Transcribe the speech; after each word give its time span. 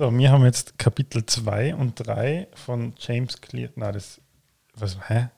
So, 0.00 0.10
wir 0.16 0.32
haben 0.32 0.44
jetzt 0.46 0.78
Kapitel 0.78 1.26
2 1.26 1.74
und 1.74 1.96
3 1.96 2.48
von 2.54 2.94
James 2.96 3.38
Clear. 3.42 3.68
Na, 3.76 3.92
das. 3.92 4.18
Was? 4.74 4.96
Hä? 5.10 5.28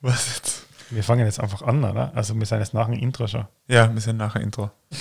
Was 0.00 0.34
jetzt? 0.34 0.66
Wir 0.88 1.04
fangen 1.04 1.26
jetzt 1.26 1.40
einfach 1.40 1.60
an, 1.60 1.84
oder? 1.84 2.10
Also, 2.14 2.34
wir 2.36 2.46
sind 2.46 2.60
jetzt 2.60 2.72
nach 2.72 2.86
dem 2.86 2.94
Intro 2.94 3.26
schon. 3.26 3.44
Ja, 3.68 3.92
wir 3.92 4.00
sind 4.00 4.16
nachher 4.16 4.40
Intro. 4.40 4.70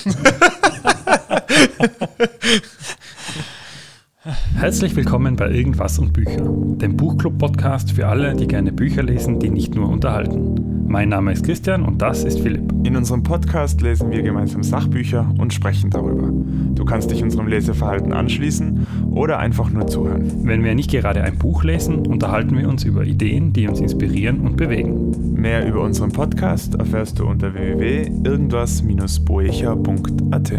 Herzlich 4.21 4.97
willkommen 4.97 5.37
bei 5.37 5.49
Irgendwas 5.49 5.97
und 5.97 6.11
Bücher, 6.11 6.41
dem 6.41 6.97
Buchclub-Podcast 6.97 7.93
für 7.93 8.05
alle, 8.05 8.35
die 8.35 8.47
gerne 8.47 8.73
Bücher 8.73 9.01
lesen, 9.01 9.39
die 9.39 9.49
nicht 9.49 9.75
nur 9.75 9.87
unterhalten. 9.87 10.83
Mein 10.89 11.07
Name 11.07 11.31
ist 11.31 11.45
Christian 11.45 11.83
und 11.83 12.01
das 12.01 12.25
ist 12.25 12.41
Philipp. 12.41 12.69
In 12.83 12.97
unserem 12.97 13.23
Podcast 13.23 13.79
lesen 13.79 14.11
wir 14.11 14.21
gemeinsam 14.21 14.61
Sachbücher 14.61 15.33
und 15.37 15.53
sprechen 15.53 15.89
darüber. 15.89 16.33
Du 16.75 16.83
kannst 16.83 17.11
dich 17.11 17.23
unserem 17.23 17.47
Leseverhalten 17.47 18.11
anschließen 18.11 18.85
oder 19.11 19.39
einfach 19.39 19.69
nur 19.69 19.87
zuhören. 19.87 20.29
Wenn 20.43 20.65
wir 20.65 20.75
nicht 20.75 20.91
gerade 20.91 21.23
ein 21.23 21.37
Buch 21.37 21.63
lesen, 21.63 22.05
unterhalten 22.05 22.57
wir 22.57 22.67
uns 22.67 22.83
über 22.83 23.05
Ideen, 23.05 23.53
die 23.53 23.69
uns 23.69 23.79
inspirieren 23.79 24.41
und 24.41 24.57
bewegen. 24.57 25.33
Mehr 25.33 25.65
über 25.65 25.79
unseren 25.79 26.11
Podcast 26.11 26.75
erfährst 26.75 27.19
du 27.19 27.25
unter 27.25 27.53
www.irgendwas-boecher.at. 27.53 30.53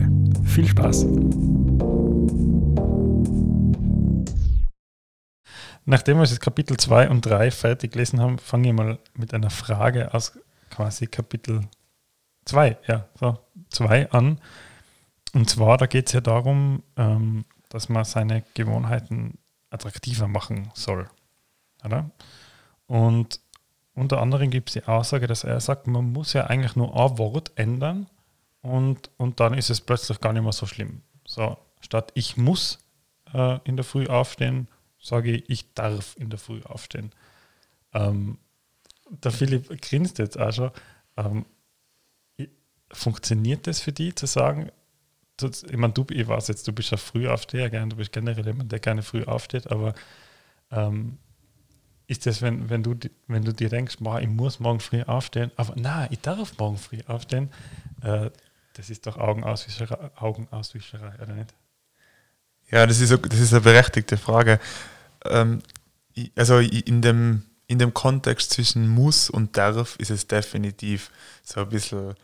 Viel 0.44 0.66
Spaß! 0.66 1.06
Nachdem 5.90 6.18
wir 6.18 6.24
jetzt 6.24 6.40
Kapitel 6.40 6.76
2 6.76 7.10
und 7.10 7.26
3 7.26 7.50
fertig 7.50 7.90
gelesen 7.90 8.20
haben, 8.20 8.38
fange 8.38 8.68
ich 8.68 8.74
mal 8.74 9.00
mit 9.14 9.34
einer 9.34 9.50
Frage 9.50 10.14
aus 10.14 10.38
quasi 10.70 11.08
Kapitel 11.08 11.62
2, 12.44 12.78
ja, 12.86 13.08
so 13.18 13.40
2 13.70 14.12
an. 14.12 14.40
Und 15.34 15.50
zwar, 15.50 15.78
da 15.78 15.86
geht 15.86 16.06
es 16.06 16.12
ja 16.12 16.20
darum, 16.20 16.84
ähm, 16.96 17.44
dass 17.70 17.88
man 17.88 18.04
seine 18.04 18.44
Gewohnheiten 18.54 19.38
attraktiver 19.70 20.28
machen 20.28 20.70
soll. 20.74 21.10
Oder? 21.84 22.08
Und 22.86 23.40
unter 23.92 24.22
anderem 24.22 24.50
gibt 24.50 24.68
es 24.68 24.74
die 24.74 24.84
Aussage, 24.84 25.26
dass 25.26 25.42
er 25.42 25.58
sagt, 25.58 25.88
man 25.88 26.12
muss 26.12 26.34
ja 26.34 26.46
eigentlich 26.46 26.76
nur 26.76 26.94
ein 26.94 27.18
Wort 27.18 27.50
ändern 27.56 28.06
und, 28.62 29.10
und 29.16 29.40
dann 29.40 29.54
ist 29.54 29.70
es 29.70 29.80
plötzlich 29.80 30.20
gar 30.20 30.32
nicht 30.32 30.44
mehr 30.44 30.52
so 30.52 30.66
schlimm. 30.66 31.02
So, 31.24 31.58
statt 31.80 32.12
ich 32.14 32.36
muss 32.36 32.78
äh, 33.34 33.58
in 33.64 33.74
der 33.74 33.84
Früh 33.84 34.06
aufstehen, 34.06 34.68
sage 35.00 35.32
ich, 35.32 35.50
ich 35.50 35.74
darf 35.74 36.16
in 36.16 36.30
der 36.30 36.38
Früh 36.38 36.62
aufstehen. 36.62 37.12
Ähm, 37.92 38.38
der 39.08 39.32
Philipp 39.32 39.80
grinst 39.82 40.18
jetzt 40.18 40.38
auch 40.38 40.52
schon. 40.52 40.70
Ähm, 41.16 41.46
funktioniert 42.92 43.66
das 43.66 43.80
für 43.80 43.92
dich 43.92 44.16
zu 44.16 44.26
sagen, 44.26 44.70
ich 45.42 45.76
meine, 45.76 45.92
du, 45.92 46.04
ich 46.10 46.28
weiß 46.28 46.48
jetzt, 46.48 46.68
du 46.68 46.72
bist 46.72 46.90
ja 46.90 46.98
früh 46.98 47.26
aufsteher, 47.28 47.70
du 47.70 47.96
bist 47.96 48.12
generell 48.12 48.44
jemand, 48.44 48.72
der 48.72 48.78
gerne 48.78 49.02
früh 49.02 49.24
aufsteht, 49.24 49.70
aber 49.70 49.94
ähm, 50.70 51.18
ist 52.06 52.26
das, 52.26 52.42
wenn, 52.42 52.68
wenn, 52.68 52.82
du, 52.82 52.94
wenn 53.26 53.44
du 53.44 53.54
dir 53.54 53.70
denkst, 53.70 53.98
boah, 54.00 54.20
ich 54.20 54.28
muss 54.28 54.60
morgen 54.60 54.80
früh 54.80 55.02
aufstehen, 55.02 55.50
aber 55.56 55.74
nein, 55.76 56.08
ich 56.10 56.20
darf 56.20 56.58
morgen 56.58 56.76
früh 56.76 56.98
aufstehen, 57.06 57.50
äh, 58.02 58.30
das 58.74 58.90
ist 58.90 59.06
doch 59.06 59.16
Augenauswischerei, 59.16 60.10
Augenauswischerei, 60.16 61.14
oder 61.22 61.34
nicht? 61.34 61.54
Ja, 62.70 62.86
das 62.86 63.00
ist, 63.00 63.10
das 63.10 63.40
ist 63.40 63.52
eine 63.52 63.62
berechtigte 63.62 64.16
Frage. 64.16 64.60
Ähm, 65.24 65.62
also 66.36 66.58
in 66.58 67.02
dem, 67.02 67.44
in 67.66 67.78
dem 67.78 67.94
Kontext 67.94 68.52
zwischen 68.52 68.88
muss 68.88 69.30
und 69.30 69.56
darf 69.56 69.96
ist 69.96 70.10
es 70.10 70.26
definitiv 70.26 71.10
so 71.42 71.60
ein 71.60 71.68
bisschen, 71.68 72.14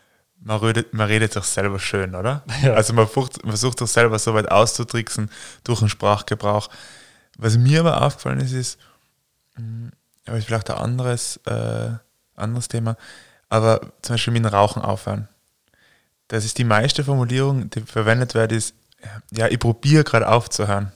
man 0.40 0.58
redet, 0.58 0.92
man 0.92 1.06
redet 1.06 1.32
sich 1.32 1.44
selber 1.44 1.78
schön, 1.78 2.14
oder? 2.14 2.44
Ja. 2.62 2.74
Also 2.74 2.92
man 2.92 3.06
versucht, 3.06 3.42
man 3.42 3.52
versucht 3.52 3.78
sich 3.78 3.90
selber 3.90 4.18
so 4.18 4.34
weit 4.34 4.50
auszutricksen 4.50 5.30
durch 5.64 5.80
den 5.80 5.88
Sprachgebrauch. 5.88 6.68
Was 7.38 7.58
mir 7.58 7.80
aber 7.80 8.02
aufgefallen 8.02 8.40
ist, 8.40 8.52
ist, 8.52 8.78
hm, 9.54 9.90
aber 10.26 10.38
ist 10.38 10.46
vielleicht 10.46 10.70
ein 10.70 10.78
anderes, 10.78 11.38
äh, 11.46 11.90
anderes 12.34 12.68
Thema, 12.68 12.96
aber 13.48 13.80
zum 14.02 14.14
Beispiel 14.14 14.32
mit 14.32 14.44
dem 14.44 14.52
Rauchen 14.52 14.82
aufhören. 14.82 15.28
Das 16.28 16.44
ist 16.44 16.58
die 16.58 16.64
meiste 16.64 17.04
Formulierung, 17.04 17.70
die 17.70 17.82
verwendet 17.82 18.34
wird, 18.34 18.52
ist, 18.52 18.74
ja, 19.30 19.48
ich 19.48 19.58
probiere 19.58 20.04
gerade 20.04 20.28
aufzuhören. 20.28 20.92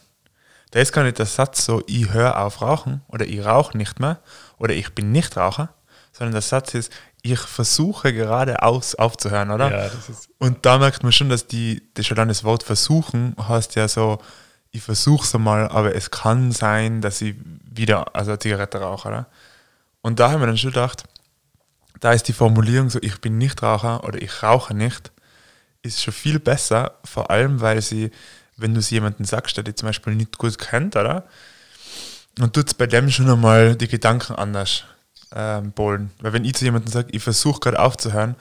Da 0.71 0.81
ist 0.81 0.93
gar 0.93 1.03
nicht 1.03 1.19
der 1.19 1.27
Satz 1.27 1.65
so, 1.65 1.83
ich 1.87 2.13
höre 2.13 2.39
auf 2.39 2.63
rauchen 2.63 3.03
oder 3.09 3.27
ich 3.27 3.45
rauche 3.45 3.77
nicht 3.77 3.99
mehr 3.99 4.21
oder 4.59 4.75
ich 4.75 4.95
bin 4.95 5.11
nicht 5.11 5.37
Raucher, 5.37 5.75
sondern 6.13 6.33
der 6.33 6.43
Satz 6.43 6.75
ist, 6.75 6.93
ich 7.23 7.41
versuche 7.41 8.13
gerade 8.15 8.63
aus, 8.63 8.95
aufzuhören, 8.95 9.51
oder? 9.51 9.71
Ja, 9.71 9.91
Und 10.39 10.65
da 10.65 10.79
merkt 10.79 11.03
man 11.03 11.13
schon, 11.13 11.29
dass 11.29 11.47
die, 11.47 11.83
das 11.95 12.07
schon 12.07 12.17
dann 12.17 12.29
das 12.29 12.45
Wort 12.45 12.63
versuchen 12.63 13.35
heißt 13.39 13.75
ja 13.75 13.89
so, 13.89 14.19
ich 14.71 14.83
versuche 14.83 15.25
es 15.25 15.35
einmal, 15.35 15.69
aber 15.69 15.95
es 15.95 16.11
kann 16.11 16.53
sein, 16.53 17.01
dass 17.01 17.21
ich 17.21 17.35
wieder 17.65 18.15
also 18.15 18.31
eine 18.31 18.39
Zigarette 18.39 18.81
rauche, 18.81 19.09
oder? 19.09 19.27
Und 20.03 20.21
da 20.21 20.31
haben 20.31 20.41
wir 20.41 20.47
dann 20.47 20.57
schon 20.57 20.71
gedacht, 20.71 21.05
da 21.99 22.13
ist 22.13 22.29
die 22.29 22.33
Formulierung 22.33 22.89
so, 22.89 22.99
ich 23.03 23.21
bin 23.21 23.37
nicht 23.37 23.63
Raucher 23.63 24.05
oder 24.05 24.23
ich 24.23 24.43
rauche 24.43 24.73
nicht, 24.73 25.13
ist 25.83 26.03
schon 26.03 26.15
viel 26.15 26.39
besser, 26.39 26.99
vor 27.05 27.31
allem 27.31 27.61
weil 27.61 27.83
sie, 27.83 28.11
wenn 28.57 28.75
du 28.75 28.81
es 28.81 28.91
jemandem 28.91 29.25
sagst, 29.25 29.57
der 29.57 29.65
dich 29.65 29.77
zum 29.77 29.89
Beispiel 29.89 30.15
nicht 30.15 30.39
gut 30.39 30.59
kennt, 30.59 30.97
oder? 30.97 31.25
Und 32.39 32.55
tut 32.55 32.69
es 32.69 32.75
bei 32.75 32.87
dem 32.87 33.11
schon 33.11 33.31
einmal 33.31 33.77
die 33.77 33.89
Gedanken 33.89 34.35
anders 34.35 34.85
ähm, 35.35 35.73
bohlen. 35.73 36.11
Weil 36.21 36.33
wenn 36.33 36.45
ich 36.45 36.55
zu 36.55 36.65
jemandem 36.65 36.93
sage, 36.93 37.09
ich 37.13 37.23
versuche 37.23 37.61
gerade 37.61 37.81
aufzuhören 37.81 38.37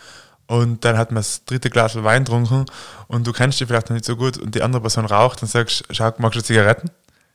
und 0.48 0.84
dann 0.86 0.98
hat 0.98 1.12
man 1.12 1.18
das 1.18 1.46
dritte 1.46 1.70
Glas 1.70 1.96
Wein 2.04 2.24
getrunken 2.24 2.66
und 3.08 3.26
du 3.26 3.32
kennst 3.34 3.60
dich 3.60 3.68
vielleicht 3.68 3.90
noch 3.90 3.96
nicht 3.96 4.06
so 4.06 4.16
gut 4.16 4.38
und 4.38 4.56
die 4.56 4.62
andere 4.62 4.82
Person 4.82 5.06
raucht, 5.06 5.42
dann 5.42 5.50
sagst 5.50 5.82
du, 5.82 5.94
schau, 5.94 6.12
magst 6.18 6.38
du 6.38 6.44
Zigaretten? 6.44 6.90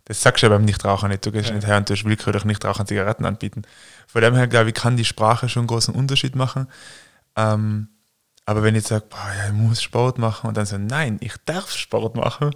Das 0.06 0.20
sagst 0.20 0.42
du 0.42 0.46
ja 0.46 0.50
beim 0.50 0.64
Nichtraucher 0.64 1.08
nicht. 1.08 1.24
Du 1.24 1.32
gehst 1.32 1.48
ja. 1.48 1.54
nicht 1.54 1.66
her 1.66 1.78
und 1.78 1.88
du 1.88 1.94
willkürlich 2.04 2.44
Nichtrauchern 2.44 2.86
Zigaretten 2.86 3.24
anbieten. 3.24 3.62
Von 4.06 4.20
dem 4.20 4.34
her, 4.34 4.46
glaube 4.46 4.68
ich, 4.68 4.74
kann 4.74 4.98
die 4.98 5.04
Sprache 5.04 5.48
schon 5.48 5.62
einen 5.62 5.68
großen 5.68 5.94
Unterschied 5.94 6.36
machen. 6.36 6.68
Ähm, 7.36 7.88
aber 8.46 8.62
wenn 8.62 8.74
ich 8.74 8.84
sage, 8.84 9.06
boah, 9.08 9.32
ja, 9.36 9.46
ich 9.46 9.52
muss 9.52 9.82
Sport 9.82 10.18
machen 10.18 10.48
und 10.48 10.56
dann 10.56 10.66
so, 10.66 10.76
nein, 10.76 11.18
ich 11.20 11.34
darf 11.44 11.70
Sport 11.70 12.14
machen, 12.14 12.50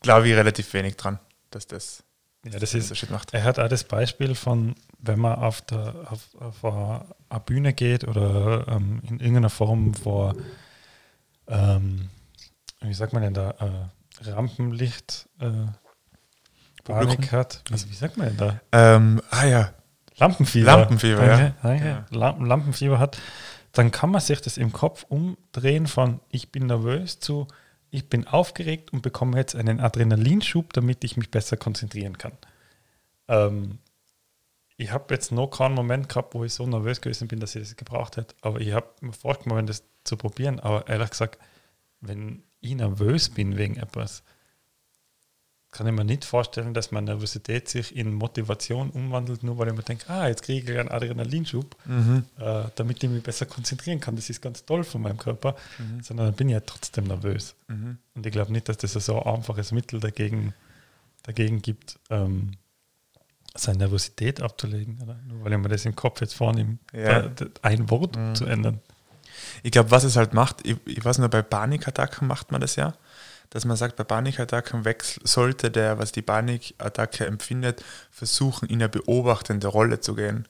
glaube 0.00 0.28
ich 0.28 0.34
relativ 0.34 0.72
wenig 0.74 0.96
dran, 0.96 1.18
dass 1.50 1.66
das, 1.66 2.04
ja, 2.44 2.58
das 2.58 2.74
ist, 2.74 2.84
Unterschied 2.84 3.10
macht. 3.10 3.34
Er 3.34 3.44
hat 3.44 3.58
auch 3.58 3.68
das 3.68 3.84
Beispiel 3.84 4.34
von, 4.34 4.74
wenn 4.98 5.18
man 5.18 5.36
auf, 5.36 5.62
der, 5.62 5.94
auf, 6.10 6.34
auf 6.38 6.64
eine 6.64 7.40
Bühne 7.40 7.72
geht 7.72 8.06
oder 8.06 8.66
ähm, 8.68 9.02
in 9.08 9.18
irgendeiner 9.18 9.50
Form 9.50 9.94
vor, 9.94 10.34
ähm, 11.48 12.10
wie 12.80 12.94
sagt 12.94 13.12
man 13.12 13.22
denn 13.22 13.34
da, 13.34 13.50
äh, 13.50 14.30
Rampenlicht 14.30 15.28
äh, 15.40 15.50
Panik 16.84 17.32
hat. 17.32 17.62
Also, 17.70 17.88
wie 17.90 17.94
sagt 17.94 18.16
man 18.16 18.28
denn 18.28 18.36
da? 18.36 18.60
Ähm, 18.72 19.22
ah 19.30 19.44
ja. 19.44 19.72
Lampenfieber. 20.16 20.66
Lampenfieber, 20.66 21.26
danke, 21.26 21.42
ja. 21.42 21.54
Danke. 21.62 22.04
Ja. 22.10 22.36
Lampenfieber 22.38 22.98
hat 22.98 23.18
dann 23.74 23.90
kann 23.90 24.10
man 24.10 24.20
sich 24.20 24.40
das 24.40 24.56
im 24.56 24.72
Kopf 24.72 25.04
umdrehen 25.08 25.86
von 25.86 26.20
ich 26.30 26.50
bin 26.50 26.66
nervös 26.66 27.20
zu 27.20 27.46
ich 27.90 28.08
bin 28.08 28.26
aufgeregt 28.26 28.92
und 28.92 29.02
bekomme 29.02 29.36
jetzt 29.38 29.54
einen 29.54 29.78
Adrenalinschub, 29.78 30.72
damit 30.72 31.04
ich 31.04 31.16
mich 31.16 31.30
besser 31.30 31.56
konzentrieren 31.56 32.18
kann. 32.18 32.32
Ähm, 33.28 33.78
ich 34.76 34.90
habe 34.90 35.14
jetzt 35.14 35.30
noch 35.30 35.46
keinen 35.46 35.74
Moment 35.74 36.08
gehabt, 36.08 36.34
wo 36.34 36.42
ich 36.42 36.52
so 36.52 36.66
nervös 36.66 37.00
gewesen 37.00 37.28
bin, 37.28 37.38
dass 37.38 37.54
ich 37.54 37.62
das 37.62 37.76
gebraucht 37.76 38.16
hätte, 38.16 38.34
aber 38.40 38.60
ich 38.60 38.72
habe 38.72 38.88
mir 39.00 39.12
vorgenommen, 39.12 39.66
das 39.66 39.84
zu 40.02 40.16
probieren. 40.16 40.58
Aber 40.58 40.88
ehrlich 40.88 41.10
gesagt, 41.10 41.38
wenn 42.00 42.42
ich 42.60 42.74
nervös 42.74 43.28
bin 43.28 43.56
wegen 43.56 43.76
etwas, 43.76 44.24
kann 45.74 45.88
ich 45.88 45.92
mir 45.92 46.04
nicht 46.04 46.24
vorstellen, 46.24 46.72
dass 46.72 46.92
meine 46.92 47.06
Nervosität 47.06 47.68
sich 47.68 47.96
in 47.96 48.14
Motivation 48.14 48.90
umwandelt, 48.90 49.42
nur 49.42 49.58
weil 49.58 49.68
ich 49.68 49.74
mir 49.74 49.82
denke, 49.82 50.08
ah, 50.08 50.28
jetzt 50.28 50.44
kriege 50.44 50.72
ich 50.72 50.78
einen 50.78 50.88
Adrenalinschub, 50.88 51.76
mhm. 51.84 52.24
äh, 52.38 52.62
damit 52.76 53.02
ich 53.02 53.10
mich 53.10 53.24
besser 53.24 53.44
konzentrieren 53.44 53.98
kann. 53.98 54.14
Das 54.14 54.30
ist 54.30 54.40
ganz 54.40 54.64
toll 54.64 54.84
von 54.84 55.02
meinem 55.02 55.18
Körper, 55.18 55.56
mhm. 55.78 56.00
sondern 56.00 56.26
dann 56.26 56.34
bin 56.36 56.48
ich 56.48 56.54
ja 56.54 56.60
trotzdem 56.60 57.04
nervös. 57.04 57.56
Mhm. 57.66 57.98
Und 58.14 58.24
ich 58.24 58.32
glaube 58.32 58.52
nicht, 58.52 58.68
dass 58.68 58.76
das 58.76 58.92
so 58.92 59.20
ein 59.20 59.34
einfaches 59.34 59.72
Mittel 59.72 59.98
dagegen, 59.98 60.54
dagegen 61.24 61.60
gibt, 61.60 61.98
ähm, 62.08 62.52
seine 63.56 63.78
Nervosität 63.78 64.40
abzulegen, 64.40 65.00
oder? 65.02 65.18
nur 65.26 65.44
weil 65.44 65.52
ich 65.52 65.58
mir 65.58 65.68
das 65.68 65.84
im 65.84 65.96
Kopf 65.96 66.20
jetzt 66.20 66.34
vornehme, 66.34 66.78
ja. 66.92 67.30
ein 67.62 67.90
Wort 67.90 68.16
mhm. 68.16 68.36
zu 68.36 68.44
ändern. 68.46 68.80
Ich 69.64 69.72
glaube, 69.72 69.90
was 69.90 70.04
es 70.04 70.14
halt 70.14 70.34
macht, 70.34 70.64
ich, 70.64 70.76
ich 70.86 71.04
weiß 71.04 71.18
nur, 71.18 71.28
bei 71.28 71.42
Panikattacken 71.42 72.28
macht 72.28 72.52
man 72.52 72.60
das 72.60 72.76
ja 72.76 72.94
dass 73.54 73.64
man 73.64 73.76
sagt, 73.76 73.94
bei 73.94 74.02
Panikattacken 74.02 74.84
sollte 75.22 75.70
der, 75.70 75.96
was 76.00 76.10
die 76.10 76.22
Panikattacke 76.22 77.24
empfindet, 77.24 77.84
versuchen, 78.10 78.68
in 78.68 78.82
eine 78.82 78.88
beobachtende 78.88 79.68
Rolle 79.68 80.00
zu 80.00 80.16
gehen. 80.16 80.48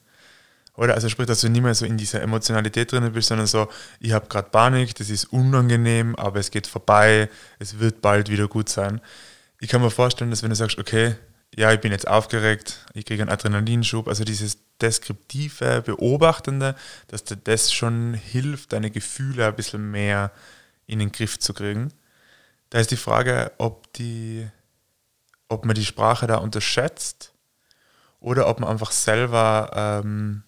Oder 0.73 0.95
also 0.95 1.07
sprich, 1.07 1.27
dass 1.27 1.41
du 1.41 1.49
nicht 1.49 1.61
mehr 1.61 1.75
so 1.75 1.85
in 1.85 1.97
dieser 1.97 2.23
Emotionalität 2.23 2.91
drin 2.91 3.13
bist, 3.13 3.27
sondern 3.27 3.45
so, 3.45 3.69
ich 3.99 4.11
habe 4.11 4.27
gerade 4.27 4.49
Panik, 4.49 4.95
das 4.95 5.11
ist 5.11 5.25
unangenehm, 5.25 6.15
aber 6.15 6.39
es 6.39 6.49
geht 6.49 6.65
vorbei, 6.65 7.29
es 7.59 7.77
wird 7.77 8.01
bald 8.01 8.27
wieder 8.27 8.47
gut 8.47 8.69
sein. 8.69 8.99
Ich 9.59 9.69
kann 9.69 9.81
mir 9.81 9.91
vorstellen, 9.91 10.31
dass 10.31 10.41
wenn 10.41 10.49
du 10.49 10.55
sagst, 10.55 10.79
okay, 10.79 11.15
ja, 11.55 11.71
ich 11.71 11.81
bin 11.81 11.91
jetzt 11.91 12.07
aufgeregt, 12.07 12.87
ich 12.95 13.05
kriege 13.05 13.21
einen 13.21 13.31
Adrenalinschub, 13.31 14.07
also 14.07 14.23
dieses 14.23 14.57
deskriptive, 14.81 15.83
beobachtende, 15.85 16.75
dass 17.07 17.23
dir 17.23 17.37
das 17.37 17.71
schon 17.71 18.15
hilft, 18.15 18.73
deine 18.73 18.89
Gefühle 18.89 19.45
ein 19.45 19.55
bisschen 19.55 19.91
mehr 19.91 20.31
in 20.87 20.97
den 20.97 21.11
Griff 21.11 21.37
zu 21.37 21.53
kriegen. 21.53 21.93
Da 22.75 22.81
ist 22.81 22.91
die 22.91 22.97
Frage, 22.97 23.53
ob 23.57 23.93
die, 23.93 24.45
ob 25.47 25.63
man 25.63 25.75
die 25.75 25.85
Sprache 25.85 26.27
da 26.27 26.39
unterschätzt 26.39 27.31
oder 28.19 28.49
ob 28.49 28.59
man 28.59 28.67
einfach 28.67 28.91
selber 28.91 29.71
ähm, 29.73 30.43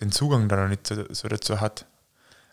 den 0.00 0.10
Zugang 0.10 0.48
da 0.48 0.56
noch 0.56 0.66
nicht 0.66 0.88
so, 0.88 1.28
dazu 1.28 1.60
hat. 1.60 1.86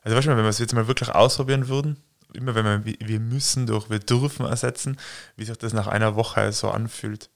Also 0.03 0.15
weißt 0.15 0.27
du, 0.27 0.37
wenn 0.37 0.43
wir 0.43 0.45
es 0.45 0.59
jetzt 0.59 0.75
mal 0.75 0.85
wirklich 0.85 1.09
ausprobieren 1.09 1.69
würden, 1.69 2.03
immer 2.31 2.53
wenn 2.53 2.85
wir 2.85 2.93
wir 2.99 3.19
müssen 3.19 3.65
durch 3.65 3.89
wir 3.89 3.97
dürfen 3.97 4.45
ersetzen, 4.45 4.97
wie 5.35 5.45
sich 5.45 5.57
das 5.57 5.73
nach 5.73 5.87
einer 5.87 6.15
Woche 6.15 6.51
so 6.51 6.69
anfühlt. 6.69 7.31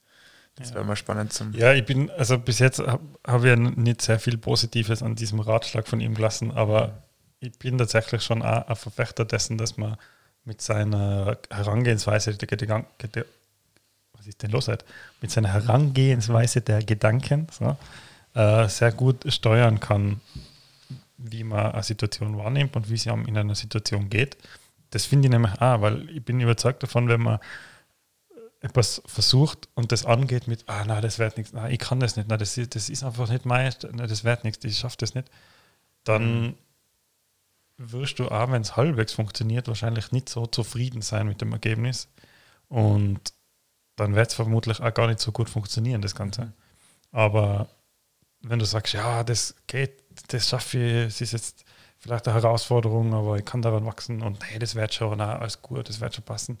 Das 0.54 0.74
wäre 0.74 0.84
mal 0.84 0.94
spannend 0.94 1.32
zum. 1.32 1.54
Ja, 1.54 1.72
ich 1.72 1.84
bin, 1.84 2.08
also 2.12 2.38
bis 2.38 2.60
jetzt 2.60 2.78
habe 2.78 3.02
hab 3.26 3.40
ich 3.40 3.48
ja 3.48 3.56
nicht 3.56 4.00
sehr 4.00 4.20
viel 4.20 4.38
Positives 4.38 5.02
an 5.02 5.16
diesem 5.16 5.40
Ratschlag 5.40 5.88
von 5.88 5.98
ihm 5.98 6.14
gelassen, 6.14 6.52
aber 6.52 7.02
ich 7.40 7.58
bin 7.58 7.78
tatsächlich 7.78 8.22
schon 8.22 8.42
auch 8.42 8.68
ein 8.68 8.76
Verfechter 8.76 9.24
dessen, 9.24 9.58
dass 9.58 9.76
man 9.76 9.96
mit 10.44 10.60
seiner 10.60 11.38
Herangehensweise 11.50 12.34
der 12.34 12.48
Gedanken, 12.48 12.86
was 14.12 14.26
ist 14.26 14.42
denn 14.42 14.50
los 14.50 14.68
halt? 14.68 14.84
Mit 15.20 15.30
seiner 15.30 15.52
Herangehensweise 15.52 16.60
der 16.60 16.82
Gedanken 16.82 17.46
so, 17.50 17.76
äh, 18.34 18.68
sehr 18.68 18.92
gut 18.92 19.24
steuern 19.32 19.80
kann, 19.80 20.20
wie 21.16 21.44
man 21.44 21.72
eine 21.72 21.82
Situation 21.82 22.36
wahrnimmt 22.36 22.76
und 22.76 22.90
wie 22.90 22.94
es 22.94 23.06
einem 23.06 23.26
in 23.26 23.38
einer 23.38 23.54
Situation 23.54 24.10
geht. 24.10 24.36
Das 24.90 25.06
finde 25.06 25.26
ich 25.26 25.32
nämlich 25.32 25.60
auch, 25.60 25.80
weil 25.80 26.08
ich 26.10 26.24
bin 26.24 26.40
überzeugt 26.40 26.82
davon, 26.82 27.08
wenn 27.08 27.22
man 27.22 27.38
etwas 28.60 29.02
versucht 29.06 29.68
und 29.74 29.92
das 29.92 30.06
angeht 30.06 30.48
mit, 30.48 30.64
ah, 30.68 30.84
nein, 30.86 31.02
das 31.02 31.18
wird 31.18 31.36
nichts, 31.36 31.52
ich 31.68 31.78
kann 31.78 32.00
das 32.00 32.16
nicht, 32.16 32.28
nein, 32.28 32.38
das, 32.38 32.58
das 32.70 32.88
ist 32.88 33.04
einfach 33.04 33.28
nicht 33.28 33.44
mein, 33.44 33.72
nein, 33.92 34.08
das 34.08 34.24
wird 34.24 34.42
nichts, 34.44 34.64
ich 34.64 34.78
schaffe 34.78 34.96
das 34.98 35.14
nicht, 35.14 35.28
dann 36.04 36.42
mhm. 36.42 36.54
Wirst 37.76 38.18
du 38.18 38.28
auch, 38.28 38.50
wenn 38.50 38.62
es 38.62 38.76
halbwegs 38.76 39.12
funktioniert, 39.12 39.68
wahrscheinlich 39.68 40.12
nicht 40.12 40.28
so 40.28 40.46
zufrieden 40.46 41.02
sein 41.02 41.26
mit 41.26 41.40
dem 41.40 41.52
Ergebnis 41.52 42.08
und 42.68 43.20
dann 43.96 44.14
wird 44.14 44.28
es 44.28 44.34
vermutlich 44.34 44.80
auch 44.80 44.94
gar 44.94 45.06
nicht 45.06 45.20
so 45.20 45.32
gut 45.32 45.48
funktionieren, 45.48 46.02
das 46.02 46.14
Ganze. 46.14 46.46
Mhm. 46.46 46.52
Aber 47.12 47.68
wenn 48.40 48.58
du 48.58 48.64
sagst, 48.64 48.94
ja, 48.94 49.24
das 49.24 49.54
geht, 49.66 50.02
das 50.28 50.48
schaffe 50.48 50.78
ich, 50.78 51.06
es 51.06 51.20
ist 51.20 51.32
jetzt 51.32 51.64
vielleicht 51.98 52.26
eine 52.28 52.34
Herausforderung, 52.34 53.14
aber 53.14 53.38
ich 53.38 53.44
kann 53.44 53.62
daran 53.62 53.86
wachsen 53.86 54.22
und 54.22 54.44
hey, 54.44 54.58
das 54.58 54.74
wird 54.74 54.94
schon, 54.94 55.18
na, 55.18 55.38
alles 55.38 55.62
gut, 55.62 55.88
das 55.88 56.00
wird 56.00 56.14
schon 56.14 56.24
passen 56.24 56.58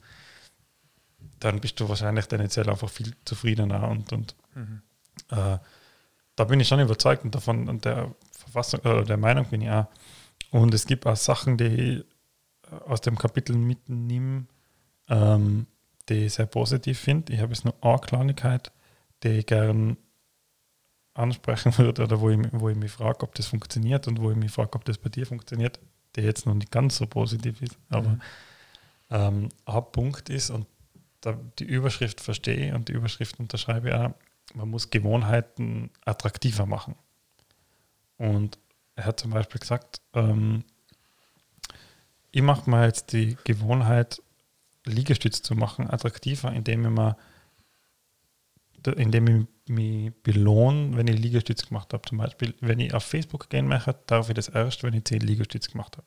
dann 1.44 1.60
bist 1.60 1.78
du 1.78 1.88
wahrscheinlich 1.88 2.26
tendenziell 2.26 2.68
einfach 2.68 2.88
viel 2.88 3.14
zufriedener 3.24 3.88
und, 3.88 4.12
und 4.12 4.34
mhm. 4.54 4.82
äh, 5.30 5.58
da 6.36 6.44
bin 6.44 6.58
ich 6.58 6.68
schon 6.68 6.80
überzeugt 6.80 7.24
und 7.24 7.34
davon 7.34 7.68
und 7.68 7.84
der 7.84 8.14
Verfassung, 8.32 8.80
äh, 8.84 9.04
der 9.04 9.18
Meinung 9.18 9.44
bin 9.46 9.60
ich 9.60 9.70
auch. 9.70 9.86
Und 10.54 10.72
es 10.72 10.86
gibt 10.86 11.04
auch 11.04 11.16
Sachen, 11.16 11.56
die 11.56 11.64
ich 11.64 12.04
äh, 12.70 12.76
aus 12.86 13.00
dem 13.00 13.18
Kapitel 13.18 13.56
mitnehme, 13.56 14.46
ähm, 15.08 15.66
die 16.08 16.26
ich 16.26 16.34
sehr 16.34 16.46
positiv 16.46 17.00
finde. 17.00 17.32
Ich 17.32 17.40
habe 17.40 17.52
jetzt 17.52 17.64
nur 17.64 17.74
eine 17.80 17.98
Kleinigkeit, 17.98 18.70
die 19.24 19.30
ich 19.30 19.46
gern 19.46 19.96
ansprechen 21.12 21.76
würde 21.78 22.04
oder 22.04 22.20
wo 22.20 22.30
ich, 22.30 22.38
wo 22.52 22.68
ich 22.68 22.76
mich 22.76 22.92
frage, 22.92 23.24
ob 23.24 23.34
das 23.34 23.48
funktioniert 23.48 24.06
und 24.06 24.20
wo 24.20 24.30
ich 24.30 24.36
mich 24.36 24.52
frage, 24.52 24.74
ob 24.74 24.84
das 24.84 24.96
bei 24.96 25.08
dir 25.08 25.26
funktioniert, 25.26 25.80
die 26.14 26.20
jetzt 26.20 26.46
noch 26.46 26.54
nicht 26.54 26.70
ganz 26.70 26.98
so 26.98 27.06
positiv 27.08 27.60
ist. 27.60 27.76
Aber 27.88 28.10
mhm. 28.10 28.20
ähm, 29.10 29.48
ein 29.64 29.82
Punkt 29.90 30.28
ist, 30.28 30.50
und 30.50 30.68
die 31.58 31.64
Überschrift 31.64 32.20
verstehe 32.20 32.76
und 32.76 32.88
die 32.88 32.92
Überschrift 32.92 33.40
unterschreibe 33.40 33.88
ich 33.88 33.94
auch, 33.96 34.14
man 34.54 34.68
muss 34.68 34.90
Gewohnheiten 34.90 35.90
attraktiver 36.04 36.64
machen. 36.64 36.94
Und 38.18 38.56
er 38.96 39.06
hat 39.06 39.20
zum 39.20 39.30
Beispiel 39.30 39.60
gesagt, 39.60 40.00
ähm, 40.14 40.64
ich 42.30 42.42
mache 42.42 42.68
mal 42.68 42.86
jetzt 42.86 43.12
die 43.12 43.36
Gewohnheit, 43.44 44.20
Liegestütz 44.84 45.42
zu 45.42 45.54
machen, 45.54 45.88
attraktiver, 45.88 46.52
indem 46.52 46.84
ich, 46.84 46.90
mal, 46.90 47.16
indem 48.96 49.26
ich 49.28 49.46
mich 49.68 50.12
belohne, 50.22 50.96
wenn 50.96 51.08
ich 51.08 51.18
Liegestütz 51.18 51.66
gemacht 51.66 51.92
habe. 51.92 52.02
Zum 52.08 52.18
Beispiel, 52.18 52.54
wenn 52.60 52.80
ich 52.80 52.92
auf 52.92 53.04
Facebook 53.04 53.48
gehen 53.48 53.66
möchte, 53.66 53.96
darf 54.06 54.28
ich 54.28 54.34
das 54.34 54.48
erst, 54.48 54.82
wenn 54.82 54.94
ich 54.94 55.04
10 55.04 55.20
Liegestütz 55.20 55.70
gemacht 55.70 55.96
habe. 55.96 56.06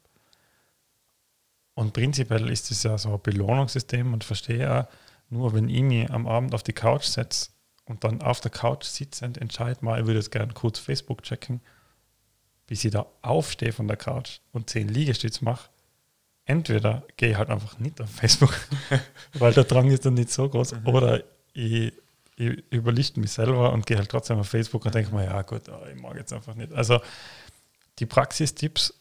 Und 1.74 1.94
prinzipiell 1.94 2.50
ist 2.50 2.72
es 2.72 2.84
ja 2.84 2.98
so 2.98 3.14
ein 3.14 3.22
Belohnungssystem 3.22 4.14
und 4.14 4.24
verstehe 4.24 4.82
auch, 4.82 4.88
nur 5.30 5.54
wenn 5.54 5.70
ich 5.70 5.84
mich 5.84 6.10
am 6.12 6.28
Abend 6.28 6.54
auf 6.54 6.64
die 6.64 6.74
Couch 6.74 7.04
setze 7.04 7.50
und 7.86 8.04
dann 8.04 8.22
auf 8.22 8.40
der 8.42 8.52
Couch 8.52 8.84
sitzend 8.84 9.38
entscheide 9.38 9.84
mal, 9.84 10.00
ich 10.00 10.08
würde 10.08 10.20
jetzt 10.20 10.32
gerne 10.32 10.54
kurz 10.54 10.80
Facebook 10.80 11.24
checken, 11.24 11.62
bis 12.68 12.84
ich 12.84 12.92
da 12.92 13.08
aufstehe 13.22 13.72
von 13.72 13.88
der 13.88 13.98
Couch 13.98 14.40
und 14.52 14.70
zehn 14.70 14.90
Liegestütze 14.90 15.44
mache, 15.44 15.70
entweder 16.46 17.04
gehe 17.16 17.32
ich 17.32 17.38
halt 17.38 17.50
einfach 17.50 17.80
nicht 17.80 18.00
auf 18.02 18.10
Facebook, 18.10 18.54
weil 19.34 19.54
der 19.54 19.64
Drang 19.64 19.90
ist 19.90 20.06
dann 20.06 20.14
nicht 20.14 20.30
so 20.30 20.48
groß, 20.50 20.74
mhm. 20.74 20.88
oder 20.88 21.24
ich, 21.54 21.94
ich 22.36 22.64
überlichte 22.72 23.20
mich 23.20 23.32
selber 23.32 23.74
und 23.74 23.86
gehe 23.86 23.98
halt 23.98 24.10
trotzdem 24.10 24.38
auf 24.38 24.50
Facebook 24.50 24.86
und 24.86 24.94
denke 24.94 25.16
mir, 25.16 25.26
ja 25.26 25.42
gut, 25.42 25.64
ich 25.94 26.02
mag 26.02 26.16
jetzt 26.16 26.34
einfach 26.34 26.56
nicht. 26.56 26.72
Also 26.74 27.00
die 28.00 28.06
Praxistipps, 28.06 28.94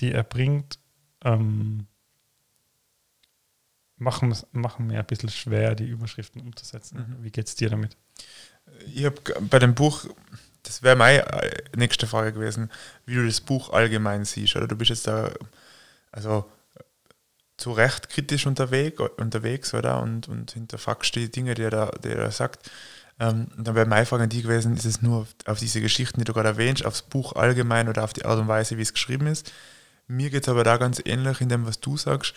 die 0.00 0.12
er 0.12 0.24
bringt, 0.24 0.78
ähm, 1.24 1.86
machen, 3.96 4.34
machen 4.52 4.86
mir 4.86 5.00
ein 5.00 5.06
bisschen 5.06 5.28
schwer, 5.28 5.74
die 5.74 5.86
Überschriften 5.86 6.40
umzusetzen. 6.40 6.98
Mhm. 6.98 7.24
Wie 7.24 7.30
geht 7.30 7.46
es 7.46 7.54
dir 7.54 7.70
damit? 7.70 7.96
Ich 8.94 9.04
habe 9.04 9.20
bei 9.42 9.58
dem 9.58 9.74
Buch, 9.74 10.06
das 10.68 10.82
wäre 10.82 10.96
meine 10.96 11.26
äh, 11.26 11.62
nächste 11.76 12.06
Frage 12.06 12.32
gewesen, 12.32 12.70
wie 13.06 13.14
du 13.14 13.26
das 13.26 13.40
Buch 13.40 13.70
allgemein 13.70 14.24
siehst. 14.24 14.56
Oder 14.56 14.68
du 14.68 14.76
bist 14.76 14.90
jetzt 14.90 15.06
da, 15.06 15.30
also 16.12 16.50
zu 17.56 17.72
Recht 17.72 18.08
kritisch 18.08 18.46
unterwegs, 18.46 19.02
unterwegs 19.16 19.74
oder? 19.74 20.00
Und, 20.00 20.28
und 20.28 20.52
hinterfragst 20.52 21.14
die 21.16 21.30
Dinge, 21.30 21.54
die 21.54 21.62
er 21.62 21.70
da, 21.70 21.90
die 22.02 22.08
er 22.08 22.18
da 22.18 22.30
sagt. 22.30 22.70
Ähm, 23.18 23.48
dann 23.56 23.74
wäre 23.74 23.86
meine 23.86 24.06
Frage 24.06 24.24
an 24.24 24.28
dich 24.28 24.42
gewesen, 24.44 24.76
ist 24.76 24.84
es 24.84 25.02
nur 25.02 25.22
auf, 25.22 25.28
auf 25.46 25.58
diese 25.58 25.80
Geschichten, 25.80 26.20
die 26.20 26.24
du 26.24 26.32
gerade 26.32 26.50
erwähnst, 26.50 26.86
aufs 26.86 27.02
Buch 27.02 27.32
allgemein 27.32 27.88
oder 27.88 28.04
auf 28.04 28.12
die 28.12 28.24
Art 28.24 28.38
und 28.38 28.46
Weise, 28.46 28.78
wie 28.78 28.82
es 28.82 28.92
geschrieben 28.92 29.26
ist? 29.26 29.52
Mir 30.06 30.30
geht 30.30 30.44
es 30.44 30.48
aber 30.48 30.62
da 30.62 30.76
ganz 30.76 31.02
ähnlich 31.04 31.40
in 31.40 31.48
dem, 31.48 31.66
was 31.66 31.80
du 31.80 31.96
sagst 31.96 32.34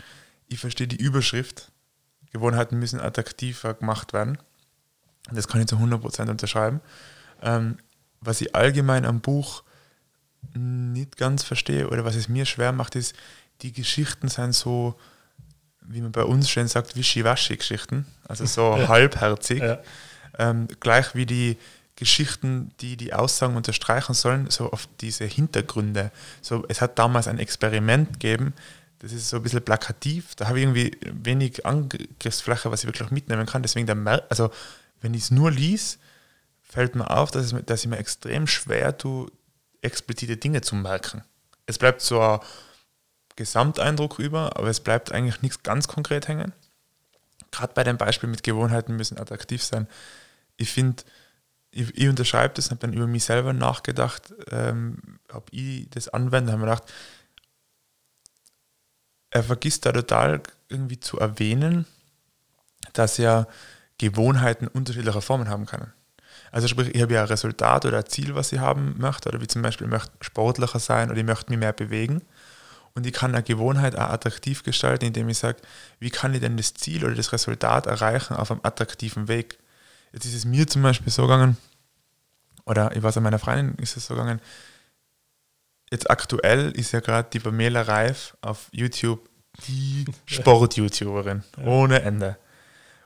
ich 0.52 0.60
verstehe 0.60 0.88
die 0.88 1.02
Überschrift. 1.02 1.72
Gewohnheiten 2.34 2.78
müssen 2.78 3.00
attraktiver 3.00 3.74
gemacht 3.74 4.14
werden. 4.14 4.38
Das 5.32 5.48
kann 5.48 5.62
ich 5.62 5.68
zu 5.68 5.78
100% 5.78 6.30
unterschreiben. 6.30 6.82
Ähm, 7.42 7.78
was 8.22 8.42
ich 8.42 8.56
allgemein 8.56 9.06
am 9.06 9.20
Buch 9.20 9.64
nicht 10.54 11.18
ganz 11.18 11.44
verstehe 11.44 11.90
oder 11.90 12.06
was 12.06 12.16
es 12.16 12.30
mir 12.30 12.46
schwer 12.46 12.72
macht, 12.72 12.96
ist, 12.96 13.16
die 13.62 13.72
Geschichten 13.72 14.28
sind 14.28 14.54
so, 14.54 14.96
wie 15.82 16.02
man 16.02 16.12
bei 16.12 16.24
uns 16.24 16.50
schön 16.50 16.68
sagt, 16.68 16.96
wischiwaschi-Geschichten, 16.96 18.06
also 18.28 18.46
so 18.46 18.76
ja. 18.78 18.88
halbherzig. 18.88 19.62
Ja. 19.62 19.80
Ähm, 20.38 20.68
gleich 20.80 21.14
wie 21.14 21.26
die 21.26 21.58
Geschichten, 21.96 22.72
die 22.80 22.98
die 22.98 23.14
Aussagen 23.14 23.56
unterstreichen 23.56 24.14
sollen, 24.14 24.50
so 24.50 24.72
auf 24.72 24.88
diese 25.02 25.26
Hintergründe. 25.26 26.12
So, 26.42 26.66
es 26.68 26.82
hat 26.82 26.98
damals 26.98 27.28
ein 27.28 27.38
Experiment 27.38 28.14
gegeben, 28.14 28.54
das 29.02 29.14
ist 29.14 29.30
so 29.30 29.38
ein 29.38 29.44
bisschen 29.44 29.64
plakativ. 29.64 30.36
Da 30.36 30.48
habe 30.48 30.60
ich 30.60 30.64
irgendwie 30.64 30.98
wenig 31.02 31.66
Angriffsfläche, 31.66 32.72
was 32.72 32.84
ich 32.84 32.88
wirklich 32.88 33.10
mitnehmen 33.10 33.48
kann. 33.48 33.64
Deswegen, 33.64 33.88
der 33.88 34.24
also 34.30 34.52
wenn 35.02 35.16
ich 35.16 35.24
es 35.24 35.32
nur 35.32 35.50
lies, 35.50 35.98
fällt 36.72 36.96
mir 36.96 37.10
auf, 37.12 37.32
dass, 37.32 37.52
es, 37.52 37.66
dass 37.66 37.82
ich 37.82 37.90
mir 37.90 37.98
extrem 37.98 38.48
schwer 38.48 38.98
tue, 38.98 39.30
explizite 39.82 40.38
Dinge 40.38 40.62
zu 40.62 40.76
merken. 40.76 41.22
Es 41.66 41.78
bleibt 41.78 42.00
so 42.02 42.22
ein 42.22 42.40
Gesamteindruck 43.36 44.20
über, 44.20 44.56
aber 44.56 44.70
es 44.70 44.80
bleibt 44.80 45.12
eigentlich 45.12 45.42
nichts 45.42 45.64
ganz 45.64 45.90
konkret 45.90 46.30
hängen. 46.30 46.54
Gerade 47.52 47.74
bei 47.74 47.84
dem 47.84 47.98
Beispiel 47.98 48.30
mit 48.30 48.44
Gewohnheiten 48.44 48.96
müssen 48.96 49.20
attraktiv 49.20 49.62
sein. 49.62 49.86
Ich 50.56 50.72
finde, 50.72 51.04
ich, 51.72 51.94
ich 51.94 52.08
unterschreibe 52.08 52.54
das, 52.54 52.70
habe 52.72 52.80
dann 52.80 52.94
über 52.94 53.08
mich 53.08 53.26
selber 53.26 53.52
nachgedacht, 53.52 54.34
ähm, 54.50 55.20
ob 55.34 55.52
ich 55.52 55.90
das 55.90 56.08
anwende, 56.08 56.54
habe 56.54 56.62
mir 56.62 56.70
gedacht, 56.70 56.90
er 59.30 59.44
vergisst 59.44 59.86
da 59.86 59.92
total 59.92 60.42
irgendwie 60.70 61.02
zu 61.02 61.20
erwähnen, 61.20 61.86
dass 62.94 63.18
ja 63.18 63.46
Gewohnheiten 63.98 64.68
unterschiedlicher 64.70 65.22
Formen 65.22 65.50
haben 65.50 65.66
können. 65.66 65.92
Also 66.52 66.68
sprich, 66.68 66.94
ich 66.94 67.02
habe 67.02 67.14
ja 67.14 67.22
ein 67.22 67.28
Resultat 67.28 67.86
oder 67.86 68.00
ein 68.00 68.06
Ziel, 68.08 68.36
was 68.36 68.52
ich 68.52 68.60
haben 68.60 68.96
möchte, 68.98 69.30
oder 69.30 69.42
wie 69.42 69.48
zum 69.48 69.62
Beispiel, 69.62 69.88
ich 69.88 69.92
möchte 69.92 70.12
sportlicher 70.20 70.80
sein 70.80 71.10
oder 71.10 71.20
ich 71.20 71.26
möchte 71.26 71.50
mich 71.50 71.60
mehr 71.60 71.74
bewegen. 71.74 72.22
Und 72.94 73.06
ich 73.06 73.14
kann 73.14 73.34
eine 73.34 73.44
Gewohnheit 73.44 73.96
auch 73.96 74.10
attraktiv 74.10 74.64
gestalten, 74.64 75.06
indem 75.06 75.30
ich 75.30 75.38
sage, 75.38 75.60
wie 76.00 76.10
kann 76.10 76.34
ich 76.34 76.42
denn 76.42 76.58
das 76.58 76.74
Ziel 76.74 77.06
oder 77.06 77.16
das 77.16 77.32
Resultat 77.32 77.86
erreichen 77.86 78.36
auf 78.36 78.52
einem 78.52 78.60
attraktiven 78.64 79.30
Weg. 79.30 79.60
Jetzt 80.12 80.26
ist 80.26 80.36
es 80.36 80.46
mir 80.46 80.68
zum 80.68 80.82
Beispiel 80.82 81.12
so 81.12 81.22
gegangen, 81.22 81.56
oder 82.66 82.94
ich 82.94 83.02
weiß 83.02 83.16
an 83.18 83.24
meiner 83.24 83.40
Freundin 83.40 83.76
ist 83.82 83.96
es 83.96 84.08
so 84.08 84.16
gegangen, 84.16 84.42
jetzt 85.90 86.12
aktuell 86.12 86.72
ist 86.72 86.92
ja 86.92 87.00
gerade 87.00 87.30
die 87.32 87.40
Pamela 87.40 87.82
Reif 87.84 88.36
auf 88.42 88.68
YouTube 88.72 89.30
die 89.68 90.06
Sport-YouTuberin. 90.26 91.44
Ja. 91.58 91.64
Ohne 91.66 92.02
Ende. 92.02 92.38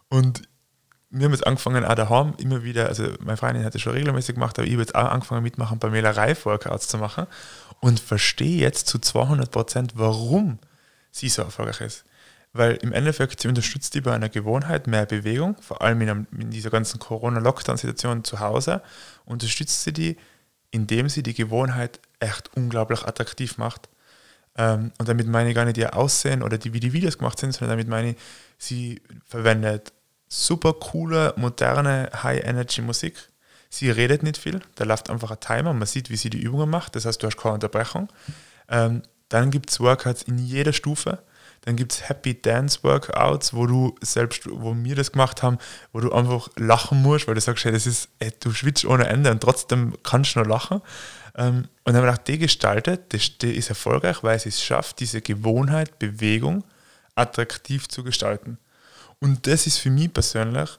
Und 0.09 0.43
wir 1.17 1.25
haben 1.25 1.31
jetzt 1.31 1.47
angefangen, 1.47 1.85
auch 1.85 1.95
daheim 1.95 2.33
immer 2.37 2.63
wieder, 2.63 2.87
also 2.87 3.07
meine 3.21 3.37
Freundin 3.37 3.63
hat 3.63 3.73
das 3.73 3.81
schon 3.81 3.93
regelmäßig 3.93 4.35
gemacht, 4.35 4.59
aber 4.59 4.67
ich 4.67 4.73
habe 4.73 4.81
jetzt 4.81 4.95
auch 4.95 5.09
angefangen 5.09 5.43
mitmachen, 5.43 5.79
Pamela 5.79 6.11
Reif-Workouts 6.11 6.89
zu 6.89 6.97
machen 6.97 7.25
und 7.79 8.01
verstehe 8.01 8.59
jetzt 8.59 8.87
zu 8.87 8.99
200 8.99 9.49
Prozent, 9.49 9.93
warum 9.95 10.59
sie 11.11 11.29
so 11.29 11.41
erfolgreich 11.43 11.81
ist. 11.81 12.05
weil 12.51 12.75
im 12.77 12.93
Endeffekt 12.93 13.41
sie 13.41 13.49
unterstützt 13.49 13.95
die 13.95 14.01
bei 14.01 14.13
einer 14.13 14.29
Gewohnheit 14.29 14.87
mehr 14.87 15.05
Bewegung, 15.05 15.57
vor 15.61 15.81
allem 15.81 15.99
in, 16.01 16.09
einem, 16.09 16.27
in 16.39 16.51
dieser 16.51 16.69
ganzen 16.69 16.99
Corona-Lockdown-Situation 16.99 18.23
zu 18.23 18.39
Hause, 18.39 18.81
unterstützt 19.25 19.83
sie 19.83 19.91
die, 19.91 20.17
indem 20.71 21.09
sie 21.09 21.21
die 21.21 21.33
Gewohnheit 21.33 21.99
echt 22.21 22.55
unglaublich 22.55 23.03
attraktiv 23.03 23.57
macht. 23.57 23.89
Ähm, 24.57 24.93
und 24.97 25.09
damit 25.09 25.27
meine 25.27 25.49
ich 25.49 25.55
gar 25.55 25.65
nicht 25.65 25.77
ihr 25.77 25.97
Aussehen 25.97 26.43
oder 26.43 26.57
die, 26.57 26.71
wie 26.71 26.79
die 26.79 26.93
Videos 26.93 27.17
gemacht 27.17 27.39
sind, 27.39 27.51
sondern 27.51 27.77
damit 27.77 27.89
meine 27.89 28.11
ich, 28.11 28.17
sie 28.57 29.01
verwendet 29.25 29.91
super 30.27 30.73
coole, 30.73 31.33
moderne, 31.37 32.09
High-Energy-Musik. 32.23 33.29
Sie 33.69 33.89
redet 33.89 34.23
nicht 34.23 34.37
viel, 34.37 34.61
da 34.75 34.85
läuft 34.85 35.09
einfach 35.09 35.31
ein 35.31 35.39
Timer, 35.39 35.73
man 35.73 35.87
sieht, 35.87 36.09
wie 36.09 36.15
sie 36.15 36.29
die 36.29 36.41
Übungen 36.41 36.69
macht, 36.69 36.95
das 36.95 37.05
heißt, 37.05 37.21
du 37.21 37.27
hast 37.27 37.37
keine 37.37 37.55
Unterbrechung. 37.55 38.09
Ähm, 38.69 39.01
dann 39.29 39.51
gibt 39.51 39.69
es 39.69 39.79
Workouts 39.79 40.23
in 40.23 40.37
jeder 40.37 40.73
Stufe. 40.73 41.19
Dann 41.61 41.75
gibt 41.75 41.93
es 41.93 42.09
Happy 42.09 42.39
Dance 42.39 42.79
Workouts, 42.83 43.53
wo 43.55 43.65
du 43.65 43.95
selbst, 44.01 44.47
wo 44.49 44.75
wir 44.75 44.95
das 44.95 45.11
gemacht 45.11 45.41
haben, 45.41 45.57
wo 45.91 45.99
du 45.99 46.11
einfach 46.11 46.47
lachen 46.57 47.01
musst, 47.01 47.27
weil 47.27 47.33
du 47.33 47.41
sagst, 47.41 47.65
hey, 47.65 47.71
das 47.71 47.87
ist, 47.87 48.09
ey, 48.19 48.31
du 48.39 48.53
schwitzt 48.53 48.85
ohne 48.85 49.07
Ende 49.07 49.31
und 49.31 49.41
trotzdem 49.41 49.93
kannst 50.03 50.35
du 50.35 50.39
noch 50.41 50.47
lachen. 50.47 50.81
Ähm, 51.35 51.55
und 51.57 51.67
dann 51.85 51.95
haben 51.95 52.03
wir 52.03 52.11
gedacht, 52.11 52.27
die 52.27 52.37
gestaltet, 52.37 53.13
das, 53.13 53.39
die 53.39 53.55
ist 53.55 53.69
erfolgreich, 53.69 54.21
weil 54.23 54.39
sie 54.39 54.49
es 54.49 54.63
schafft, 54.63 54.99
diese 54.99 55.21
Gewohnheit, 55.21 55.97
Bewegung 55.97 56.63
attraktiv 57.15 57.87
zu 57.87 58.03
gestalten. 58.03 58.59
Und 59.19 59.47
das 59.47 59.67
ist 59.67 59.77
für 59.77 59.89
mich 59.89 60.13
persönlich 60.13 60.69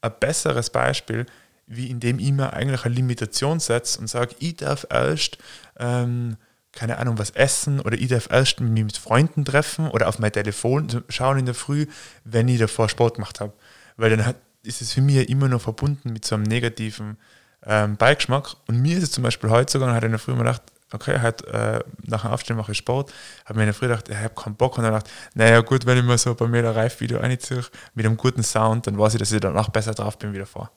ein 0.00 0.12
besseres 0.18 0.70
Beispiel, 0.70 1.26
wie 1.66 1.88
indem 1.88 2.18
ich 2.18 2.32
mir 2.32 2.52
eigentlich 2.52 2.84
eine 2.84 2.94
Limitation 2.94 3.60
setze 3.60 4.00
und 4.00 4.08
sage, 4.08 4.34
ich 4.38 4.56
darf 4.56 4.86
erst, 4.90 5.38
ähm, 5.78 6.36
keine 6.72 6.98
Ahnung, 6.98 7.18
was 7.18 7.30
essen 7.30 7.80
oder 7.80 7.96
ich 7.96 8.08
darf 8.08 8.30
erst 8.30 8.60
mich 8.60 8.84
mit 8.84 8.96
Freunden 8.96 9.44
treffen 9.44 9.88
oder 9.88 10.08
auf 10.08 10.18
mein 10.18 10.32
Telefon 10.32 11.04
schauen 11.08 11.38
in 11.38 11.46
der 11.46 11.54
Früh, 11.54 11.86
wenn 12.24 12.48
ich 12.48 12.58
davor 12.58 12.88
Sport 12.88 13.14
gemacht 13.14 13.40
habe. 13.40 13.52
Weil 13.96 14.10
dann 14.10 14.26
hat, 14.26 14.36
ist 14.62 14.82
es 14.82 14.92
für 14.92 15.02
mich 15.02 15.28
immer 15.28 15.48
noch 15.48 15.60
verbunden 15.60 16.12
mit 16.12 16.24
so 16.24 16.34
einem 16.34 16.44
negativen 16.44 17.16
ähm, 17.64 17.96
Beigeschmack. 17.96 18.56
Und 18.66 18.80
mir 18.80 18.96
ist 18.96 19.04
es 19.04 19.10
zum 19.12 19.22
Beispiel 19.22 19.50
heute 19.50 19.72
sogar, 19.72 19.94
hat 19.94 20.04
in 20.04 20.10
der 20.10 20.18
Früh 20.18 20.32
immer 20.32 20.44
gedacht, 20.44 20.62
okay, 20.94 21.20
halt, 21.20 21.44
äh, 21.46 21.80
nach 22.04 22.22
dem 22.22 22.30
Aufstehen 22.30 22.56
mache 22.56 22.72
ich 22.72 22.78
Sport, 22.78 23.12
habe 23.44 23.56
mir 23.56 23.62
in 23.62 23.68
der 23.68 23.74
Früh 23.74 23.88
gedacht, 23.88 24.08
ich 24.08 24.16
habe 24.16 24.34
keinen 24.34 24.56
Bock 24.56 24.76
und 24.78 24.84
dann 24.84 24.92
gedacht, 24.92 25.10
naja 25.34 25.60
gut, 25.60 25.86
wenn 25.86 25.98
ich 25.98 26.04
mir 26.04 26.18
so 26.18 26.34
bei 26.34 26.46
mir 26.46 26.58
ein 26.58 26.66
Reif-Video 26.66 27.18
reinziehe 27.18 27.64
mit 27.94 28.06
einem 28.06 28.16
guten 28.16 28.42
Sound, 28.42 28.86
dann 28.86 28.98
weiß 28.98 29.14
ich, 29.14 29.18
dass 29.18 29.32
ich 29.32 29.40
danach 29.40 29.68
besser 29.68 29.94
drauf 29.94 30.18
bin 30.18 30.32
wieder 30.32 30.46
vor. 30.46 30.70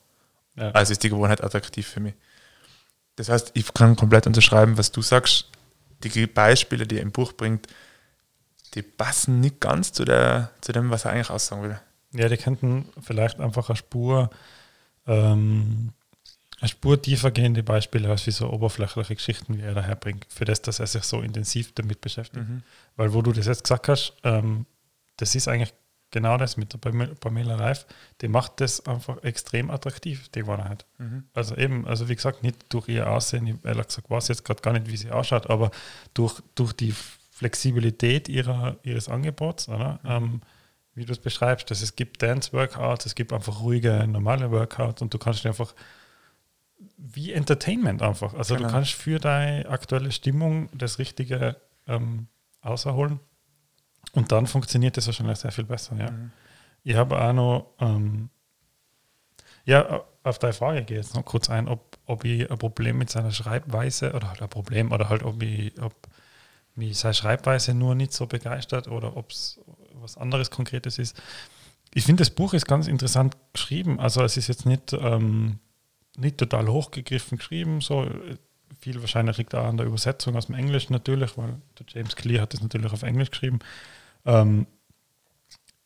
Ja. 0.56 0.70
Also 0.70 0.92
ist 0.92 1.02
die 1.02 1.10
Gewohnheit 1.10 1.42
attraktiv 1.42 1.86
für 1.86 2.00
mich. 2.00 2.14
Das 3.16 3.28
heißt, 3.28 3.52
ich 3.54 3.72
kann 3.72 3.96
komplett 3.96 4.26
unterschreiben, 4.26 4.78
was 4.78 4.92
du 4.92 5.02
sagst. 5.02 5.46
Die 6.02 6.26
Beispiele, 6.26 6.86
die 6.86 6.96
er 6.96 7.02
im 7.02 7.12
Buch 7.12 7.32
bringt, 7.32 7.66
die 8.74 8.82
passen 8.82 9.40
nicht 9.40 9.60
ganz 9.60 9.92
zu, 9.92 10.04
der, 10.04 10.50
zu 10.60 10.72
dem, 10.72 10.90
was 10.90 11.06
er 11.06 11.12
eigentlich 11.12 11.30
aussagen 11.30 11.62
will. 11.62 11.80
Ja, 12.12 12.28
die 12.28 12.36
könnten 12.36 12.88
vielleicht 13.00 13.40
einfach 13.40 13.68
eine 13.70 13.76
Spur 13.76 14.30
ähm, 15.06 15.92
eine 16.60 16.68
Spur 16.68 17.00
tiefer 17.00 17.30
gehende 17.30 17.62
Beispiele 17.62 18.08
als 18.08 18.26
wie 18.26 18.30
so 18.30 18.50
oberflächliche 18.50 19.14
Geschichten, 19.14 19.58
wie 19.58 19.62
er 19.62 19.74
daherbringt, 19.74 20.26
für 20.30 20.44
das, 20.44 20.62
dass 20.62 20.80
er 20.80 20.86
sich 20.86 21.04
so 21.04 21.20
intensiv 21.20 21.72
damit 21.74 22.00
beschäftigt. 22.00 22.48
Mhm. 22.48 22.62
Weil 22.96 23.12
wo 23.12 23.22
du 23.22 23.32
das 23.32 23.46
jetzt 23.46 23.64
gesagt 23.64 23.88
hast, 23.88 24.14
ähm, 24.24 24.64
das 25.16 25.34
ist 25.34 25.48
eigentlich 25.48 25.74
genau 26.10 26.38
das 26.38 26.56
mit 26.56 26.72
der 26.72 26.78
Pamela 26.78 27.56
Reif, 27.56 27.86
die 28.20 28.28
macht 28.28 28.60
das 28.60 28.86
einfach 28.86 29.22
extrem 29.22 29.70
attraktiv, 29.70 30.28
die 30.30 30.46
Wahrheit. 30.46 30.86
Mhm. 30.98 31.24
Also 31.34 31.56
eben, 31.56 31.86
also 31.86 32.08
wie 32.08 32.16
gesagt, 32.16 32.42
nicht 32.42 32.72
durch 32.72 32.88
ihr 32.88 33.10
Aussehen, 33.10 33.46
ich 33.46 33.56
ehrlich 33.64 33.88
gesagt 33.88 34.08
weiß 34.08 34.28
jetzt 34.28 34.44
gerade 34.44 34.62
gar 34.62 34.72
nicht, 34.72 34.90
wie 34.90 34.96
sie 34.96 35.10
ausschaut, 35.10 35.50
aber 35.50 35.70
durch, 36.14 36.40
durch 36.54 36.72
die 36.72 36.94
Flexibilität 37.32 38.30
ihrer, 38.30 38.76
ihres 38.82 39.10
Angebots, 39.10 39.68
oder? 39.68 40.00
Mhm. 40.02 40.10
Ähm, 40.10 40.40
wie 40.94 41.04
du 41.04 41.12
es 41.12 41.18
beschreibst, 41.18 41.70
dass 41.70 41.82
es 41.82 41.94
gibt 41.94 42.22
Dance-Workouts, 42.22 43.04
es 43.04 43.14
gibt 43.14 43.34
einfach 43.34 43.60
ruhige, 43.60 44.06
normale 44.06 44.50
Workouts 44.50 45.02
und 45.02 45.12
du 45.12 45.18
kannst 45.18 45.44
einfach 45.44 45.74
wie 46.96 47.32
Entertainment 47.32 48.02
einfach. 48.02 48.34
Also 48.34 48.54
genau. 48.54 48.68
du 48.68 48.74
kannst 48.74 48.92
für 48.92 49.18
deine 49.18 49.68
aktuelle 49.68 50.12
Stimmung 50.12 50.68
das 50.72 50.98
Richtige 50.98 51.56
ähm, 51.86 52.28
außerholen 52.60 53.20
und 54.12 54.32
dann 54.32 54.46
funktioniert 54.46 54.96
das 54.96 55.06
wahrscheinlich 55.06 55.38
sehr 55.38 55.52
viel 55.52 55.64
besser. 55.64 55.96
Ja. 55.96 56.10
Mhm. 56.10 56.32
Ich 56.84 56.96
habe 56.96 57.20
auch 57.20 57.32
noch, 57.32 57.66
ähm, 57.80 58.30
ja, 59.64 60.04
auf 60.22 60.38
deine 60.38 60.52
Frage 60.52 60.84
gehe 60.84 60.98
ich 60.98 61.06
jetzt 61.06 61.14
noch 61.14 61.24
kurz 61.24 61.50
ein, 61.50 61.68
ob, 61.68 61.98
ob 62.06 62.24
ich 62.24 62.50
ein 62.50 62.58
Problem 62.58 62.98
mit 62.98 63.10
seiner 63.10 63.32
Schreibweise 63.32 64.12
oder 64.12 64.28
halt 64.30 64.42
ein 64.42 64.48
Problem 64.48 64.92
oder 64.92 65.08
halt 65.08 65.22
ob, 65.22 65.42
ich, 65.42 65.80
ob 65.80 65.94
mich 66.74 66.98
seine 66.98 67.14
Schreibweise 67.14 67.74
nur 67.74 67.94
nicht 67.94 68.12
so 68.12 68.26
begeistert 68.26 68.88
oder 68.88 69.16
ob 69.16 69.30
es 69.30 69.60
was 69.94 70.16
anderes 70.16 70.50
Konkretes 70.50 70.98
ist. 70.98 71.20
Ich 71.94 72.04
finde, 72.04 72.20
das 72.20 72.30
Buch 72.30 72.54
ist 72.54 72.66
ganz 72.66 72.88
interessant 72.88 73.36
geschrieben. 73.52 73.98
Also 74.00 74.22
es 74.22 74.36
ist 74.36 74.48
jetzt 74.48 74.66
nicht 74.66 74.92
ähm, 74.92 75.58
nicht 76.16 76.38
total 76.38 76.68
hochgegriffen 76.68 77.38
geschrieben, 77.38 77.80
so 77.80 78.08
viel 78.80 79.00
wahrscheinlich 79.00 79.38
liegt 79.38 79.54
auch 79.54 79.64
an 79.64 79.76
der 79.76 79.86
Übersetzung 79.86 80.36
aus 80.36 80.46
dem 80.46 80.54
Englischen 80.54 80.92
natürlich, 80.92 81.36
weil 81.36 81.60
der 81.78 81.86
James 81.88 82.16
Clear 82.16 82.42
hat 82.42 82.54
das 82.54 82.62
natürlich 82.62 82.92
auf 82.92 83.02
Englisch 83.02 83.30
geschrieben. 83.30 83.58
Ähm, 84.24 84.66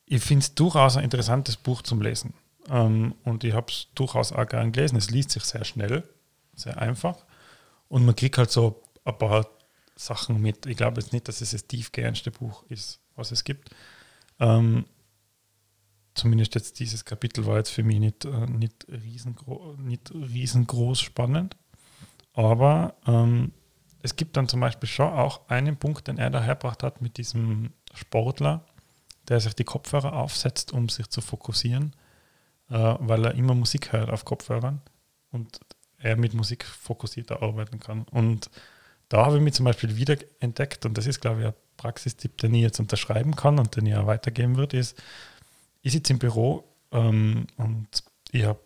ich 0.06 0.22
finde 0.22 0.42
es 0.42 0.54
durchaus 0.54 0.96
ein 0.96 1.04
interessantes 1.04 1.56
Buch 1.56 1.82
zum 1.82 2.02
Lesen. 2.02 2.34
Ähm, 2.68 3.14
und 3.24 3.44
ich 3.44 3.54
habe 3.54 3.66
es 3.70 3.88
durchaus 3.94 4.32
auch 4.32 4.46
gern 4.46 4.72
gelesen. 4.72 4.96
Es 4.96 5.10
liest 5.10 5.30
sich 5.30 5.44
sehr 5.44 5.64
schnell, 5.64 6.02
sehr 6.54 6.78
einfach. 6.78 7.24
Und 7.88 8.04
man 8.04 8.16
kriegt 8.16 8.38
halt 8.38 8.50
so 8.50 8.82
ein 9.04 9.16
paar 9.16 9.46
Sachen 9.96 10.40
mit. 10.40 10.66
Ich 10.66 10.76
glaube 10.76 11.00
jetzt 11.00 11.12
nicht, 11.12 11.28
dass 11.28 11.40
es 11.40 11.52
das 11.52 11.66
tiefgehendste 11.66 12.30
Buch 12.30 12.64
ist, 12.68 13.00
was 13.16 13.30
es 13.30 13.44
gibt. 13.44 13.70
Ähm, 14.38 14.84
zumindest 16.14 16.54
jetzt 16.54 16.78
dieses 16.80 17.04
Kapitel 17.04 17.46
war 17.46 17.56
jetzt 17.56 17.70
für 17.70 17.82
mich 17.82 17.98
nicht, 17.98 18.24
äh, 18.24 18.46
nicht, 18.46 18.86
riesengro 18.88 19.76
nicht 19.78 20.12
riesengroß 20.12 21.00
spannend. 21.00 21.56
Aber 22.32 22.94
ähm, 23.06 23.52
es 24.02 24.16
gibt 24.16 24.36
dann 24.36 24.48
zum 24.48 24.60
Beispiel 24.60 24.88
schon 24.88 25.12
auch 25.12 25.48
einen 25.48 25.76
Punkt, 25.76 26.08
den 26.08 26.18
er 26.18 26.30
dahergebracht 26.30 26.82
hat 26.82 27.02
mit 27.02 27.16
diesem 27.18 27.70
Sportler, 27.94 28.64
der 29.28 29.40
sich 29.40 29.54
die 29.54 29.64
Kopfhörer 29.64 30.14
aufsetzt, 30.14 30.72
um 30.72 30.88
sich 30.88 31.08
zu 31.08 31.20
fokussieren, 31.20 31.94
äh, 32.70 32.94
weil 32.98 33.24
er 33.24 33.34
immer 33.34 33.54
Musik 33.54 33.92
hört 33.92 34.10
auf 34.10 34.24
Kopfhörern 34.24 34.80
und 35.30 35.60
er 35.98 36.16
mit 36.16 36.34
Musik 36.34 36.64
fokussierter 36.64 37.42
arbeiten 37.42 37.78
kann. 37.78 38.04
Und 38.10 38.50
da 39.08 39.26
habe 39.26 39.36
ich 39.36 39.42
mich 39.42 39.54
zum 39.54 39.64
Beispiel 39.64 39.96
wieder 39.96 40.16
entdeckt, 40.38 40.86
und 40.86 40.96
das 40.96 41.06
ist, 41.06 41.20
glaube 41.20 41.40
ich, 41.40 41.46
ein 41.48 41.54
Praxistipp, 41.76 42.38
den 42.38 42.54
ich 42.54 42.62
jetzt 42.62 42.80
unterschreiben 42.80 43.36
kann 43.36 43.58
und 43.58 43.76
den 43.76 43.86
ich 43.86 43.94
auch 43.96 44.06
weitergeben 44.06 44.56
würde, 44.56 44.78
ist, 44.78 45.00
ich 45.82 45.92
sitze 45.92 46.12
im 46.12 46.18
Büro 46.18 46.64
ähm, 46.92 47.46
und 47.56 47.88
ich 48.32 48.44
habe 48.44 48.60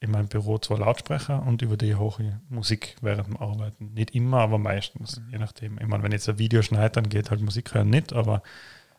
in 0.00 0.10
meinem 0.10 0.26
Büro 0.26 0.58
zwei 0.58 0.76
Lautsprecher 0.76 1.44
und 1.46 1.62
über 1.62 1.76
die 1.76 1.94
hohe 1.94 2.40
Musik 2.48 2.96
während 3.02 3.28
dem 3.28 3.36
Arbeiten. 3.36 3.94
Nicht 3.94 4.14
immer, 4.16 4.40
aber 4.40 4.58
meistens, 4.58 5.20
mhm. 5.20 5.30
je 5.30 5.38
nachdem. 5.38 5.78
Ich 5.78 5.86
meine, 5.86 6.02
wenn 6.02 6.10
jetzt 6.12 6.28
ein 6.28 6.38
Video 6.38 6.60
schneidet, 6.62 6.96
dann 6.96 7.08
geht 7.08 7.30
halt 7.30 7.40
Musik 7.40 7.72
hören 7.72 7.90
nicht, 7.90 8.12
aber 8.12 8.42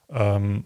ähm, 0.09 0.65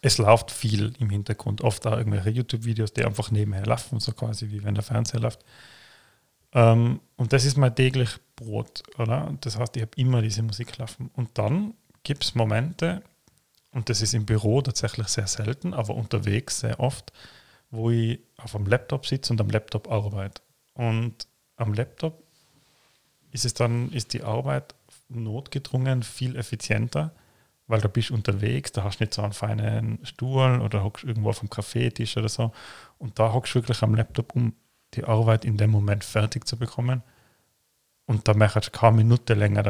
es 0.00 0.16
läuft 0.16 0.50
viel 0.50 0.94
im 0.98 1.10
Hintergrund. 1.10 1.60
Oft 1.60 1.86
auch 1.86 1.98
irgendwelche 1.98 2.30
YouTube-Videos, 2.30 2.94
die 2.94 3.04
einfach 3.04 3.30
nebenher 3.30 3.66
laufen, 3.66 4.00
so 4.00 4.12
quasi 4.12 4.50
wie 4.50 4.64
wenn 4.64 4.74
der 4.74 4.84
Fernseher 4.84 5.20
läuft. 5.20 5.44
Ähm, 6.52 7.00
und 7.16 7.34
das 7.34 7.44
ist 7.44 7.58
mein 7.58 7.74
täglich 7.74 8.18
Brot, 8.36 8.82
oder? 8.98 9.34
Das 9.42 9.58
heißt, 9.58 9.76
ich 9.76 9.82
habe 9.82 9.92
immer 9.96 10.22
diese 10.22 10.42
Musik 10.42 10.78
laufen. 10.78 11.10
Und 11.14 11.36
dann 11.36 11.74
gibt 12.04 12.24
es 12.24 12.34
Momente, 12.34 13.02
und 13.72 13.88
das 13.88 14.02
ist 14.02 14.14
im 14.14 14.26
Büro 14.26 14.62
tatsächlich 14.62 15.08
sehr 15.08 15.26
selten, 15.26 15.74
aber 15.74 15.94
unterwegs 15.94 16.60
sehr 16.60 16.80
oft, 16.80 17.12
wo 17.70 17.90
ich 17.90 18.20
auf 18.38 18.54
einem 18.54 18.66
Laptop 18.66 19.06
sitze 19.06 19.32
und 19.32 19.40
am 19.40 19.50
Laptop 19.50 19.90
arbeite. 19.90 20.42
Und 20.74 21.26
am 21.56 21.74
Laptop 21.74 22.22
ist 23.32 23.44
es 23.44 23.54
dann, 23.54 23.90
ist 23.92 24.12
die 24.12 24.22
Arbeit 24.22 24.74
notgedrungen 25.08 26.02
viel 26.02 26.36
effizienter, 26.36 27.14
weil 27.66 27.80
da 27.80 27.88
bist 27.88 28.10
du 28.10 28.14
unterwegs, 28.14 28.72
da 28.72 28.84
hast 28.84 29.00
du 29.00 29.04
nicht 29.04 29.14
so 29.14 29.22
einen 29.22 29.32
feinen 29.32 29.98
Stuhl 30.04 30.60
oder 30.60 30.84
hockst 30.84 31.04
irgendwo 31.04 31.30
auf 31.30 31.40
einem 31.40 31.50
Kaffeetisch 31.50 32.16
oder 32.16 32.28
so. 32.28 32.52
Und 32.98 33.18
da 33.18 33.32
hockst 33.32 33.54
du 33.54 33.58
wirklich 33.58 33.82
am 33.82 33.94
Laptop, 33.94 34.34
um 34.34 34.54
die 34.94 35.04
Arbeit 35.04 35.44
in 35.44 35.56
dem 35.56 35.70
Moment 35.70 36.04
fertig 36.04 36.46
zu 36.46 36.56
bekommen. 36.56 37.02
Und 38.06 38.28
da 38.28 38.34
möchtest 38.34 38.68
du 38.68 38.70
keine 38.78 38.96
Minute 38.96 39.34
länger 39.34 39.62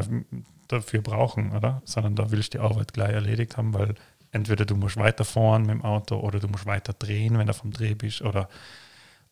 dafür 0.69 1.01
brauchen, 1.01 1.53
oder? 1.53 1.83
Sondern 1.85 2.17
da 2.17 2.31
willst 2.31 2.55
du 2.55 2.59
die 2.59 2.65
Arbeit 2.65 2.93
gleich 2.93 3.13
erledigt 3.13 3.57
haben, 3.57 3.73
weil 3.75 3.95
entweder 4.31 4.65
du 4.65 4.77
musst 4.77 4.97
weiterfahren 4.97 5.63
mit 5.63 5.71
dem 5.71 5.85
Auto 5.85 6.17
oder 6.17 6.39
du 6.39 6.49
musst 6.49 6.67
weiter 6.67 6.93
drehen, 6.93 7.39
wenn 7.39 7.47
du 7.47 7.55
vom 7.55 7.73
Dreh 7.73 7.95
bist, 7.95 8.23
oder, 8.23 8.49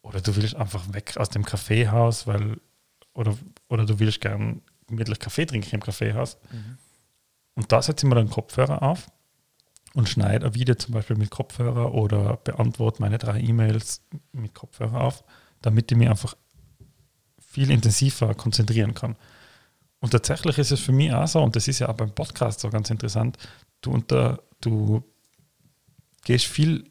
oder 0.03 0.21
du 0.21 0.35
willst 0.37 0.57
einfach 0.57 0.93
weg 0.93 1.17
aus 1.19 1.29
dem 1.29 1.45
Kaffeehaus, 1.45 2.27
weil, 2.27 2.59
oder, 3.13 3.37
oder 3.69 3.85
du 3.85 3.99
willst 3.99 4.21
gern 4.21 4.63
gemütlich 4.87 5.19
Kaffee 5.19 5.47
trinken 5.47 5.75
im 5.75 5.83
Kaffeehaus. 5.83 6.39
Mhm. 6.51 6.79
Und 7.57 7.73
da 7.73 7.83
setze 7.83 8.07
ich 8.07 8.09
mir 8.09 8.17
dann 8.17 8.31
Kopfhörer 8.31 8.83
auf 8.83 9.11
und 9.95 10.09
schneide 10.09 10.47
ein 10.47 10.55
Video 10.55 10.75
zum 10.75 10.95
Beispiel 10.95 11.17
mit 11.17 11.31
Kopfhörer 11.31 11.95
oder 11.95 12.37
beantworte 12.39 13.01
meine 13.01 13.19
drei 13.19 13.41
E-Mails 13.41 14.03
mit 14.33 14.55
Kopfhörer 14.55 15.01
auf, 15.01 15.25
damit 15.63 15.91
ich 15.93 15.99
mich 15.99 16.09
einfach 16.09 16.35
viel 17.55 17.71
intensiver 17.71 18.35
konzentrieren 18.35 18.95
kann. 18.95 19.17
Und 20.01 20.11
tatsächlich 20.11 20.59
ist 20.59 20.73
es 20.73 20.81
für 20.81 20.93
mich 20.93 21.13
auch 21.13 21.27
so, 21.29 21.41
und 21.43 21.55
das 21.57 21.69
ist 21.69 21.79
ja 21.79 21.89
auch 21.89 21.95
beim 21.95 22.11
Podcast 22.11 22.61
so 22.61 22.69
ganz 22.69 22.91
interessant, 22.91 23.39
du, 23.81 23.93
unter, 23.93 24.43
du 24.61 25.03
gehst 26.25 26.47
viel 26.47 26.85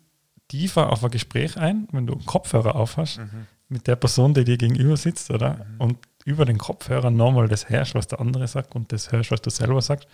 tiefer 0.48 0.90
auf 0.92 1.04
ein 1.04 1.12
Gespräch 1.12 1.58
ein, 1.58 1.88
wenn 1.92 2.08
du 2.08 2.14
einen 2.14 2.26
Kopfhörer 2.26 2.76
aufhast, 2.76 3.20
Mhm. 3.20 3.48
mit 3.70 3.88
der 3.88 3.96
Person, 3.98 4.34
die 4.34 4.44
dir 4.46 4.58
gegenüber 4.58 4.98
sitzt, 4.98 5.30
oder? 5.32 5.56
Mhm. 5.56 5.82
Und 5.82 5.98
über 6.26 6.46
den 6.46 6.58
Kopfhörer 6.58 7.12
nochmal 7.12 7.48
das 7.48 7.70
hörst, 7.70 7.94
was 7.96 8.08
der 8.08 8.20
andere 8.20 8.48
sagt 8.48 8.74
und 8.76 8.92
das 8.92 9.12
hörst, 9.12 9.32
was 9.32 9.42
du 9.42 9.50
selber 9.50 9.82
sagst. 9.82 10.08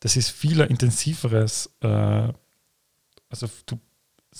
Das 0.00 0.16
ist 0.16 0.30
viel 0.30 0.60
intensiveres, 0.60 1.70
äh, 1.80 2.32
also 3.30 3.48
du 3.66 3.78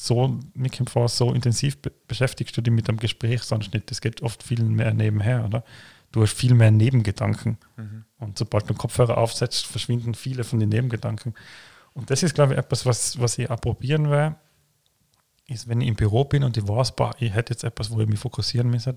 so, 0.00 0.38
mir 0.54 0.70
kommt 0.70 0.90
vor, 0.90 1.08
so 1.08 1.32
intensiv 1.34 1.82
be 1.82 1.90
beschäftigst 2.06 2.56
du 2.56 2.60
dich 2.60 2.72
mit 2.72 2.86
dem 2.86 2.98
Gespräch 2.98 3.42
sonst 3.42 3.74
nicht. 3.74 3.90
Das 3.90 4.00
geht 4.00 4.22
oft 4.22 4.44
viel 4.44 4.62
mehr 4.62 4.94
nebenher, 4.94 5.44
oder? 5.44 5.64
Du 6.12 6.22
hast 6.22 6.34
viel 6.34 6.54
mehr 6.54 6.70
Nebengedanken. 6.70 7.58
Mhm. 7.76 8.04
Und 8.18 8.38
sobald 8.38 8.70
du 8.70 8.74
Kopfhörer 8.74 9.18
aufsetzt, 9.18 9.66
verschwinden 9.66 10.14
viele 10.14 10.44
von 10.44 10.60
den 10.60 10.68
Nebengedanken. 10.68 11.34
Und 11.94 12.10
das 12.10 12.22
ist, 12.22 12.34
glaube 12.34 12.52
ich, 12.52 12.58
etwas, 12.60 12.86
was, 12.86 13.18
was 13.18 13.38
ich 13.38 13.50
auch 13.50 13.60
probieren 13.60 14.08
werde, 14.08 14.36
ist, 15.48 15.68
wenn 15.68 15.80
ich 15.80 15.88
im 15.88 15.96
Büro 15.96 16.24
bin 16.24 16.44
und 16.44 16.56
ich 16.56 16.68
weiß, 16.68 16.92
boah, 16.92 17.12
ich 17.18 17.34
hätte 17.34 17.52
jetzt 17.52 17.64
etwas, 17.64 17.90
wo 17.90 18.00
ich 18.00 18.08
mich 18.08 18.20
fokussieren 18.20 18.70
müsste, 18.70 18.94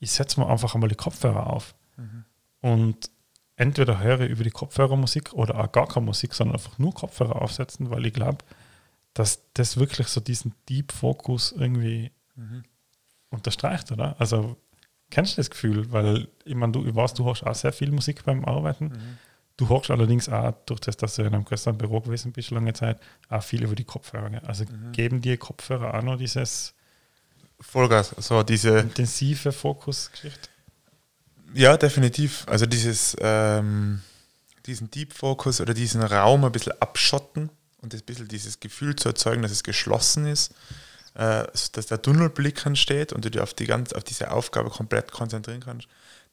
ich 0.00 0.10
setze 0.10 0.40
mir 0.40 0.48
einfach 0.48 0.74
einmal 0.74 0.88
die 0.88 0.96
Kopfhörer 0.96 1.46
auf. 1.46 1.74
Mhm. 1.96 2.24
Und 2.60 3.10
entweder 3.54 4.00
höre 4.00 4.22
ich 4.22 4.30
über 4.30 4.42
die 4.42 4.50
Kopfhörer 4.50 4.96
Musik 4.96 5.32
oder 5.34 5.60
auch 5.60 5.70
gar 5.70 5.86
keine 5.86 6.06
Musik, 6.06 6.34
sondern 6.34 6.56
einfach 6.56 6.78
nur 6.78 6.92
Kopfhörer 6.92 7.40
aufsetzen, 7.40 7.90
weil 7.90 8.04
ich 8.06 8.12
glaube, 8.12 8.38
dass 9.14 9.42
das 9.54 9.76
wirklich 9.76 10.08
so 10.08 10.20
diesen 10.20 10.54
Deep 10.68 10.92
Fokus 10.92 11.52
irgendwie 11.52 12.10
Mhm. 12.36 12.62
unterstreicht, 13.30 13.92
oder? 13.92 14.16
Also 14.18 14.56
kennst 15.10 15.32
du 15.32 15.36
das 15.40 15.50
Gefühl? 15.50 15.90
Weil 15.92 16.28
ich 16.44 16.54
meine, 16.54 16.72
du, 16.72 16.86
ich 16.86 16.94
weiß, 16.94 17.14
du 17.14 17.24
hörst 17.26 17.44
auch 17.46 17.54
sehr 17.54 17.72
viel 17.72 17.90
Musik 17.90 18.24
beim 18.24 18.44
Arbeiten. 18.44 18.86
Mhm. 18.86 19.18
Du 19.58 19.68
hörst 19.68 19.90
allerdings 19.90 20.28
auch, 20.30 20.52
durch 20.66 20.80
das, 20.80 20.96
dass 20.96 21.16
du 21.16 21.22
in 21.22 21.34
einem 21.34 21.44
größeren 21.44 21.76
Büro 21.76 22.00
gewesen 22.00 22.32
bist, 22.32 22.50
lange 22.50 22.72
Zeit, 22.72 22.98
auch 23.28 23.42
viel 23.42 23.62
über 23.62 23.74
die 23.74 23.84
Kopfhörer. 23.84 24.30
gell? 24.30 24.40
Also 24.46 24.64
Mhm. 24.64 24.92
geben 24.92 25.20
dir 25.20 25.36
Kopfhörer 25.36 25.92
auch 25.94 26.02
noch 26.02 26.16
dieses 26.16 26.74
Vollgas, 27.60 28.14
so 28.18 28.42
diese, 28.42 28.78
intensive 28.78 29.52
Fokusgeschichte? 29.52 30.48
ja, 31.54 31.76
definitiv. 31.76 32.44
Also 32.48 32.64
dieses, 32.64 33.14
ähm, 33.20 34.00
diesen 34.64 34.90
Deep 34.90 35.12
Focus 35.12 35.60
oder 35.60 35.74
diesen 35.74 36.02
Raum 36.02 36.44
ein 36.44 36.52
bisschen 36.52 36.72
abschotten 36.80 37.50
und 37.82 37.94
ein 37.94 38.00
bisschen 38.02 38.28
dieses 38.28 38.60
Gefühl 38.60 38.96
zu 38.96 39.08
erzeugen, 39.08 39.42
dass 39.42 39.52
es 39.52 39.62
geschlossen 39.62 40.26
ist, 40.26 40.54
äh, 41.14 41.44
dass 41.72 41.86
der 41.86 42.00
Tunnelblick 42.00 42.64
entsteht 42.64 43.12
und 43.12 43.24
du 43.24 43.30
dich 43.30 43.42
auf, 43.42 43.52
die 43.52 43.66
ganz, 43.66 43.92
auf 43.92 44.04
diese 44.04 44.30
Aufgabe 44.30 44.70
komplett 44.70 45.12
konzentrieren 45.12 45.60
kannst. 45.60 45.88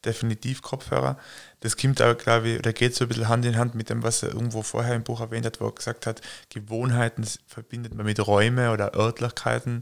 Definitiv 0.05 0.61
Kopfhörer. 0.61 1.17
Das 1.59 1.75
kommt 1.75 1.99
aber, 1.99 2.15
glaube 2.15 2.49
ich, 2.49 2.59
oder 2.59 2.71
geht 2.71 2.95
so 2.95 3.03
ein 3.03 3.09
bisschen 3.09 3.27
Hand 3.27 3.45
in 3.45 3.57
Hand 3.57 3.75
mit 3.75 3.89
dem, 3.89 4.01
was 4.03 4.23
er 4.23 4.29
irgendwo 4.29 4.61
vorher 4.61 4.95
im 4.95 5.03
Buch 5.03 5.19
erwähnt 5.19 5.45
hat, 5.45 5.59
wo 5.59 5.65
er 5.65 5.73
gesagt 5.73 6.05
hat, 6.05 6.21
Gewohnheiten 6.49 7.27
verbindet 7.47 7.93
man 7.93 8.05
mit 8.05 8.25
Räume 8.25 8.71
oder 8.71 8.95
Örtlichkeiten. 8.95 9.81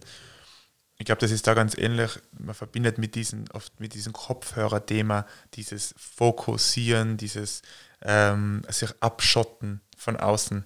Ich 0.97 1.05
glaube, 1.05 1.21
das 1.21 1.29
ist 1.29 1.45
da 1.45 1.53
ganz 1.53 1.77
ähnlich. 1.77 2.19
Man 2.39 2.55
verbindet 2.55 2.97
mit 2.97 3.13
diesem, 3.13 3.45
oft 3.53 3.79
mit 3.79 3.93
diesem 3.93 4.13
Kopfhörer-Thema 4.13 5.27
dieses 5.53 5.93
Fokussieren, 5.97 7.17
dieses 7.17 7.61
ähm, 8.01 8.63
sich 8.69 8.89
abschotten 8.99 9.81
von 9.95 10.17
außen, 10.17 10.65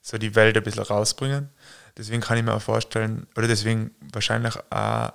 so 0.00 0.18
die 0.18 0.34
Welt 0.34 0.56
ein 0.56 0.62
bisschen 0.62 0.82
rausbringen. 0.82 1.50
Deswegen 1.96 2.20
kann 2.20 2.38
ich 2.38 2.44
mir 2.44 2.54
auch 2.54 2.62
vorstellen, 2.62 3.26
oder 3.36 3.48
deswegen 3.48 3.94
wahrscheinlich 4.12 4.56
auch 4.70 5.12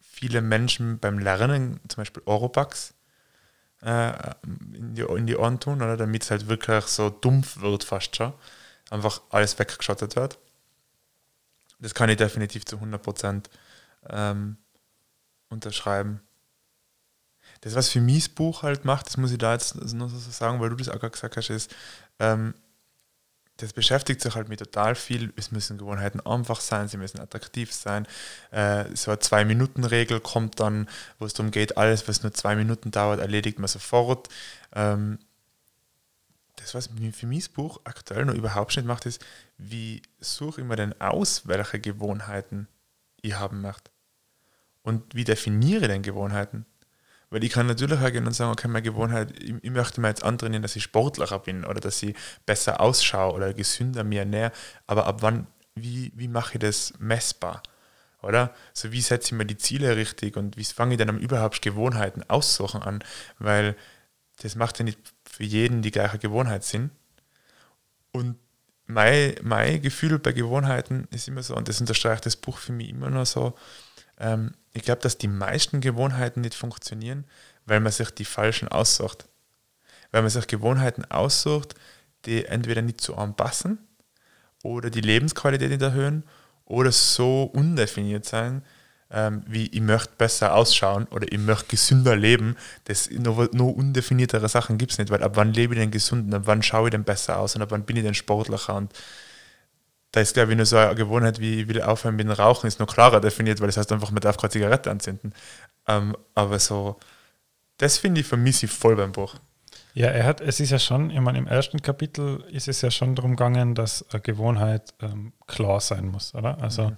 viele 0.00 0.40
Menschen 0.40 0.98
beim 0.98 1.18
Lernen, 1.18 1.80
zum 1.88 2.02
Beispiel 2.02 2.22
Oropax, 2.26 2.94
äh, 3.82 4.12
in, 4.74 4.94
die, 4.94 5.02
in 5.02 5.26
die 5.26 5.36
Ohren 5.36 5.60
tun, 5.60 5.82
oder 5.82 5.96
damit 5.96 6.22
es 6.22 6.30
halt 6.30 6.48
wirklich 6.48 6.84
so 6.84 7.10
dumpf 7.10 7.60
wird 7.60 7.84
fast 7.84 8.16
schon. 8.16 8.32
Einfach 8.90 9.20
alles 9.30 9.58
weggeschottet 9.58 10.16
wird. 10.16 10.38
Das 11.80 11.94
kann 11.94 12.08
ich 12.08 12.16
definitiv 12.16 12.64
zu 12.64 12.76
100% 12.76 13.44
ähm, 14.10 14.56
unterschreiben. 15.48 16.20
Das, 17.62 17.74
was 17.74 17.88
für 17.88 18.00
mich 18.00 18.26
das 18.26 18.34
Buch 18.34 18.62
halt 18.62 18.84
macht, 18.84 19.06
das 19.06 19.16
muss 19.16 19.32
ich 19.32 19.38
da 19.38 19.52
jetzt 19.52 19.74
nur 19.74 20.08
so 20.08 20.18
sagen, 20.18 20.60
weil 20.60 20.70
du 20.70 20.76
das 20.76 20.88
auch 20.88 20.98
gerade 20.98 21.10
gesagt 21.10 21.36
hast, 21.36 21.50
ist, 21.50 21.74
ähm, 22.18 22.54
das 23.58 23.72
beschäftigt 23.72 24.20
sich 24.20 24.34
halt 24.34 24.48
mit 24.48 24.58
total 24.58 24.94
viel. 24.94 25.32
Es 25.36 25.52
müssen 25.52 25.78
Gewohnheiten 25.78 26.20
einfach 26.20 26.60
sein, 26.60 26.88
sie 26.88 26.96
müssen 26.96 27.20
attraktiv 27.20 27.72
sein. 27.72 28.06
Äh, 28.50 28.84
so 28.94 29.10
eine 29.10 29.20
Zwei-Minuten-Regel 29.20 30.20
kommt 30.20 30.58
dann, 30.58 30.88
wo 31.18 31.26
es 31.26 31.34
darum 31.34 31.50
geht, 31.50 31.76
alles, 31.76 32.08
was 32.08 32.22
nur 32.22 32.32
zwei 32.32 32.56
Minuten 32.56 32.90
dauert, 32.90 33.20
erledigt 33.20 33.58
man 33.58 33.68
sofort. 33.68 34.28
Ähm, 34.74 35.18
das, 36.56 36.74
was 36.74 36.90
für 37.12 37.26
mich 37.26 37.44
das 37.44 37.48
Buch 37.48 37.80
aktuell 37.84 38.24
noch 38.24 38.34
überhaupt 38.34 38.76
nicht 38.76 38.86
macht, 38.86 39.06
ist, 39.06 39.24
wie 39.58 40.02
suche 40.20 40.60
ich 40.60 40.66
mir 40.66 40.76
denn 40.76 41.00
aus, 41.00 41.46
welche 41.46 41.80
Gewohnheiten 41.80 42.68
ich 43.20 43.34
haben 43.34 43.60
möchte? 43.60 43.90
Und 44.82 45.14
wie 45.14 45.24
definiere 45.24 45.82
ich 45.82 45.88
denn 45.88 46.02
Gewohnheiten? 46.02 46.66
Weil 47.32 47.44
ich 47.44 47.50
kann 47.50 47.66
natürlich 47.66 47.98
hergehen 47.98 48.26
und 48.26 48.34
sagen, 48.34 48.52
okay, 48.52 48.68
meine 48.68 48.82
Gewohnheit, 48.82 49.32
ich, 49.42 49.54
ich 49.62 49.70
möchte 49.70 50.02
mir 50.02 50.08
jetzt 50.08 50.22
antrainieren, 50.22 50.60
dass 50.60 50.76
ich 50.76 50.82
sportlicher 50.82 51.38
bin 51.38 51.64
oder 51.64 51.80
dass 51.80 52.02
ich 52.02 52.14
besser 52.44 52.78
ausschaue 52.78 53.32
oder 53.32 53.54
gesünder 53.54 54.04
mir 54.04 54.20
ernähre. 54.20 54.52
Aber 54.86 55.06
ab 55.06 55.22
wann, 55.22 55.46
wie, 55.74 56.12
wie 56.14 56.28
mache 56.28 56.54
ich 56.54 56.60
das 56.60 56.92
messbar? 56.98 57.62
Oder? 58.20 58.54
So 58.74 58.92
wie 58.92 59.00
setze 59.00 59.28
ich 59.28 59.32
mir 59.32 59.46
die 59.46 59.56
Ziele 59.56 59.96
richtig 59.96 60.36
und 60.36 60.58
wie 60.58 60.64
fange 60.64 60.92
ich 60.92 60.98
dann 60.98 61.08
am 61.08 61.16
überhaupt 61.16 61.62
Gewohnheiten 61.62 62.22
aussuchen 62.28 62.82
an? 62.82 63.02
Weil 63.38 63.76
das 64.42 64.54
macht 64.54 64.78
ja 64.78 64.84
nicht 64.84 64.98
für 65.24 65.44
jeden 65.44 65.80
die 65.80 65.90
gleiche 65.90 66.18
Gewohnheit 66.18 66.64
Sinn. 66.64 66.90
Und 68.12 68.36
mein, 68.84 69.36
mein 69.42 69.80
Gefühl 69.80 70.18
bei 70.18 70.32
Gewohnheiten 70.32 71.08
ist 71.10 71.28
immer 71.28 71.42
so, 71.42 71.56
und 71.56 71.66
das 71.66 71.80
unterstreicht 71.80 72.26
das 72.26 72.36
Buch 72.36 72.58
für 72.58 72.72
mich 72.72 72.90
immer 72.90 73.08
noch 73.08 73.24
so, 73.24 73.54
ähm, 74.22 74.54
ich 74.72 74.82
glaube, 74.82 75.02
dass 75.02 75.18
die 75.18 75.28
meisten 75.28 75.80
Gewohnheiten 75.80 76.40
nicht 76.40 76.54
funktionieren, 76.54 77.24
weil 77.66 77.80
man 77.80 77.92
sich 77.92 78.10
die 78.10 78.24
falschen 78.24 78.68
aussucht. 78.68 79.28
Weil 80.10 80.22
man 80.22 80.30
sich 80.30 80.46
Gewohnheiten 80.46 81.04
aussucht, 81.10 81.74
die 82.24 82.46
entweder 82.46 82.80
nicht 82.80 83.00
zu 83.00 83.16
einem 83.16 83.34
passen 83.34 83.78
oder 84.62 84.88
die 84.88 85.00
Lebensqualität 85.00 85.70
nicht 85.70 85.82
erhöhen 85.82 86.24
oder 86.64 86.92
so 86.92 87.44
undefiniert 87.44 88.24
sein, 88.24 88.62
ähm, 89.10 89.42
wie 89.46 89.66
ich 89.66 89.80
möchte 89.80 90.14
besser 90.16 90.54
ausschauen 90.54 91.04
oder 91.10 91.30
ich 91.30 91.38
möchte 91.38 91.66
gesünder 91.66 92.16
leben. 92.16 92.56
Das 92.84 93.10
noch, 93.10 93.52
noch 93.52 93.68
undefiniertere 93.68 94.48
Sachen 94.48 94.78
gibt 94.78 94.92
es 94.92 94.98
nicht, 94.98 95.10
weil 95.10 95.22
ab 95.22 95.32
wann 95.34 95.52
lebe 95.52 95.74
ich 95.74 95.80
denn 95.80 95.90
gesund 95.90 96.26
und 96.28 96.34
ab 96.34 96.42
wann 96.46 96.62
schaue 96.62 96.88
ich 96.88 96.92
denn 96.92 97.04
besser 97.04 97.38
aus 97.38 97.56
und 97.56 97.62
ab 97.62 97.72
wann 97.72 97.84
bin 97.84 97.96
ich 97.96 98.04
denn 98.04 98.14
sportlicher 98.14 98.74
und 98.76 98.92
da 100.12 100.20
ist, 100.20 100.34
glaube 100.34 100.52
ich, 100.52 100.56
nur 100.56 100.66
so 100.66 100.76
eine 100.76 100.94
Gewohnheit 100.94 101.40
wie 101.40 101.62
ich 101.62 101.68
will 101.68 101.82
aufhören 101.82 102.16
mit 102.16 102.26
dem 102.26 102.32
Rauchen, 102.32 102.66
ist 102.68 102.80
noch 102.80 102.86
klarer 102.92 103.20
definiert, 103.20 103.60
weil 103.60 103.68
das 103.68 103.76
heißt 103.78 103.92
einfach, 103.92 104.10
man 104.10 104.20
darf 104.20 104.36
keine 104.36 104.50
Zigarette 104.50 104.90
anzünden. 104.90 105.34
Ähm, 105.88 106.16
aber 106.34 106.58
so, 106.58 106.98
das 107.78 107.98
finde 107.98 108.20
ich 108.20 108.26
vermisse 108.26 108.66
ich 108.66 108.72
voll 108.72 108.96
beim 108.96 109.12
Buch. 109.12 109.36
Ja, 109.94 110.08
er 110.08 110.24
hat, 110.24 110.40
es 110.40 110.60
ist 110.60 110.70
ja 110.70 110.78
schon, 110.78 111.10
ich 111.10 111.20
meine, 111.20 111.38
im 111.38 111.46
ersten 111.46 111.82
Kapitel 111.82 112.44
ist 112.50 112.68
es 112.68 112.80
ja 112.82 112.90
schon 112.90 113.14
darum 113.14 113.32
gegangen, 113.36 113.74
dass 113.74 114.08
eine 114.10 114.20
Gewohnheit 114.22 114.94
ähm, 115.00 115.32
klar 115.46 115.80
sein 115.80 116.08
muss, 116.08 116.34
oder? 116.34 116.58
Also 116.62 116.90
Mhm. 116.90 116.96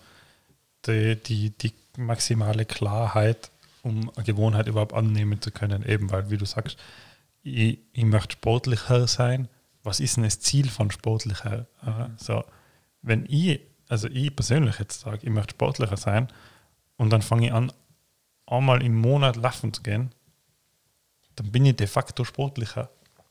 die, 0.87 1.17
die, 1.17 1.51
die 1.51 1.75
maximale 1.97 2.65
Klarheit, 2.65 3.51
um 3.83 4.11
eine 4.15 4.25
Gewohnheit 4.25 4.69
überhaupt 4.69 4.95
annehmen 4.95 5.41
zu 5.41 5.51
können, 5.51 5.85
eben 5.87 6.11
weil, 6.11 6.31
wie 6.31 6.37
du 6.37 6.45
sagst, 6.47 6.79
ich, 7.43 7.79
ich 7.93 8.05
möchte 8.05 8.33
sportlicher 8.33 9.07
sein. 9.07 9.49
Was 9.83 10.01
ist 10.01 10.17
denn 10.17 10.25
das 10.25 10.41
Ziel 10.41 10.69
von 10.71 10.91
sportlicher? 10.91 11.67
Oder? 11.83 12.11
So, 12.17 12.45
wenn 13.07 13.27
ich, 13.29 13.61
also 13.89 14.09
ich 14.09 14.35
persönlich 14.35 14.79
jetzt 14.79 15.01
sage, 15.01 15.19
ich 15.23 15.31
möchte 15.31 15.53
sportlicher 15.53 15.97
sein 15.97 16.29
und 16.97 17.11
dann 17.11 17.23
fange 17.23 17.47
ich 17.47 17.53
an, 17.53 17.71
einmal 18.47 18.83
im 18.83 18.95
Monat 18.97 19.37
laufen 19.37 19.73
zu 19.73 19.83
gehen, 19.83 20.11
dann 21.37 21.51
bin 21.53 21.67
ich 21.67 21.77
de 21.77 21.87
facto 21.87 22.25
sportlicher. 22.25 22.91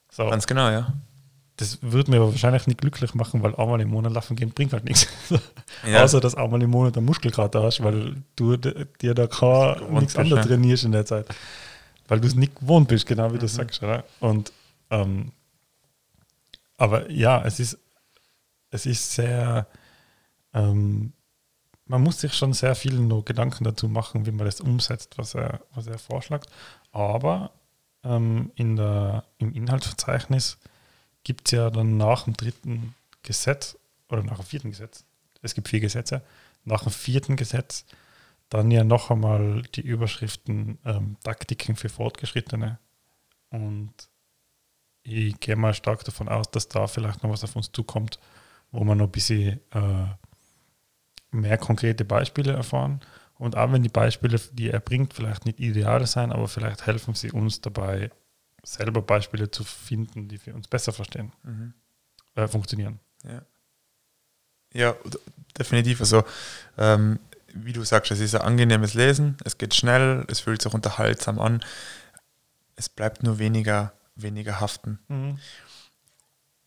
So, 0.09 0.29
Ganz 0.29 0.45
genau, 0.47 0.69
ja. 0.69 0.93
das 1.57 1.79
würde 1.81 2.11
mir 2.11 2.17
aber 2.17 2.31
wahrscheinlich 2.31 2.67
nicht 2.67 2.81
glücklich 2.81 3.13
machen, 3.15 3.41
weil 3.41 3.55
einmal 3.55 3.81
im 3.81 3.89
Monat 3.89 4.13
laufen 4.13 4.35
gehen 4.35 4.51
bringt 4.51 4.73
halt 4.73 4.83
nichts. 4.85 5.07
Ja. 5.87 6.03
Außer, 6.03 6.21
dass 6.21 6.35
einmal 6.35 6.61
im 6.61 6.69
Monat 6.69 6.95
einen 6.97 7.05
Muskelkater 7.07 7.61
hast, 7.63 7.83
weil 7.83 8.15
du 8.37 8.55
dir 8.55 9.13
da 9.15 9.25
gewohnt 9.25 9.91
nichts 10.01 10.15
anderes 10.15 10.45
trainierst 10.45 10.83
in 10.85 10.91
der 10.93 11.05
Zeit. 11.05 11.27
Weil 12.07 12.21
du 12.21 12.27
es 12.27 12.35
nicht 12.35 12.55
gewohnt 12.55 12.87
bist, 12.87 13.05
genau 13.07 13.33
wie 13.33 13.37
du 13.39 13.45
Mhm. 13.45 13.49
sagst. 13.49 13.81
Oder? 13.83 14.03
Und, 14.19 14.53
ähm, 14.91 15.31
aber 16.77 17.09
ja, 17.09 17.43
es 17.43 17.59
ist, 17.59 17.77
es 18.73 18.87
ist 18.87 19.13
sehr, 19.13 19.67
ähm, 20.53 21.13
man 21.85 22.01
muss 22.01 22.19
sich 22.19 22.33
schon 22.33 22.53
sehr 22.53 22.73
viel 22.73 22.99
noch 22.99 23.23
Gedanken 23.23 23.63
dazu 23.63 23.87
machen, 23.87 24.25
wie 24.25 24.31
man 24.31 24.45
das 24.45 24.61
umsetzt, 24.61 25.17
was 25.17 25.35
er, 25.35 25.61
was 25.75 25.85
er 25.85 25.99
vorschlägt. 25.99 26.47
Aber 26.91 27.51
ähm, 28.03 28.51
in 28.55 28.75
der, 28.75 29.25
im 29.37 29.53
Inhaltsverzeichnis 29.53 30.57
gibt 31.23 31.47
es 31.47 31.51
ja 31.51 31.69
dann 31.69 31.97
nach 31.97 32.23
dem 32.23 32.33
dritten 32.33 32.95
Gesetz 33.21 33.77
oder 34.09 34.23
nach 34.23 34.37
dem 34.37 34.45
vierten 34.45 34.71
Gesetz, 34.71 35.05
es 35.43 35.53
gibt 35.53 35.69
vier 35.69 35.79
Gesetze, 35.79 36.23
nach 36.65 36.83
dem 36.83 36.91
vierten 36.91 37.35
Gesetz 37.35 37.85
dann 38.49 38.71
ja 38.71 38.83
noch 38.83 39.11
einmal 39.11 39.61
die 39.75 39.81
Überschriften 39.81 40.79
ähm, 40.83 41.17
Taktiken 41.23 41.75
für 41.75 41.89
Fortgeschrittene. 41.89 42.79
Und 43.49 43.93
ich 45.03 45.39
gehe 45.39 45.55
mal 45.55 45.75
stark 45.75 46.03
davon 46.05 46.27
aus, 46.27 46.49
dass 46.49 46.69
da 46.69 46.87
vielleicht 46.87 47.21
noch 47.21 47.29
was 47.29 47.43
auf 47.43 47.55
uns 47.55 47.71
zukommt, 47.71 48.19
wo 48.73 48.83
wir 48.83 48.95
noch 48.95 49.05
ein 49.05 49.11
bisschen 49.11 49.61
äh, 49.71 50.07
mehr 51.31 51.57
konkrete 51.57 52.03
Beispiele 52.03 52.51
erfahren. 52.51 52.99
Und 53.37 53.55
auch 53.55 53.71
wenn 53.71 53.83
die 53.83 53.89
Beispiele, 53.89 54.39
die 54.51 54.69
er 54.69 54.79
bringt, 54.79 55.13
vielleicht 55.13 55.45
nicht 55.45 55.59
ideal 55.59 56.05
sein, 56.05 56.31
aber 56.31 56.47
vielleicht 56.47 56.85
helfen 56.85 57.13
sie 57.13 57.31
uns 57.31 57.61
dabei, 57.61 58.11
selber 58.63 59.01
Beispiele 59.01 59.49
zu 59.51 59.63
finden, 59.63 60.27
die 60.27 60.45
wir 60.45 60.55
uns 60.55 60.67
besser 60.67 60.91
verstehen, 60.93 61.31
Mhm. 61.43 61.73
äh, 62.35 62.47
funktionieren. 62.47 62.99
Ja. 63.23 63.41
ja, 64.73 64.95
definitiv. 65.57 65.99
Also, 66.01 66.23
ähm, 66.77 67.19
wie 67.53 67.73
du 67.73 67.83
sagst, 67.83 68.11
es 68.11 68.19
ist 68.19 68.35
ein 68.35 68.41
angenehmes 68.41 68.93
Lesen, 68.95 69.37
es 69.43 69.57
geht 69.57 69.73
schnell, 69.75 70.25
es 70.29 70.39
fühlt 70.39 70.61
sich 70.61 70.73
unterhaltsam 70.73 71.39
an. 71.39 71.63
Es 72.75 72.89
bleibt 72.89 73.21
nur 73.23 73.37
weniger, 73.39 73.93
weniger 74.15 74.59
haften. 74.59 74.99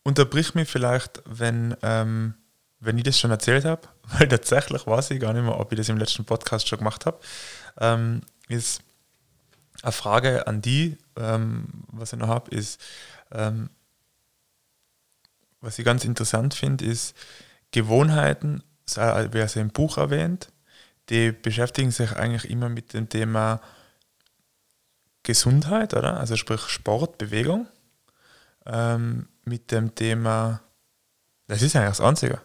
Unterbrich 0.07 0.55
mich 0.55 0.69
vielleicht, 0.69 1.21
wenn, 1.25 1.75
ähm, 1.81 2.35
wenn 2.79 2.97
ich 2.97 3.03
das 3.03 3.19
schon 3.19 3.29
erzählt 3.29 3.65
habe, 3.65 3.89
weil 4.03 4.29
tatsächlich 4.29 4.87
weiß 4.87 5.11
ich 5.11 5.19
gar 5.19 5.33
nicht 5.33 5.43
mehr, 5.43 5.59
ob 5.59 5.69
ich 5.73 5.77
das 5.77 5.89
im 5.89 5.97
letzten 5.97 6.23
Podcast 6.23 6.65
schon 6.65 6.77
gemacht 6.79 7.05
habe. 7.05 7.19
Ähm, 7.77 8.21
ist 8.47 8.81
eine 9.83 9.91
Frage 9.91 10.47
an 10.47 10.61
die, 10.61 10.97
ähm, 11.17 11.83
was 11.91 12.13
ich 12.13 12.19
noch 12.19 12.29
habe, 12.29 12.55
ist, 12.55 12.79
ähm, 13.33 13.69
was 15.59 15.77
ich 15.77 15.83
ganz 15.83 16.05
interessant 16.05 16.53
finde, 16.53 16.85
ist 16.85 17.13
Gewohnheiten, 17.71 18.63
äh, 18.95 19.27
wer 19.31 19.43
es 19.43 19.57
im 19.57 19.71
Buch 19.71 19.97
erwähnt, 19.97 20.53
die 21.09 21.33
beschäftigen 21.33 21.91
sich 21.91 22.13
eigentlich 22.13 22.49
immer 22.49 22.69
mit 22.69 22.93
dem 22.93 23.09
Thema 23.09 23.59
Gesundheit, 25.23 25.93
oder? 25.93 26.17
Also 26.17 26.37
sprich 26.37 26.61
Sport, 26.61 27.17
Bewegung. 27.17 27.67
Ähm, 28.65 29.27
mit 29.47 29.71
dem 29.71 29.95
Thema, 29.95 30.61
das 31.47 31.61
ist 31.61 31.75
eigentlich 31.75 31.89
das 31.89 32.01
Einzige. 32.01 32.41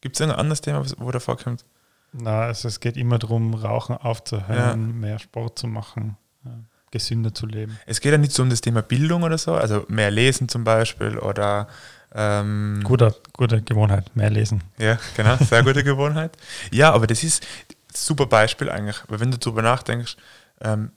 Gibt 0.00 0.16
es 0.16 0.20
irgendein 0.20 0.40
anderes 0.40 0.60
Thema, 0.60 0.84
wo 0.98 1.10
da 1.10 1.20
vorkommt? 1.20 1.64
Na, 2.12 2.42
also 2.42 2.68
es 2.68 2.80
geht 2.80 2.96
immer 2.96 3.18
darum, 3.18 3.54
Rauchen 3.54 3.96
aufzuhören, 3.96 4.98
mehr 4.98 5.18
Sport 5.18 5.58
zu 5.58 5.68
machen, 5.68 6.16
ja, 6.44 6.52
gesünder 6.90 7.32
zu 7.32 7.46
leben. 7.46 7.78
Es 7.86 8.00
geht 8.00 8.10
ja 8.12 8.18
nicht 8.18 8.32
so 8.32 8.42
um 8.42 8.50
das 8.50 8.60
Thema 8.60 8.82
Bildung 8.82 9.22
oder 9.22 9.38
so, 9.38 9.54
also 9.54 9.84
mehr 9.88 10.10
lesen 10.10 10.48
zum 10.48 10.64
Beispiel 10.64 11.18
oder 11.18 11.68
ähm, 12.12 12.80
Guter, 12.82 13.14
gute 13.32 13.62
Gewohnheit, 13.62 14.16
mehr 14.16 14.30
lesen. 14.30 14.64
Ja, 14.78 14.98
genau, 15.16 15.36
sehr 15.36 15.62
gute 15.62 15.84
Gewohnheit. 15.84 16.36
Ja, 16.72 16.92
aber 16.92 17.06
das 17.06 17.22
ist 17.22 17.44
ein 17.70 17.76
super 17.94 18.26
Beispiel 18.26 18.68
eigentlich, 18.70 19.00
weil 19.06 19.20
wenn 19.20 19.30
du 19.30 19.38
darüber 19.38 19.62
nachdenkst, 19.62 20.16
ähm, 20.60 20.90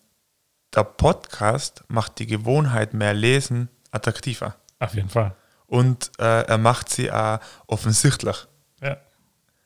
der 0.74 0.84
Podcast 0.84 1.84
macht 1.88 2.18
die 2.18 2.26
Gewohnheit 2.26 2.96
mehr 2.96 3.14
lesen 3.14 3.70
attraktiver. 3.92 4.56
Auf 4.80 4.96
jeden 4.96 5.10
Fall. 5.10 5.36
Und 5.74 6.12
äh, 6.20 6.44
er 6.44 6.60
macht 6.60 6.90
sie 6.90 7.12
auch 7.12 7.40
offensichtlich. 7.66 8.46
Ja. 8.80 8.98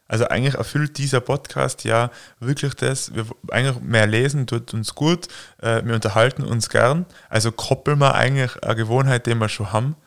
Also 0.07 0.29
eigentlich 0.29 0.53
erfüllt 0.53 0.97
dieser 0.97 1.19
Podcast 1.19 1.83
ja 1.83 2.11
wirklich 2.39 2.75
das, 2.75 3.13
wir 3.13 3.25
eigentlich 3.51 3.81
mehr 3.81 4.07
lesen 4.07 4.47
tut 4.47 4.73
uns 4.73 4.95
gut, 4.95 5.27
äh, 5.61 5.83
wir 5.83 5.95
unterhalten 5.95 6.43
uns 6.43 6.69
gern, 6.69 7.05
also 7.27 7.51
koppeln 7.51 7.99
wir 7.99 8.15
eigentlich 8.15 8.63
eine 8.63 8.77
Gewohnheit, 8.77 9.25
die 9.25 9.35
wir 9.35 9.49
schon 9.49 9.73
haben, 9.73 9.97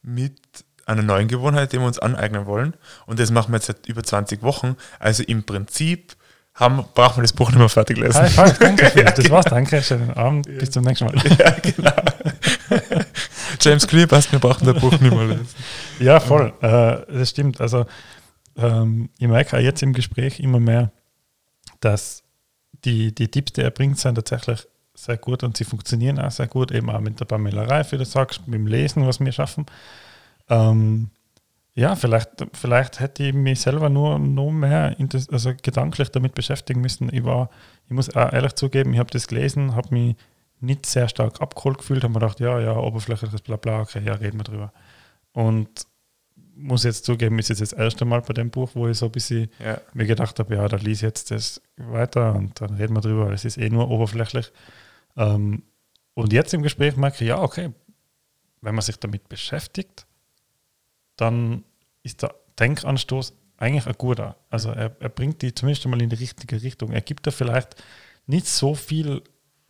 mit 0.00 0.38
einer 0.86 1.02
neuen 1.02 1.28
Gewohnheit, 1.28 1.74
die 1.74 1.78
wir 1.78 1.86
uns 1.86 1.98
aneignen 1.98 2.46
wollen. 2.46 2.74
Und 3.04 3.18
das 3.18 3.30
machen 3.30 3.52
wir 3.52 3.58
jetzt 3.58 3.66
seit 3.66 3.86
über 3.86 4.02
20 4.02 4.42
Wochen. 4.42 4.76
Also 4.98 5.24
im 5.24 5.42
Prinzip 5.44 6.16
haben, 6.54 6.86
brauchen 6.94 7.18
wir 7.18 7.22
das 7.22 7.34
Buch 7.34 7.50
nicht 7.50 7.58
mehr 7.58 7.68
fertig 7.68 7.98
lesen. 7.98 8.22
High 8.22 8.34
five, 8.34 8.58
danke. 8.58 8.86
Philipp. 8.90 9.14
Das 9.14 9.28
war's, 9.28 9.44
danke. 9.44 9.82
Schönen 9.82 10.10
Abend, 10.14 10.46
bis 10.58 10.70
zum 10.70 10.84
nächsten 10.84 11.04
Mal. 11.04 11.16
ja, 11.38 11.50
genau. 11.50 11.92
James 13.60 13.86
Clear 13.86 14.06
passt, 14.06 14.32
wir 14.32 14.38
brauchen 14.38 14.66
das 14.66 14.80
Buch 14.80 14.92
nicht 14.92 15.14
mehr 15.14 15.26
lesen. 15.26 15.48
Ja, 16.00 16.18
voll. 16.18 16.52
Äh, 16.60 17.12
das 17.12 17.30
stimmt. 17.30 17.60
Also 17.60 17.86
ähm, 18.56 19.10
ich 19.18 19.28
merke 19.28 19.56
auch 19.56 19.60
jetzt 19.60 19.82
im 19.82 19.92
Gespräch 19.92 20.40
immer 20.40 20.60
mehr, 20.60 20.92
dass 21.80 22.22
die, 22.84 23.14
die 23.14 23.28
Tipps, 23.28 23.52
die 23.52 23.60
er 23.60 23.70
bringt, 23.70 23.98
sind 23.98 24.14
tatsächlich 24.14 24.66
sehr 24.94 25.16
gut 25.16 25.42
und 25.42 25.56
sie 25.56 25.64
funktionieren 25.64 26.18
auch 26.18 26.30
sehr 26.30 26.46
gut, 26.46 26.72
eben 26.72 26.90
auch 26.90 27.00
mit 27.00 27.20
der 27.20 27.24
Pamela 27.24 27.84
wie 27.90 27.96
du 27.96 28.04
sagst, 28.04 28.46
mit 28.46 28.54
dem 28.54 28.66
Lesen, 28.66 29.06
was 29.06 29.20
wir 29.20 29.32
schaffen. 29.32 29.66
Ähm, 30.48 31.10
ja, 31.74 31.96
vielleicht, 31.96 32.46
vielleicht 32.52 33.00
hätte 33.00 33.24
ich 33.24 33.32
mich 33.32 33.60
selber 33.60 33.88
nur 33.88 34.18
noch 34.18 34.50
mehr 34.50 34.96
also 35.30 35.52
gedanklich 35.62 36.10
damit 36.10 36.34
beschäftigen 36.34 36.80
müssen. 36.80 37.08
Ich 37.12 37.24
war, 37.24 37.48
ich 37.86 37.92
muss 37.92 38.08
ehrlich 38.08 38.54
zugeben, 38.54 38.92
ich 38.92 38.98
habe 38.98 39.10
das 39.10 39.28
gelesen, 39.28 39.74
habe 39.74 39.94
mich 39.94 40.16
nicht 40.60 40.86
sehr 40.86 41.08
stark 41.08 41.40
abgeholt 41.40 41.78
gefühlt, 41.78 42.02
habe 42.04 42.12
mir 42.12 42.20
gedacht, 42.20 42.40
ja, 42.40 42.60
ja, 42.60 42.76
oberflächliches 42.76 43.42
Blabla, 43.42 43.80
okay, 43.80 44.02
ja, 44.04 44.14
reden 44.14 44.38
wir 44.38 44.44
drüber. 44.44 44.72
Und 45.32 45.68
muss 46.54 46.84
jetzt 46.84 47.04
zugeben, 47.06 47.38
ist 47.38 47.48
jetzt 47.48 47.62
das 47.62 47.72
erste 47.72 48.04
Mal 48.04 48.20
bei 48.20 48.34
dem 48.34 48.50
Buch, 48.50 48.70
wo 48.74 48.86
ich 48.88 48.98
so 48.98 49.06
ein 49.06 49.12
bisschen 49.12 49.50
Ja. 49.58 49.80
mir 49.94 50.06
gedacht 50.06 50.38
habe, 50.38 50.54
ja, 50.54 50.68
dann 50.68 50.80
lies 50.80 51.00
jetzt 51.00 51.30
das 51.30 51.60
weiter 51.76 52.34
und 52.34 52.60
dann 52.60 52.74
reden 52.74 52.94
wir 52.94 53.00
drüber, 53.00 53.30
das 53.30 53.44
ist 53.46 53.56
eh 53.56 53.70
nur 53.70 53.88
oberflächlich. 53.90 54.52
Ähm, 55.16 55.62
und 56.14 56.32
jetzt 56.32 56.52
im 56.52 56.62
Gespräch 56.62 56.96
merke 56.96 57.24
ich, 57.24 57.28
ja, 57.28 57.40
okay, 57.40 57.72
wenn 58.60 58.74
man 58.74 58.82
sich 58.82 58.98
damit 58.98 59.28
beschäftigt, 59.28 60.06
dann 61.16 61.64
ist 62.02 62.22
der 62.22 62.34
Denkanstoß 62.58 63.32
eigentlich 63.56 63.86
ein 63.86 63.94
guter. 63.96 64.36
Also 64.50 64.70
er, 64.70 64.94
er 65.00 65.08
bringt 65.08 65.40
die 65.40 65.54
zumindest 65.54 65.86
mal 65.86 66.00
in 66.02 66.10
die 66.10 66.16
richtige 66.16 66.60
Richtung. 66.62 66.92
Er 66.92 67.00
gibt 67.00 67.26
da 67.26 67.30
vielleicht 67.30 67.82
nicht 68.26 68.46
so 68.46 68.74
viel 68.74 69.22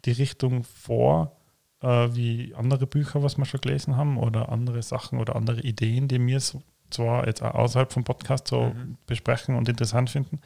die 0.05 0.13
Richtung 0.13 0.65
vor, 0.65 1.37
äh, 1.81 2.09
wie 2.13 2.55
andere 2.55 2.87
Bücher, 2.87 3.23
was 3.23 3.39
wir 3.39 3.45
schon 3.45 3.61
gelesen 3.61 3.97
haben, 3.97 4.19
oder 4.19 4.51
andere 4.51 4.83
Sachen 4.83 5.19
oder 5.19 5.37
andere 5.37 5.61
Ideen, 5.61 6.09
die 6.09 6.19
mir 6.19 6.41
so, 6.41 6.63
zwar 6.91 7.27
jetzt 7.27 7.43
auch 7.43 7.55
außerhalb 7.55 7.93
vom 7.93 8.05
Podcast 8.05 8.49
so 8.49 8.73
Mhm. 8.75 8.97
besprechen 9.07 9.57
und 9.57 9.69
interessant 9.69 10.11
finden. 10.11 10.41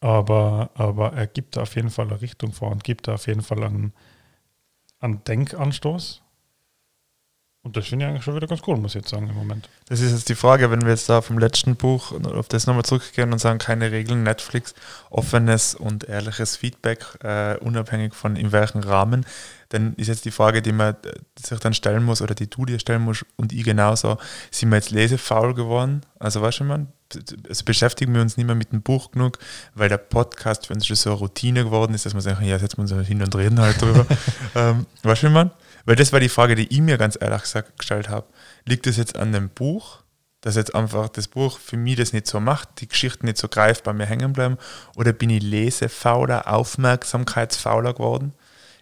Aber, 0.00 0.70
aber 0.74 1.12
er 1.14 1.26
gibt 1.26 1.56
da 1.56 1.62
auf 1.62 1.76
jeden 1.76 1.90
Fall 1.90 2.06
eine 2.08 2.20
Richtung 2.20 2.52
vor 2.52 2.70
und 2.70 2.84
gibt 2.84 3.08
da 3.08 3.14
auf 3.14 3.26
jeden 3.26 3.42
Fall 3.42 3.62
einen, 3.64 3.94
einen 5.00 5.24
Denkanstoß. 5.24 6.23
Und 7.64 7.78
das 7.78 7.86
finde 7.86 8.04
ich 8.04 8.10
eigentlich 8.10 8.24
schon 8.24 8.36
wieder 8.36 8.46
ganz 8.46 8.60
cool, 8.66 8.76
muss 8.76 8.94
ich 8.94 9.00
jetzt 9.00 9.08
sagen, 9.08 9.26
im 9.26 9.34
Moment. 9.34 9.70
Das 9.88 10.00
ist 10.00 10.12
jetzt 10.12 10.28
die 10.28 10.34
Frage, 10.34 10.70
wenn 10.70 10.82
wir 10.82 10.90
jetzt 10.90 11.08
da 11.08 11.22
vom 11.22 11.38
letzten 11.38 11.76
Buch 11.76 12.12
auf 12.12 12.46
das 12.48 12.66
nochmal 12.66 12.84
zurückgehen 12.84 13.32
und 13.32 13.38
sagen, 13.38 13.58
keine 13.58 13.90
Regeln, 13.90 14.22
Netflix, 14.22 14.74
offenes 15.08 15.74
und 15.74 16.04
ehrliches 16.04 16.56
Feedback, 16.56 17.06
äh, 17.22 17.56
unabhängig 17.56 18.12
von 18.12 18.36
in 18.36 18.52
welchem 18.52 18.80
Rahmen, 18.80 19.24
dann 19.70 19.94
ist 19.94 20.08
jetzt 20.08 20.26
die 20.26 20.30
Frage, 20.30 20.60
die 20.60 20.72
man 20.72 20.90
äh, 20.90 21.14
sich 21.42 21.58
dann 21.58 21.72
stellen 21.72 22.04
muss 22.04 22.20
oder 22.20 22.34
die 22.34 22.50
du 22.50 22.66
dir 22.66 22.78
stellen 22.78 23.00
musst 23.00 23.24
und 23.36 23.50
ich 23.50 23.64
genauso, 23.64 24.18
sind 24.50 24.68
wir 24.68 24.76
jetzt 24.76 24.90
lesefaul 24.90 25.54
geworden? 25.54 26.02
Also 26.18 26.42
weißt 26.42 26.60
du, 26.60 26.64
man, 26.64 26.88
also 27.48 27.64
beschäftigen 27.64 28.14
wir 28.14 28.20
uns 28.20 28.36
nicht 28.36 28.46
mehr 28.46 28.54
mit 28.54 28.72
dem 28.72 28.82
Buch 28.82 29.10
genug, 29.10 29.38
weil 29.74 29.88
der 29.88 29.96
Podcast 29.96 30.66
für 30.66 30.74
uns 30.74 30.86
schon 30.86 30.96
so 30.96 31.10
eine 31.10 31.18
Routine 31.18 31.64
geworden 31.64 31.94
ist, 31.94 32.04
dass 32.04 32.12
man 32.12 32.20
sagt, 32.20 32.42
ja, 32.42 32.58
setzen 32.58 32.86
wir 32.86 32.94
uns 32.94 33.08
hin 33.08 33.22
und 33.22 33.34
reden 33.34 33.58
halt 33.58 33.80
drüber. 33.80 34.04
ähm, 34.54 34.84
weißt 35.02 35.22
du, 35.22 35.30
man? 35.30 35.50
Weil 35.84 35.96
das 35.96 36.12
war 36.12 36.20
die 36.20 36.28
Frage, 36.28 36.54
die 36.54 36.72
ich 36.72 36.80
mir 36.80 36.98
ganz 36.98 37.18
ehrlich 37.20 37.42
gesagt 37.42 37.78
gestellt 37.78 38.08
habe. 38.08 38.26
Liegt 38.64 38.86
es 38.86 38.96
jetzt 38.96 39.16
an 39.16 39.32
dem 39.32 39.50
Buch, 39.50 40.02
dass 40.40 40.56
jetzt 40.56 40.74
einfach 40.74 41.08
das 41.08 41.28
Buch 41.28 41.58
für 41.58 41.76
mich 41.76 41.96
das 41.96 42.12
nicht 42.12 42.26
so 42.26 42.40
macht, 42.40 42.80
die 42.80 42.88
Geschichten 42.88 43.26
nicht 43.26 43.38
so 43.38 43.48
greifbar 43.48 43.94
mir 43.94 44.06
hängen 44.06 44.32
bleiben, 44.32 44.58
oder 44.96 45.12
bin 45.12 45.30
ich 45.30 45.42
lesefauler, 45.42 46.52
aufmerksamkeitsfauler 46.52 47.94
geworden 47.94 48.34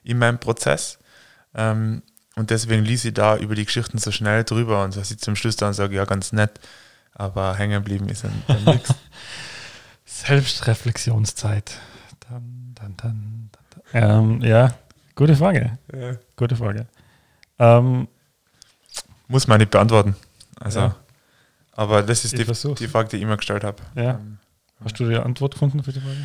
in 0.03 0.19
meinem 0.19 0.39
Prozess? 0.39 0.99
Ähm, 1.55 2.03
und 2.35 2.51
deswegen 2.51 2.85
ließ 2.85 3.05
ich 3.05 3.15
da 3.15 3.37
über 3.37 3.55
die 3.55 3.65
Geschichten 3.65 3.99
so 3.99 4.11
schnell 4.11 4.43
drüber 4.45 4.83
und 4.85 4.97
dass 4.97 5.11
ich 5.11 5.19
zum 5.19 5.37
Schluss 5.37 5.57
dann 5.57 5.73
sage, 5.75 5.95
ja, 5.95 6.05
ganz 6.05 6.33
nett, 6.33 6.59
aber 7.15 7.55
hängen 7.57 7.83
geblieben 7.83 8.09
ist 8.09 8.25
dann, 8.25 8.43
dann 8.49 8.65
nichts. 8.65 8.95
Selbstreflexionszeit. 10.05 11.79
Dann, 12.29 12.75
dann, 12.75 12.97
dann, 12.97 13.51
dann, 13.53 13.83
dann. 13.93 14.41
Ähm, 14.41 14.43
ja, 14.43 14.75
gute 15.15 15.37
Frage. 15.37 15.79
Ja. 15.95 16.17
Gute 16.37 16.57
Frage. 16.57 16.87
Ähm, 17.59 18.09
Muss 19.29 19.47
man 19.47 19.59
nicht 19.59 19.71
beantworten. 19.71 20.17
Also, 20.61 20.81
Ja. 20.81 20.97
aber 21.73 22.03
das 22.03 22.25
ist 22.25 22.35
Ich 22.35 22.47
die, 22.47 22.75
die 22.75 22.89
Frage, 22.89 23.09
die 23.11 23.17
ich 23.17 23.23
immer 23.23 23.37
gestellt 23.37 23.65
habe. 23.65 23.83
Ja. 23.95 24.11
Ähm, 24.13 24.39
hast 24.85 24.99
du 25.01 25.09
die 25.09 25.17
Antwort 25.17 25.55
gefunden 25.55 25.83
für 25.83 25.93
die 25.93 26.01
Frage? 26.01 26.17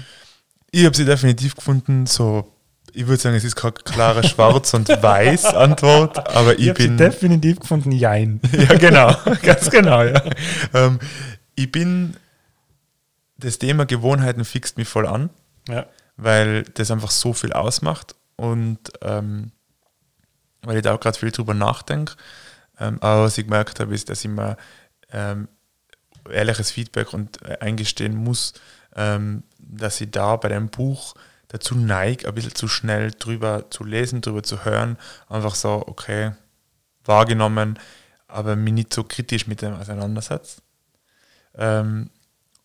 Ich 0.71 0.86
habe 0.86 0.95
sie 0.95 1.06
definitiv 1.06 1.56
gefunden, 1.56 2.06
so, 2.06 2.52
ich 2.93 3.08
würde 3.08 3.21
sagen, 3.21 3.36
es 3.36 3.43
ist 3.45 3.56
keine 3.56 3.71
klare 3.73 4.23
Schwarz- 4.28 4.73
und 4.73 4.89
Weiß-Antwort, 4.89 6.17
aber 6.36 6.60
ich, 6.60 6.65
sie 6.65 6.73
bin. 6.73 6.97
definitiv 6.97 7.60
gefunden, 7.62 7.91
jein. 7.91 8.41
ja, 8.52 8.78
genau, 8.78 9.15
ganz 9.41 9.69
genau, 9.69 10.04
ja. 10.04 10.21
Ähm, 10.73 11.00
ich 11.56 11.71
bin, 11.71 12.15
das 13.38 13.58
Thema 13.60 13.86
Gewohnheiten 13.86 14.43
fixt 14.43 14.78
mich 14.78 14.88
voll 14.88 15.08
an, 15.08 15.30
Ja. 15.69 15.86
weil 16.17 16.63
das 16.73 16.91
einfach 16.91 17.12
so 17.12 17.32
viel 17.34 17.54
ausmacht 17.54 18.15
und 18.38 18.80
ähm, 19.02 19.52
weil 20.62 20.78
ich 20.78 20.84
da 20.84 20.93
auch 20.93 21.00
gerade 21.00 21.19
viel 21.19 21.32
drüber 21.32 21.54
nachdenke. 21.54 22.15
Ähm, 22.80 22.97
aber 23.02 23.23
was 23.23 23.38
ich 23.38 23.45
gemerkt 23.45 23.80
habe, 23.80 23.93
ist, 23.93 24.10
dass 24.10 24.23
ich 24.23 24.32
mir 24.32 24.58
ähm, 25.12 25.47
ehrliches 26.30 26.71
Feedback 26.71 27.13
und 27.13 27.41
äh, 27.43 27.58
eingestehen 27.60 28.15
muss, 28.15 28.54
ähm, 28.95 29.43
dass 29.58 30.00
ich 30.02 30.12
da 30.12 30.36
bei 30.36 30.50
dem 30.50 30.69
Buch 30.69 31.15
dazu 31.47 31.76
neige, 31.76 32.28
ein 32.28 32.36
bisschen 32.36 32.56
zu 32.56 32.67
schnell 32.67 33.12
drüber 33.12 33.69
zu 33.69 33.84
lesen, 33.84 34.21
drüber 34.21 34.43
zu 34.43 34.65
hören. 34.65 34.97
Einfach 35.30 35.56
so, 35.56 35.84
okay, 35.88 36.34
wahrgenommen, 37.06 37.80
aber 38.28 38.56
mich 38.56 38.73
nicht 38.73 38.93
so 38.93 39.04
kritisch 39.04 39.47
mit 39.47 39.62
dem 39.62 39.73
auseinandersetzt. 39.73 40.62
Ähm, 41.56 42.10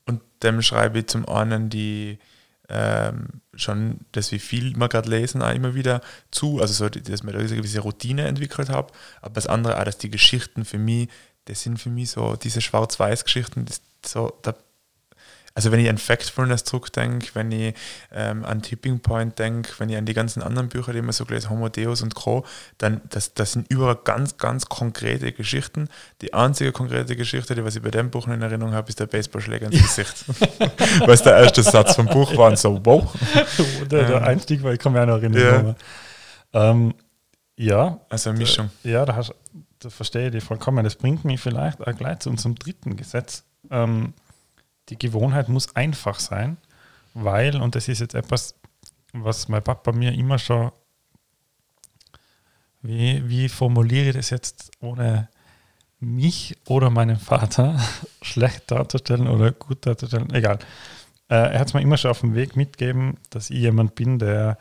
und 0.07 0.21
dem 0.43 0.61
schreibe 0.63 0.99
ich 0.99 1.07
zum 1.07 1.29
einen 1.29 1.71
die 1.71 2.19
ähm, 2.73 3.43
schon 3.55 4.01
das, 4.13 4.33
wie 4.33 4.39
viel 4.39 4.75
wir 4.75 4.89
gerade 4.89 5.11
lesen, 5.11 5.43
auch 5.43 5.55
immer 5.55 5.75
wieder 5.75 6.01
zu. 6.31 6.61
Also 6.61 6.73
so, 6.73 6.89
dass 6.89 7.03
ich 7.03 7.21
da 7.21 7.29
eine 7.29 7.47
gewisse 7.47 7.81
Routine 7.81 8.27
entwickelt 8.27 8.71
habe. 8.71 8.93
Aber 9.21 9.35
das 9.35 9.47
andere 9.47 9.79
auch, 9.79 9.85
dass 9.85 9.99
die 9.99 10.11
Geschichten 10.11 10.65
für 10.65 10.79
mich, 10.79 11.09
das 11.45 11.63
sind 11.63 11.79
für 11.79 11.91
mich 11.91 12.11
so 12.11 12.37
diese 12.37 12.61
Schwarz-Weiß-Geschichten, 12.61 13.67
so, 14.05 14.33
da 14.43 14.55
also 15.55 15.71
wenn 15.71 15.81
ich 15.81 15.89
an 15.89 15.99
Factfulness 15.99 16.65
zurückdenke, 16.65 17.29
wenn 17.35 17.53
ich 17.53 17.75
ähm, 18.11 18.45
an 18.45 18.63
Tipping 18.63 19.01
Point 19.01 19.39
denke, 19.39 19.73
wenn 19.79 19.89
ich 19.89 19.97
an 19.97 20.07
die 20.07 20.15
ganzen 20.15 20.43
anderen 20.43 20.69
Bücher, 20.69 20.93
die 20.93 21.03
man 21.03 21.13
so 21.13 21.25
gelesen 21.27 21.51
Homo 21.51 21.69
Deus 21.69 22.03
und 22.03 22.15
Co., 22.15 22.45
dann 22.79 23.03
das, 23.11 23.35
das 23.35 23.53
sind 23.53 23.71
überall 23.71 23.99
ganz, 24.03 24.39
ganz 24.39 24.67
konkrete 24.67 25.33
Geschichten. 25.33 25.89
Die 26.23 26.33
einzige 26.33 26.73
konkrete 26.73 27.17
Geschichte, 27.17 27.55
die 27.55 27.65
was 27.65 27.77
ich 27.77 27.83
bei 27.83 27.91
dem 27.91 28.11
Buch 28.11 28.27
in 28.29 28.41
Erinnerung 28.41 28.73
habe, 28.73 28.89
ist 28.89 29.01
der 29.01 29.07
Baseballschläger 29.07 29.71
ins 29.71 29.83
Gesicht. 29.83 30.25
Weil 31.01 31.11
es 31.11 31.23
der 31.23 31.37
erste 31.37 31.63
Satz 31.63 31.97
vom 31.97 32.07
Buch 32.07 32.37
war 32.37 32.49
und 32.49 32.59
so, 32.59 32.81
wow. 32.85 33.13
der, 33.91 34.07
der 34.07 34.23
Einstieg 34.23 34.63
weil 34.63 34.75
ich 34.75 34.81
kann 34.81 34.93
mich 34.93 35.03
auch 35.03 35.07
noch 35.07 35.17
erinnern. 35.17 35.77
Ja. 36.53 36.71
Ähm, 36.71 36.95
ja. 37.57 38.01
Also 38.09 38.31
eine 38.31 38.39
Mischung. 38.39 38.71
Da, 38.83 38.89
ja, 38.89 39.05
da, 39.05 39.17
hast, 39.17 39.35
da 39.81 39.91
verstehe 39.91 40.27
ich 40.27 40.33
dich 40.33 40.45
vollkommen. 40.45 40.85
Das 40.85 40.97
bringt 40.97 41.25
mich 41.25 41.41
vielleicht 41.41 41.87
auch 41.87 41.95
gleich 41.95 42.21
zu 42.21 42.31
unserem 42.31 42.55
dritten 42.55 42.97
Gesetz. 42.97 43.45
Ähm, 43.71 44.15
die 44.89 44.99
Gewohnheit 44.99 45.49
muss 45.49 45.75
einfach 45.77 46.19
sein, 46.21 46.57
weil, 47.15 47.61
und 47.61 47.75
das 47.75 47.89
ist 47.89 48.01
jetzt 48.01 48.15
etwas, 48.15 48.55
was 49.13 49.49
mein 49.49 49.63
Papa 49.63 49.93
mir 49.93 50.13
immer 50.13 50.39
schon, 50.39 50.73
wie, 52.83 53.29
wie 53.29 53.49
formuliere 53.49 54.09
ich 54.09 54.17
das 54.17 54.31
jetzt, 54.31 54.71
ohne 54.81 55.29
mich 56.01 56.57
oder 56.67 56.91
meinen 56.91 57.19
Vater 57.19 57.79
schlecht 58.23 58.71
darzustellen 58.71 59.29
oder 59.29 59.53
gut 59.53 59.87
darzustellen, 59.87 60.33
egal. 60.35 60.59
Äh, 61.29 61.53
er 61.53 61.61
hat 61.61 61.69
es 61.69 61.75
mir 61.75 61.81
immer 61.81 61.97
schon 61.97 62.11
auf 62.11 62.21
dem 62.21 62.35
Weg 62.35 62.57
mitgegeben, 62.57 63.19
dass 63.31 63.51
ich 63.51 63.59
jemand 63.59 63.95
bin, 63.95 64.19
der 64.19 64.59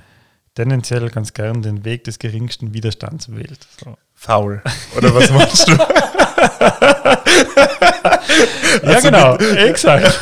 tendenziell 0.53 1.09
ganz 1.09 1.33
gern 1.33 1.61
den 1.61 1.83
Weg 1.85 2.03
des 2.03 2.19
geringsten 2.19 2.73
Widerstands 2.73 3.31
wählt. 3.31 3.67
So. 3.83 3.97
Faul. 4.13 4.61
Oder 4.97 5.15
was 5.15 5.31
meinst 5.31 5.67
du? 5.67 5.77
ja, 8.83 8.83
also 8.83 9.07
genau, 9.07 9.35
exakt. 9.35 10.19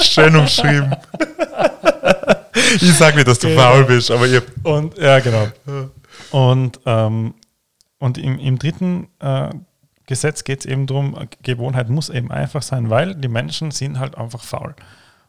Schön 0.02 0.36
umschrieben. 0.36 0.94
ich 2.74 2.94
sage 2.94 3.16
nicht, 3.16 3.28
dass 3.28 3.38
du 3.38 3.48
genau. 3.48 3.60
faul 3.60 3.84
bist, 3.84 4.10
aber 4.10 4.26
ihr. 4.26 4.42
Und 4.62 4.96
ja, 4.98 5.18
genau. 5.20 5.48
Und, 6.30 6.80
ähm, 6.86 7.34
und 7.98 8.18
im, 8.18 8.38
im 8.38 8.58
dritten 8.58 9.08
äh, 9.20 9.50
Gesetz 10.06 10.44
geht 10.44 10.60
es 10.60 10.66
eben 10.66 10.86
darum, 10.86 11.16
Gewohnheit 11.42 11.88
muss 11.88 12.08
eben 12.08 12.30
einfach 12.30 12.62
sein, 12.62 12.90
weil 12.90 13.14
die 13.14 13.28
Menschen 13.28 13.70
sind 13.70 13.98
halt 13.98 14.16
einfach 14.16 14.42
faul. 14.42 14.74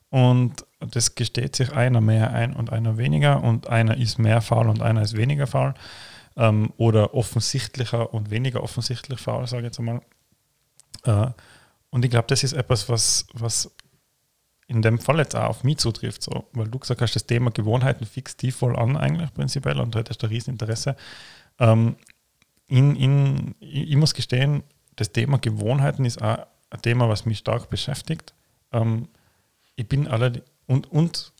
Und 0.10 0.65
das 0.80 1.15
gesteht 1.15 1.56
sich 1.56 1.74
einer 1.74 2.02
mehr 2.02 2.32
ein 2.32 2.54
und 2.54 2.72
einer 2.72 2.98
weniger 2.98 3.43
und 3.43 3.67
einer 3.67 3.98
ist 3.98 4.20
mehr 4.20 4.41
faul 4.41 4.70
und 4.70 4.82
einer 4.82 5.02
ist 5.02 5.17
weniger 5.17 5.48
faul 5.48 5.74
ähm, 6.38 6.71
oder 6.78 7.13
offensichtlicher 7.13 8.13
und 8.13 8.30
weniger 8.30 8.63
offensichtlich 8.63 9.19
faul, 9.19 9.47
sage 9.47 9.63
ich 9.63 9.65
jetzt 9.65 9.80
einmal. 9.80 10.02
Äh, 11.04 11.32
und 11.89 12.06
ich 12.06 12.12
glaube, 12.12 12.28
das 12.28 12.43
ist 12.43 12.54
etwas, 12.54 12.88
was, 12.89 13.28
was 13.34 13.71
in 14.67 14.82
dem 14.82 15.00
Fall 15.00 15.17
jetzt 15.17 15.36
auch 15.36 15.50
auf 15.50 15.63
mich 15.63 15.78
zutrifft, 15.78 16.21
so, 16.21 16.47
weil 16.54 16.67
du 16.67 16.78
gesagt 16.78 17.02
hast, 17.02 17.15
das 17.15 17.26
Thema 17.26 17.52
Gewohnheiten 17.52 18.06
fixt 18.06 18.41
die 18.41 18.52
voll 18.52 18.76
an 18.76 18.97
eigentlich 18.97 19.34
prinzipiell 19.34 19.80
und 19.80 19.95
heute 19.95 20.12
ist 20.12 20.21
da 20.21 20.28
Rieseninteresse. 20.28 20.95
Ähm, 21.60 21.95
in, 22.67 22.95
in, 22.95 23.56
ich 23.60 23.95
muss 23.95 24.13
gestehen, 24.13 24.63
das 24.97 25.12
Thema 25.12 25.39
Gewohnheiten 25.39 26.06
ist 26.06 26.21
auch 26.21 26.45
ein 26.69 26.82
Thema, 26.82 27.08
was 27.08 27.26
mich 27.26 27.38
stark 27.39 27.69
beschäftigt. 27.69 28.34
Ähm, 28.73 29.08
ich 29.76 29.88
bin 29.88 30.08
alle 30.08 30.43
und, 30.65 30.91
und 30.91 31.32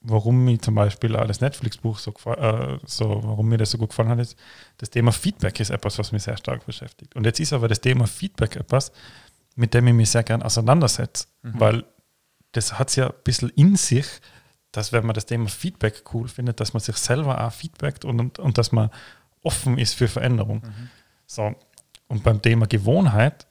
warum 0.00 0.44
mir 0.44 0.58
zum 0.58 0.74
Beispiel 0.74 1.14
auch 1.14 1.26
das 1.26 1.40
Netflix-Buch 1.40 1.98
so, 1.98 2.12
äh, 2.26 2.78
so, 2.86 3.20
warum 3.22 3.48
mir 3.48 3.58
das 3.58 3.70
so 3.70 3.78
gut 3.78 3.90
gefallen 3.90 4.08
hat, 4.08 4.18
ist, 4.18 4.36
das 4.78 4.90
Thema 4.90 5.12
Feedback 5.12 5.60
ist 5.60 5.70
etwas, 5.70 5.98
was 5.98 6.12
mich 6.12 6.22
sehr 6.22 6.36
stark 6.36 6.64
beschäftigt. 6.64 7.14
Und 7.16 7.26
jetzt 7.26 7.40
ist 7.40 7.52
aber 7.52 7.68
das 7.68 7.80
Thema 7.80 8.06
Feedback 8.06 8.56
etwas, 8.56 8.92
mit 9.56 9.74
dem 9.74 9.86
ich 9.88 9.94
mich 9.94 10.10
sehr 10.10 10.22
gern 10.22 10.42
auseinandersetze, 10.42 11.26
mhm. 11.42 11.60
weil 11.60 11.84
das 12.52 12.78
hat 12.78 12.88
es 12.88 12.96
ja 12.96 13.08
ein 13.08 13.14
bisschen 13.24 13.50
in 13.50 13.76
sich, 13.76 14.06
dass 14.72 14.92
wenn 14.92 15.04
man 15.04 15.14
das 15.14 15.26
Thema 15.26 15.48
Feedback 15.48 16.02
cool 16.14 16.28
findet, 16.28 16.60
dass 16.60 16.72
man 16.72 16.80
sich 16.80 16.96
selber 16.96 17.44
auch 17.44 17.52
feedbackt 17.52 18.04
und, 18.04 18.20
und, 18.20 18.38
und 18.38 18.58
dass 18.58 18.72
man 18.72 18.90
offen 19.42 19.78
ist 19.78 19.94
für 19.94 20.08
Veränderung. 20.08 20.62
Mhm. 20.62 20.90
So. 21.26 21.54
Und 22.08 22.24
beim 22.24 22.40
Thema 22.40 22.66
Gewohnheit, 22.66 23.46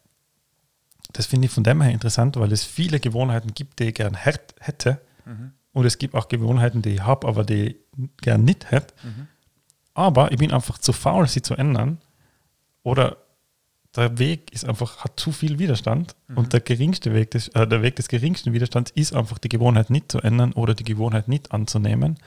das 1.13 1.25
finde 1.25 1.45
ich 1.47 1.51
von 1.51 1.63
dem 1.63 1.81
her 1.81 1.91
interessant, 1.91 2.38
weil 2.38 2.51
es 2.51 2.63
viele 2.63 2.99
Gewohnheiten 2.99 3.53
gibt, 3.53 3.79
die 3.79 3.85
ich 3.85 3.95
gern 3.95 4.15
hätte, 4.15 5.01
mhm. 5.25 5.53
Und 5.73 5.86
es 5.86 5.97
gibt 5.97 6.15
auch 6.15 6.27
Gewohnheiten, 6.27 6.82
die 6.82 6.95
ich 6.95 7.01
habe, 7.01 7.27
aber 7.27 7.43
die 7.43 7.67
ich 7.67 7.77
gern 8.21 8.43
nicht 8.43 8.71
hätte. 8.71 8.93
Mhm. 9.03 9.27
Aber 9.93 10.32
ich 10.32 10.38
bin 10.38 10.51
einfach 10.51 10.77
zu 10.77 10.93
faul, 10.93 11.27
sie 11.27 11.41
zu 11.41 11.55
ändern. 11.55 11.99
Oder 12.84 13.17
der 13.95 14.17
Weg 14.19 14.51
ist 14.53 14.65
einfach, 14.65 15.03
hat 15.03 15.19
zu 15.19 15.32
viel 15.32 15.60
Widerstand. 15.60 16.15
Mhm. 16.27 16.38
Und 16.38 16.53
der 16.53 16.62
geringste 16.62 17.13
Weg 17.13 17.32
des, 17.32 17.49
äh, 17.49 17.67
der 17.67 17.82
Weg 17.82 17.95
des 17.95 18.08
geringsten 18.08 18.53
Widerstands 18.53 18.91
ist 18.91 19.13
einfach 19.13 19.38
die 19.38 19.49
Gewohnheit 19.49 19.89
nicht 19.89 20.12
zu 20.12 20.19
ändern 20.19 20.53
oder 20.53 20.73
die 20.73 20.84
Gewohnheit 20.84 21.27
nicht 21.27 21.51
anzunehmen. 21.51 22.17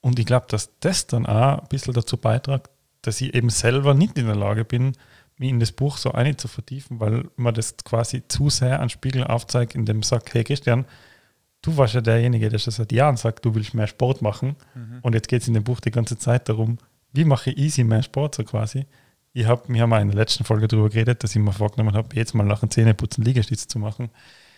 Und 0.00 0.18
ich 0.18 0.26
glaube, 0.26 0.46
dass 0.48 0.78
das 0.80 1.06
dann 1.06 1.26
auch 1.26 1.60
ein 1.60 1.68
bisschen 1.68 1.94
dazu 1.94 2.16
beiträgt, 2.16 2.70
dass 3.02 3.20
ich 3.20 3.34
eben 3.34 3.50
selber 3.50 3.94
nicht 3.94 4.18
in 4.18 4.26
der 4.26 4.36
Lage 4.36 4.64
bin, 4.64 4.92
mich 5.38 5.50
in 5.50 5.60
das 5.60 5.72
Buch 5.72 5.96
so 5.96 6.12
einig 6.12 6.40
zu 6.40 6.48
vertiefen, 6.48 7.00
weil 7.00 7.28
man 7.36 7.54
das 7.54 7.76
quasi 7.78 8.26
zu 8.26 8.50
sehr 8.50 8.80
an 8.80 8.90
Spiegel 8.90 9.24
aufzeigt, 9.24 9.74
in 9.74 9.84
dem 9.84 10.02
sagt, 10.02 10.34
hey 10.34 10.44
Christian, 10.44 10.84
du 11.62 11.76
warst 11.76 11.94
ja 11.94 12.00
derjenige, 12.00 12.48
der 12.48 12.58
schon 12.58 12.72
seit 12.72 12.92
Jahren 12.92 13.16
sagt, 13.16 13.44
du 13.44 13.54
willst 13.54 13.74
mehr 13.74 13.86
Sport 13.86 14.22
machen. 14.22 14.56
Mhm. 14.74 14.98
Und 15.02 15.14
jetzt 15.14 15.28
geht 15.28 15.42
es 15.42 15.48
in 15.48 15.54
dem 15.54 15.64
Buch 15.64 15.80
die 15.80 15.90
ganze 15.90 16.18
Zeit 16.18 16.48
darum, 16.48 16.78
wie 17.12 17.24
mache 17.24 17.50
ich 17.50 17.58
easy 17.58 17.84
mehr 17.84 18.02
Sport 18.02 18.34
so 18.34 18.44
quasi. 18.44 18.86
Ich 19.32 19.46
hab, 19.46 19.68
wir 19.68 19.80
haben 19.82 19.92
in 19.92 20.08
der 20.08 20.16
letzten 20.16 20.44
Folge 20.44 20.68
darüber 20.68 20.88
geredet, 20.88 21.22
dass 21.22 21.34
ich 21.34 21.42
mir 21.42 21.52
vorgenommen 21.52 21.94
habe, 21.94 22.14
jetzt 22.14 22.34
mal 22.34 22.44
nach 22.44 22.60
dem 22.60 22.70
Zähneputzen 22.70 23.24
Liegestütze 23.24 23.68
zu 23.68 23.78
machen. 23.78 24.10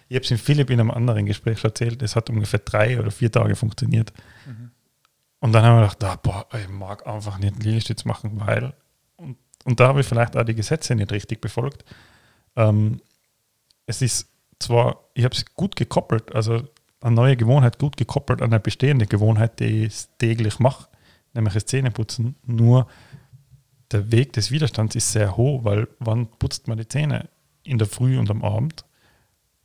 Ich 0.08 0.16
habe 0.16 0.24
es 0.24 0.30
in 0.30 0.38
Philipp 0.38 0.70
in 0.70 0.80
einem 0.80 0.90
anderen 0.90 1.26
Gespräch 1.26 1.60
schon 1.60 1.70
erzählt, 1.70 2.02
es 2.02 2.16
hat 2.16 2.30
ungefähr 2.30 2.60
drei 2.60 2.98
oder 2.98 3.10
vier 3.10 3.30
Tage 3.30 3.56
funktioniert. 3.56 4.12
Mhm. 4.46 4.70
Und 5.40 5.52
dann 5.52 5.64
haben 5.64 5.80
wir 5.80 5.88
gedacht, 5.88 6.04
ah, 6.04 6.16
boah, 6.22 6.46
ich 6.58 6.68
mag 6.68 7.06
einfach 7.06 7.38
nicht 7.38 7.62
Liegestütze 7.62 8.06
machen, 8.06 8.32
weil, 8.34 8.74
und, 9.16 9.38
und 9.64 9.80
da 9.80 9.88
habe 9.88 10.00
ich 10.00 10.06
vielleicht 10.06 10.36
auch 10.36 10.44
die 10.44 10.54
Gesetze 10.54 10.94
nicht 10.94 11.12
richtig 11.12 11.40
befolgt. 11.40 11.84
Ähm, 12.56 13.00
es 13.86 14.02
ist 14.02 14.28
zwar, 14.58 15.04
ich 15.14 15.24
habe 15.24 15.34
es 15.34 15.44
gut 15.54 15.76
gekoppelt, 15.76 16.34
also 16.34 16.64
eine 17.00 17.14
neue 17.14 17.36
Gewohnheit 17.36 17.78
gut 17.78 17.96
gekoppelt 17.96 18.42
an 18.42 18.50
eine 18.52 18.60
bestehende 18.60 19.06
Gewohnheit, 19.06 19.60
die 19.60 19.84
ich 19.84 20.04
täglich 20.18 20.58
mache, 20.58 20.88
nämlich 21.34 21.54
das 21.54 21.66
Zähneputzen. 21.66 22.36
Nur 22.44 22.86
der 23.90 24.12
Weg 24.12 24.32
des 24.34 24.50
Widerstands 24.50 24.94
ist 24.94 25.12
sehr 25.12 25.36
hoch, 25.36 25.64
weil 25.64 25.88
wann 25.98 26.26
putzt 26.26 26.68
man 26.68 26.78
die 26.78 26.88
Zähne? 26.88 27.28
In 27.62 27.78
der 27.78 27.86
Früh 27.86 28.18
und 28.18 28.30
am 28.30 28.44
Abend. 28.44 28.84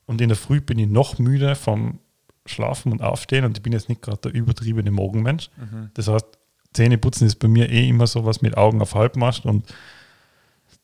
Und 0.05 0.21
in 0.21 0.29
der 0.29 0.37
Früh 0.37 0.61
bin 0.61 0.79
ich 0.79 0.87
noch 0.87 1.19
müde 1.19 1.55
vom 1.55 1.99
Schlafen 2.45 2.91
und 2.91 3.01
Aufstehen 3.01 3.43
und 3.43 3.57
ich 3.57 3.63
bin 3.63 3.73
jetzt 3.73 3.89
nicht 3.89 4.01
gerade 4.01 4.29
der 4.29 4.33
übertriebene 4.33 4.91
Morgenmensch. 4.91 5.49
Mhm. 5.57 5.89
Das 5.95 6.07
heißt, 6.07 6.25
Zähneputzen 6.73 7.25
ist 7.25 7.37
bei 7.37 7.47
mir 7.47 7.69
eh 7.69 7.87
immer 7.89 8.05
so 8.05 8.25
was 8.25 8.41
mit 8.41 8.55
Augen 8.57 8.81
auf 8.81 8.93
halb 8.93 9.15
machst 9.15 9.45
und 9.45 9.65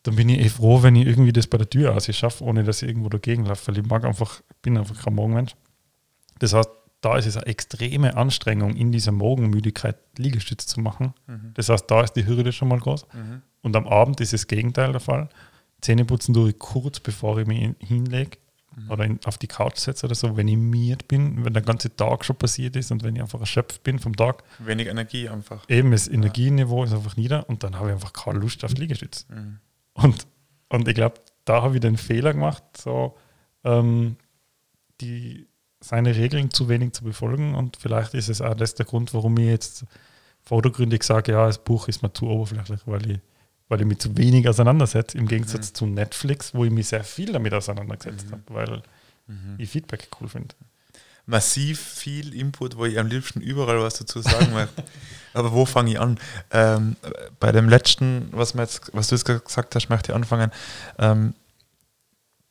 dann 0.04 0.16
bin 0.16 0.30
ich 0.30 0.40
eh 0.40 0.50
froh, 0.50 0.82
wenn 0.82 0.96
ich 0.96 1.06
irgendwie 1.06 1.34
das 1.34 1.46
bei 1.48 1.60
der 1.60 1.70
Tür 1.70 1.96
aus 1.96 2.14
schaffe, 2.16 2.44
ohne 2.44 2.64
dass 2.64 2.82
ich 2.82 2.90
irgendwo 2.90 3.10
dagegen 3.10 3.46
laufe, 3.46 3.68
weil 3.68 3.78
ich 3.78 3.86
mag 3.86 4.04
einfach, 4.04 4.42
bin 4.64 4.78
einfach 4.78 5.00
kein 5.04 5.14
Morgenmensch. 5.14 5.56
Das 6.42 6.54
heißt, 6.54 6.70
da 7.02 7.18
ist 7.18 7.28
es 7.28 7.38
eine 7.38 7.46
extreme 7.46 8.18
Anstrengung, 8.18 8.76
in 8.76 8.92
dieser 8.92 9.12
Morgenmüdigkeit 9.12 9.98
Liegestütze 10.18 10.66
zu 10.66 10.80
machen. 10.80 11.14
Mhm. 11.28 11.52
Das 11.54 11.70
heißt, 11.70 11.90
da 11.90 12.02
ist 12.02 12.14
die 12.14 12.26
Hürde 12.26 12.52
schon 12.52 12.68
mal 12.68 12.80
groß. 12.80 13.06
Mhm. 13.14 13.44
Und 13.62 13.76
am 13.76 13.88
Abend 13.88 14.20
ist 14.22 14.34
das 14.34 14.48
Gegenteil 14.48 14.92
der 14.92 15.02
Fall. 15.02 15.30
Zähneputzen 15.82 16.34
tue 16.34 16.50
ich 16.50 16.58
kurz, 16.58 17.00
bevor 17.00 17.38
ich 17.38 17.46
mich 17.46 17.76
hinlege 17.80 18.38
mhm. 18.76 18.90
oder 18.90 19.06
in, 19.06 19.20
auf 19.26 19.38
die 19.38 19.46
Couch 19.46 19.78
setze 19.78 20.08
oder 20.08 20.16
so, 20.16 20.36
wenn 20.36 20.48
ich 20.48 20.58
miert 20.58 21.08
bin, 21.08 21.46
wenn 21.46 21.54
der 21.54 21.62
ganze 21.62 21.96
Tag 21.96 22.26
schon 22.26 22.36
passiert 22.38 22.76
ist 22.76 22.92
und 22.92 23.04
wenn 23.04 23.16
ich 23.16 23.22
einfach 23.22 23.40
erschöpft 23.40 23.84
bin 23.84 24.00
vom 24.00 24.16
Tag. 24.16 24.44
Wenig 24.58 24.88
Energie 24.88 25.30
einfach. 25.30 25.70
Eben, 25.70 25.92
das 25.92 26.08
Energieniveau 26.08 26.86
ist 26.86 26.94
einfach 26.94 27.18
nieder 27.18 27.48
und 27.50 27.64
dann 27.64 27.76
habe 27.76 27.90
ich 27.90 27.94
einfach 27.94 28.14
keine 28.14 28.40
Lust 28.40 28.66
auf 28.66 28.74
Liegestütze. 28.74 29.26
Mhm. 29.30 29.60
Und, 29.94 30.26
und 30.70 30.88
ich 30.88 30.96
glaube, 30.96 31.22
da 31.46 31.62
habe 31.62 31.76
ich 31.76 31.82
den 31.82 31.98
Fehler 31.98 32.34
gemacht, 32.34 32.64
so 32.78 33.16
ähm, 33.64 34.16
die 35.02 35.48
seine 35.82 36.16
Regeln 36.16 36.52
zu 36.52 36.70
wenig 36.70 36.94
zu 36.94 37.04
befolgen. 37.04 37.56
Und 37.56 37.78
vielleicht 37.78 38.14
ist 38.14 38.30
es 38.30 38.42
auch 38.42 38.54
das 38.54 38.76
der 38.76 38.86
Grund, 38.86 39.14
warum 39.14 39.38
ich 39.38 39.48
jetzt 39.48 39.86
vordergründig 40.44 41.04
sage, 41.04 41.34
ja, 41.34 41.48
das 41.48 41.58
Buch 41.58 41.88
ist 41.88 42.02
mir 42.02 42.14
zu 42.14 42.28
oberflächlich, 42.28 42.82
weil 42.86 43.12
ich, 43.12 43.20
weil 43.68 43.82
ich 43.82 43.88
mich 43.88 44.00
zu 44.00 44.16
wenig 44.18 44.48
auseinandersetze, 44.48 45.18
im 45.18 45.28
Gegensatz 45.28 45.72
mhm. 45.72 45.76
zu 45.76 45.86
Netflix, 45.88 46.54
wo 46.54 46.66
ich 46.66 46.72
mich 46.72 46.88
sehr 46.88 47.04
viel 47.04 47.32
damit 47.32 47.54
auseinandergesetzt 47.54 48.28
mhm. 48.28 48.32
habe, 48.32 48.44
weil 48.48 48.84
mhm. 49.28 49.56
ich 49.58 49.70
Feedback 49.70 50.08
cool 50.20 50.28
finde. 50.28 50.56
Massiv 51.28 51.80
viel 51.80 52.34
Input, 52.34 52.78
wo 52.78 52.86
ich 52.86 52.98
am 53.00 53.08
liebsten 53.08 53.42
überall 53.42 53.80
was 53.80 53.96
dazu 53.96 54.22
sagen 54.22 54.54
möchte. 54.54 54.84
Aber 55.34 55.54
wo 55.54 55.66
fange 55.66 55.92
ich 55.92 56.00
an? 56.00 56.20
Ähm, 56.50 56.96
bei 57.40 57.52
dem 57.52 57.70
letzten, 57.70 58.28
was, 58.32 58.54
jetzt, 58.54 58.90
was 58.94 59.08
du 59.08 59.16
jetzt 59.16 59.26
gesagt 59.26 59.76
hast, 59.76 59.90
möchte 59.90 60.12
ich 60.12 60.16
anfangen. 60.16 60.52
Ähm, 60.98 61.34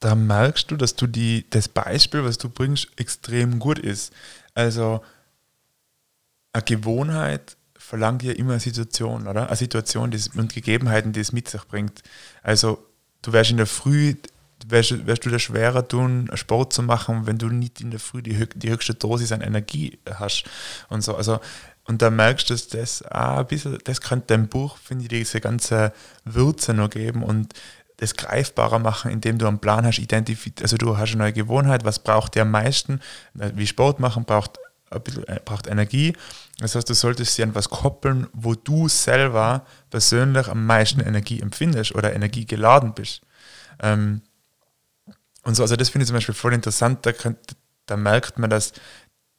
da 0.01 0.15
merkst 0.15 0.71
du, 0.71 0.77
dass 0.77 0.97
du 0.97 1.07
die, 1.07 1.49
das 1.51 1.69
Beispiel, 1.69 2.25
was 2.25 2.39
du 2.39 2.49
bringst, 2.49 2.89
extrem 2.97 3.59
gut 3.59 3.79
ist. 3.79 4.13
Also 4.55 5.03
eine 6.53 6.65
Gewohnheit 6.65 7.57
verlangt 7.77 8.23
ja 8.23 8.33
immer 8.33 8.53
eine 8.53 8.61
Situation, 8.61 9.27
oder? 9.27 9.49
Eine 9.49 9.57
Situation 9.57 10.11
die, 10.11 10.21
und 10.37 10.53
Gegebenheiten, 10.55 11.13
die 11.13 11.21
es 11.21 11.33
mit 11.33 11.49
sich 11.49 11.63
bringt. 11.65 12.03
Also 12.43 12.85
du 13.23 13.33
wärst 13.33 13.51
in 13.51 13.59
der 13.59 13.67
Früh, 13.67 14.15
wärst, 14.67 15.07
wärst 15.07 15.27
du 15.27 15.31
dir 15.31 15.39
schwerer 15.39 15.87
tun, 15.87 16.31
Sport 16.35 16.73
zu 16.73 16.83
machen, 16.83 17.27
wenn 17.27 17.39
du 17.39 17.49
nicht 17.49 17.81
in 17.81 17.91
der 17.91 18.01
Früh 18.01 18.23
die, 18.23 18.49
die 18.55 18.71
höchste 18.71 18.95
Dosis 18.95 19.33
an 19.33 19.43
Energie 19.43 19.99
hast 20.09 20.45
und 20.89 21.03
so. 21.03 21.15
Also 21.15 21.41
und 21.85 22.03
da 22.03 22.11
merkst 22.11 22.49
du, 22.49 22.55
dass 22.55 22.69
das 22.69 23.03
auch 23.11 23.39
ein 23.39 23.47
bisschen, 23.49 23.77
das 23.83 24.01
könnte 24.01 24.27
dein 24.29 24.49
Buch, 24.49 24.77
finde 24.77 25.03
ich, 25.03 25.09
diese 25.09 25.41
ganze 25.41 25.93
Würze 26.25 26.73
noch 26.73 26.91
geben 26.91 27.25
und 27.25 27.53
das 28.01 28.15
greifbarer 28.15 28.79
machen, 28.79 29.11
indem 29.11 29.39
du 29.39 29.47
einen 29.47 29.59
Plan 29.59 29.85
hast, 29.85 29.99
identifiziert, 29.99 30.63
also 30.63 30.79
du 30.79 30.97
hast 30.97 31.11
eine 31.11 31.19
neue 31.19 31.33
Gewohnheit, 31.35 31.85
was 31.85 31.99
braucht 31.99 32.35
der 32.35 32.43
am 32.43 32.51
meisten, 32.51 33.01
wie 33.35 33.67
Sport 33.67 34.01
machen, 34.01 34.25
braucht, 34.25 34.59
ein 34.91 35.03
bisschen, 35.03 35.29
äh, 35.29 35.39
braucht 35.45 35.67
Energie. 35.67 36.17
Das 36.59 36.75
heißt, 36.75 36.89
du 36.89 36.95
solltest 36.95 37.35
sie 37.35 37.43
an 37.43 37.55
was 37.55 37.69
koppeln, 37.69 38.27
wo 38.33 38.55
du 38.55 38.89
selber 38.89 39.67
persönlich 39.91 40.49
am 40.49 40.65
meisten 40.65 41.01
Energie 41.01 41.41
empfindest 41.41 41.95
oder 41.95 42.15
Energie 42.15 42.47
geladen 42.47 42.95
bist. 42.95 43.21
Ähm, 43.81 44.23
und 45.43 45.55
so, 45.55 45.63
also 45.63 45.77
das 45.77 45.91
finde 45.91 46.05
ich 46.05 46.09
zum 46.09 46.17
Beispiel 46.17 46.35
voll 46.35 46.55
interessant, 46.55 47.05
da, 47.05 47.13
da 47.87 47.97
merkt 47.97 48.39
man, 48.39 48.49
dass 48.49 48.73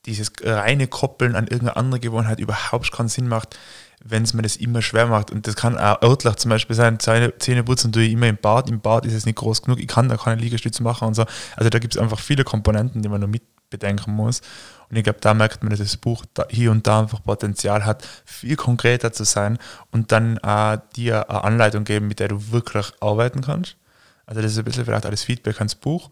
dieses 0.06 0.32
reine 0.43 0.88
Koppeln 0.88 1.36
an 1.36 1.45
irgendeine 1.45 1.76
andere 1.76 2.00
Gewohnheit 2.00 2.39
überhaupt 2.39 2.91
keinen 2.91 3.10
Sinn 3.10 3.28
macht, 3.28 3.58
wenn 4.04 4.24
es 4.24 4.34
mir 4.34 4.42
das 4.42 4.56
immer 4.56 4.82
schwer 4.82 5.08
macht. 5.08 5.32
Und 5.32 5.48
das 5.48 5.56
kann 5.56 5.78
auch 5.78 6.02
örtlich 6.02 6.36
zum 6.36 6.50
Beispiel 6.50 6.76
sein, 6.76 7.00
Zähne, 7.00 7.38
Zähne 7.38 7.64
putzen 7.64 7.92
tue 7.92 8.04
ich 8.04 8.14
immer 8.14 8.28
im 8.28 8.38
Bad. 8.38 8.70
Im 8.70 8.82
Bad 8.82 9.06
ist 9.06 9.14
es 9.14 9.26
nicht 9.26 9.38
groß 9.38 9.62
genug, 9.62 9.80
ich 9.80 9.88
kann 9.88 10.10
da 10.10 10.18
keine 10.18 10.42
Liegestütze 10.42 10.84
machen 10.84 11.08
und 11.08 11.14
so. 11.14 11.26
Also 11.56 11.70
da 11.70 11.80
gibt 11.80 11.96
es 11.96 12.02
einfach 12.02 12.20
viele 12.20 12.44
Komponenten, 12.44 13.02
die 13.02 13.10
man 13.10 13.22
noch 13.22 13.28
mit 13.28 13.44
bedenken 13.70 14.12
muss. 14.12 14.42
Und 14.90 14.98
ich 14.98 15.04
glaube, 15.04 15.20
da 15.22 15.34
merkt 15.34 15.64
man, 15.64 15.70
dass 15.70 15.80
das 15.80 15.98
Buch 15.98 16.26
da 16.34 16.46
hier 16.50 16.72
und 16.72 16.86
da 16.86 17.00
einfach 17.00 17.24
Potenzial 17.24 17.86
hat, 17.86 18.08
viel 18.26 18.58
konkreter 18.58 19.14
zu 19.14 19.24
sein 19.24 19.58
und 19.92 20.12
dann 20.12 20.38
äh, 20.38 20.78
dir 20.96 21.30
eine 21.30 21.44
Anleitung 21.44 21.86
geben, 21.86 22.08
mit 22.08 22.20
der 22.20 22.28
du 22.28 22.52
wirklich 22.52 22.92
arbeiten 23.00 23.42
kannst. 23.42 23.78
Also 24.26 24.42
das 24.42 24.52
ist 24.52 24.60
ein 24.60 24.66
bisschen 24.66 24.86
vielleicht 24.86 25.06
auch 25.06 25.12
das 25.12 25.24
Feedback 25.24 25.58
ans 25.58 25.76
Buch. 25.76 26.10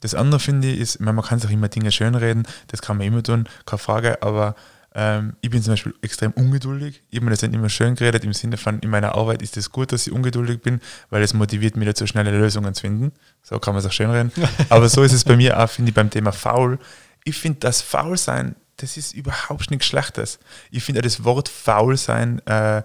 Das 0.00 0.14
andere 0.14 0.38
finde 0.38 0.68
ich 0.68 0.78
ist, 0.78 1.00
man 1.00 1.20
kann 1.22 1.40
sich 1.40 1.50
immer 1.50 1.68
Dinge 1.68 1.90
schönreden, 1.90 2.46
das 2.68 2.82
kann 2.82 2.98
man 2.98 3.06
immer 3.06 3.22
tun, 3.22 3.48
keine 3.66 3.78
Frage, 3.78 4.22
aber 4.22 4.54
ähm, 4.94 5.36
ich 5.40 5.50
bin 5.50 5.62
zum 5.62 5.74
Beispiel 5.74 5.94
extrem 6.02 6.32
ungeduldig. 6.32 7.02
Ich 7.10 7.16
habe 7.16 7.26
mir 7.26 7.30
das 7.30 7.42
nicht 7.42 7.54
immer 7.54 7.68
schön 7.68 7.94
geredet, 7.94 8.24
im 8.24 8.32
Sinne 8.32 8.56
von, 8.56 8.78
in 8.80 8.90
meiner 8.90 9.14
Arbeit 9.14 9.42
ist 9.42 9.56
es 9.56 9.70
gut, 9.70 9.92
dass 9.92 10.06
ich 10.06 10.12
ungeduldig 10.12 10.60
bin, 10.62 10.80
weil 11.10 11.22
es 11.22 11.34
motiviert 11.34 11.76
mich 11.76 11.86
dazu, 11.86 12.06
schnelle 12.06 12.30
Lösungen 12.30 12.72
zu 12.74 12.82
finden. 12.82 13.12
So 13.42 13.58
kann 13.58 13.74
man 13.74 13.80
es 13.80 13.86
auch 13.86 13.92
schön 13.92 14.10
reden. 14.10 14.32
aber 14.70 14.88
so 14.88 15.02
ist 15.02 15.12
es 15.12 15.24
bei 15.24 15.36
mir 15.36 15.58
auch, 15.58 15.68
finde 15.68 15.90
ich, 15.90 15.94
beim 15.94 16.10
Thema 16.10 16.32
faul. 16.32 16.78
Ich 17.24 17.36
finde, 17.36 17.60
das 17.60 17.82
Faulsein, 17.82 18.56
das 18.76 18.96
ist 18.96 19.14
überhaupt 19.14 19.70
nichts 19.70 19.86
Schlechtes. 19.86 20.38
Ich 20.70 20.82
finde 20.82 21.02
das 21.02 21.22
Wort 21.24 21.48
Faulsein 21.48 22.44
äh, 22.46 22.82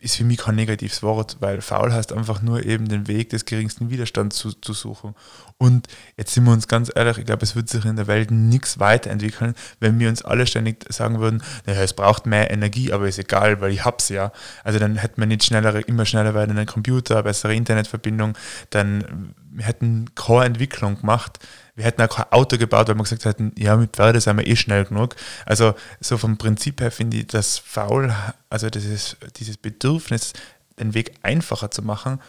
ist 0.00 0.16
für 0.16 0.24
mich 0.24 0.38
kein 0.38 0.54
negatives 0.54 1.02
Wort, 1.02 1.38
weil 1.40 1.60
faul 1.60 1.92
heißt 1.92 2.12
einfach 2.12 2.40
nur 2.40 2.64
eben 2.64 2.88
den 2.88 3.08
Weg 3.08 3.30
des 3.30 3.44
geringsten 3.44 3.90
Widerstands 3.90 4.36
zu, 4.36 4.52
zu 4.52 4.72
suchen. 4.74 5.14
Und 5.58 5.88
jetzt 6.16 6.34
sind 6.34 6.44
wir 6.44 6.52
uns 6.52 6.68
ganz 6.68 6.90
ehrlich, 6.94 7.18
ich 7.18 7.24
glaube, 7.24 7.42
es 7.42 7.56
wird 7.56 7.68
sich 7.68 7.84
in 7.84 7.96
der 7.96 8.06
Welt 8.06 8.30
nichts 8.30 8.78
weiterentwickeln, 8.78 9.54
wenn 9.80 9.98
wir 9.98 10.08
uns 10.08 10.22
alle 10.22 10.46
ständig 10.46 10.84
sagen 10.92 11.18
würden, 11.18 11.42
naja, 11.66 11.82
es 11.82 11.94
braucht 11.94 12.26
mehr 12.26 12.50
Energie, 12.50 12.92
aber 12.92 13.08
ist 13.08 13.18
egal, 13.18 13.60
weil 13.60 13.72
ich 13.72 13.84
hab's 13.84 14.08
ja. 14.08 14.30
Also 14.62 14.78
dann 14.78 14.96
hätten 14.96 15.20
wir 15.20 15.26
nicht 15.26 15.44
schnellere, 15.44 15.80
immer 15.80 16.06
schneller 16.06 16.34
werdenden 16.34 16.66
Computer, 16.66 17.22
bessere 17.24 17.54
Internetverbindung, 17.54 18.34
dann 18.70 19.34
hätten 19.58 20.06
keine 20.14 20.44
Entwicklung 20.44 21.00
gemacht 21.00 21.40
wir 21.74 21.84
hätten 21.84 22.02
auch 22.02 22.16
kein 22.16 22.30
Auto 22.30 22.58
gebaut, 22.58 22.88
weil 22.88 22.96
wir 22.96 23.02
gesagt 23.02 23.24
hätten, 23.24 23.52
ja, 23.56 23.76
mit 23.76 23.92
Pferde 23.92 24.20
sind 24.20 24.36
wir 24.36 24.46
eh 24.46 24.56
schnell 24.56 24.84
genug. 24.84 25.16
Also 25.46 25.74
so 26.00 26.18
vom 26.18 26.36
Prinzip 26.36 26.80
her 26.80 26.90
finde 26.90 27.18
ich 27.18 27.28
das 27.28 27.58
faul, 27.58 28.14
also 28.50 28.68
dieses, 28.68 29.16
dieses 29.36 29.56
Bedürfnis, 29.56 30.32
den 30.78 30.94
Weg 30.94 31.14
einfacher 31.22 31.70
zu 31.70 31.82
machen, 31.82 32.20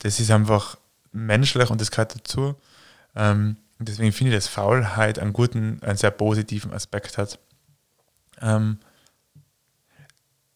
das 0.00 0.20
ist 0.20 0.30
einfach 0.30 0.76
menschlich 1.12 1.70
und 1.70 1.80
das 1.80 1.90
gehört 1.90 2.14
dazu. 2.14 2.54
Ähm, 3.14 3.56
deswegen 3.78 4.12
finde 4.12 4.32
ich, 4.32 4.36
dass 4.36 4.48
Faulheit 4.48 5.18
einen 5.18 5.32
guten, 5.32 5.82
einen 5.82 5.96
sehr 5.96 6.10
positiven 6.10 6.72
Aspekt 6.72 7.18
hat. 7.18 7.38
Ähm, 8.40 8.78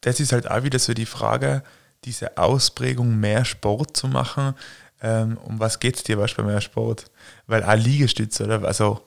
das 0.03 0.21
ist 0.21 0.33
halt 0.33 0.51
auch 0.51 0.63
wieder 0.63 0.79
so 0.79 0.95
die 0.95 1.07
Frage, 1.07 1.63
diese 2.05 2.39
Ausprägung, 2.39 3.19
mehr 3.19 3.45
Sport 3.45 3.97
zu 3.97 4.07
machen, 4.07 4.55
ähm, 5.03 5.37
um 5.39 5.61
was 5.61 5.81
geht 5.81 5.97
es 5.97 6.03
dir 6.03 6.19
was 6.19 6.35
bei 6.35 6.43
mehr 6.43 6.61
Sport? 6.61 7.11
Weil 7.47 7.63
auch 7.63 7.75
Liegestütze, 7.75 8.45
oder? 8.45 8.65
Also, 8.65 9.03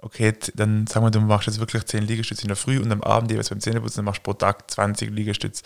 okay, 0.00 0.34
dann 0.54 0.86
sagen 0.86 1.06
wir, 1.06 1.10
du 1.10 1.20
machst 1.20 1.46
jetzt 1.46 1.60
wirklich 1.60 1.84
10 1.84 2.04
Liegestütze 2.04 2.42
in 2.42 2.48
der 2.48 2.56
Früh 2.56 2.78
und 2.78 2.92
am 2.92 3.02
Abend 3.02 3.30
jeweils 3.30 3.48
beim 3.48 3.60
Zähneputzen, 3.60 3.96
dann 3.96 4.04
machst 4.04 4.20
du 4.20 4.24
pro 4.24 4.34
Tag 4.34 4.70
20 4.70 5.10
Liegestütze. 5.10 5.64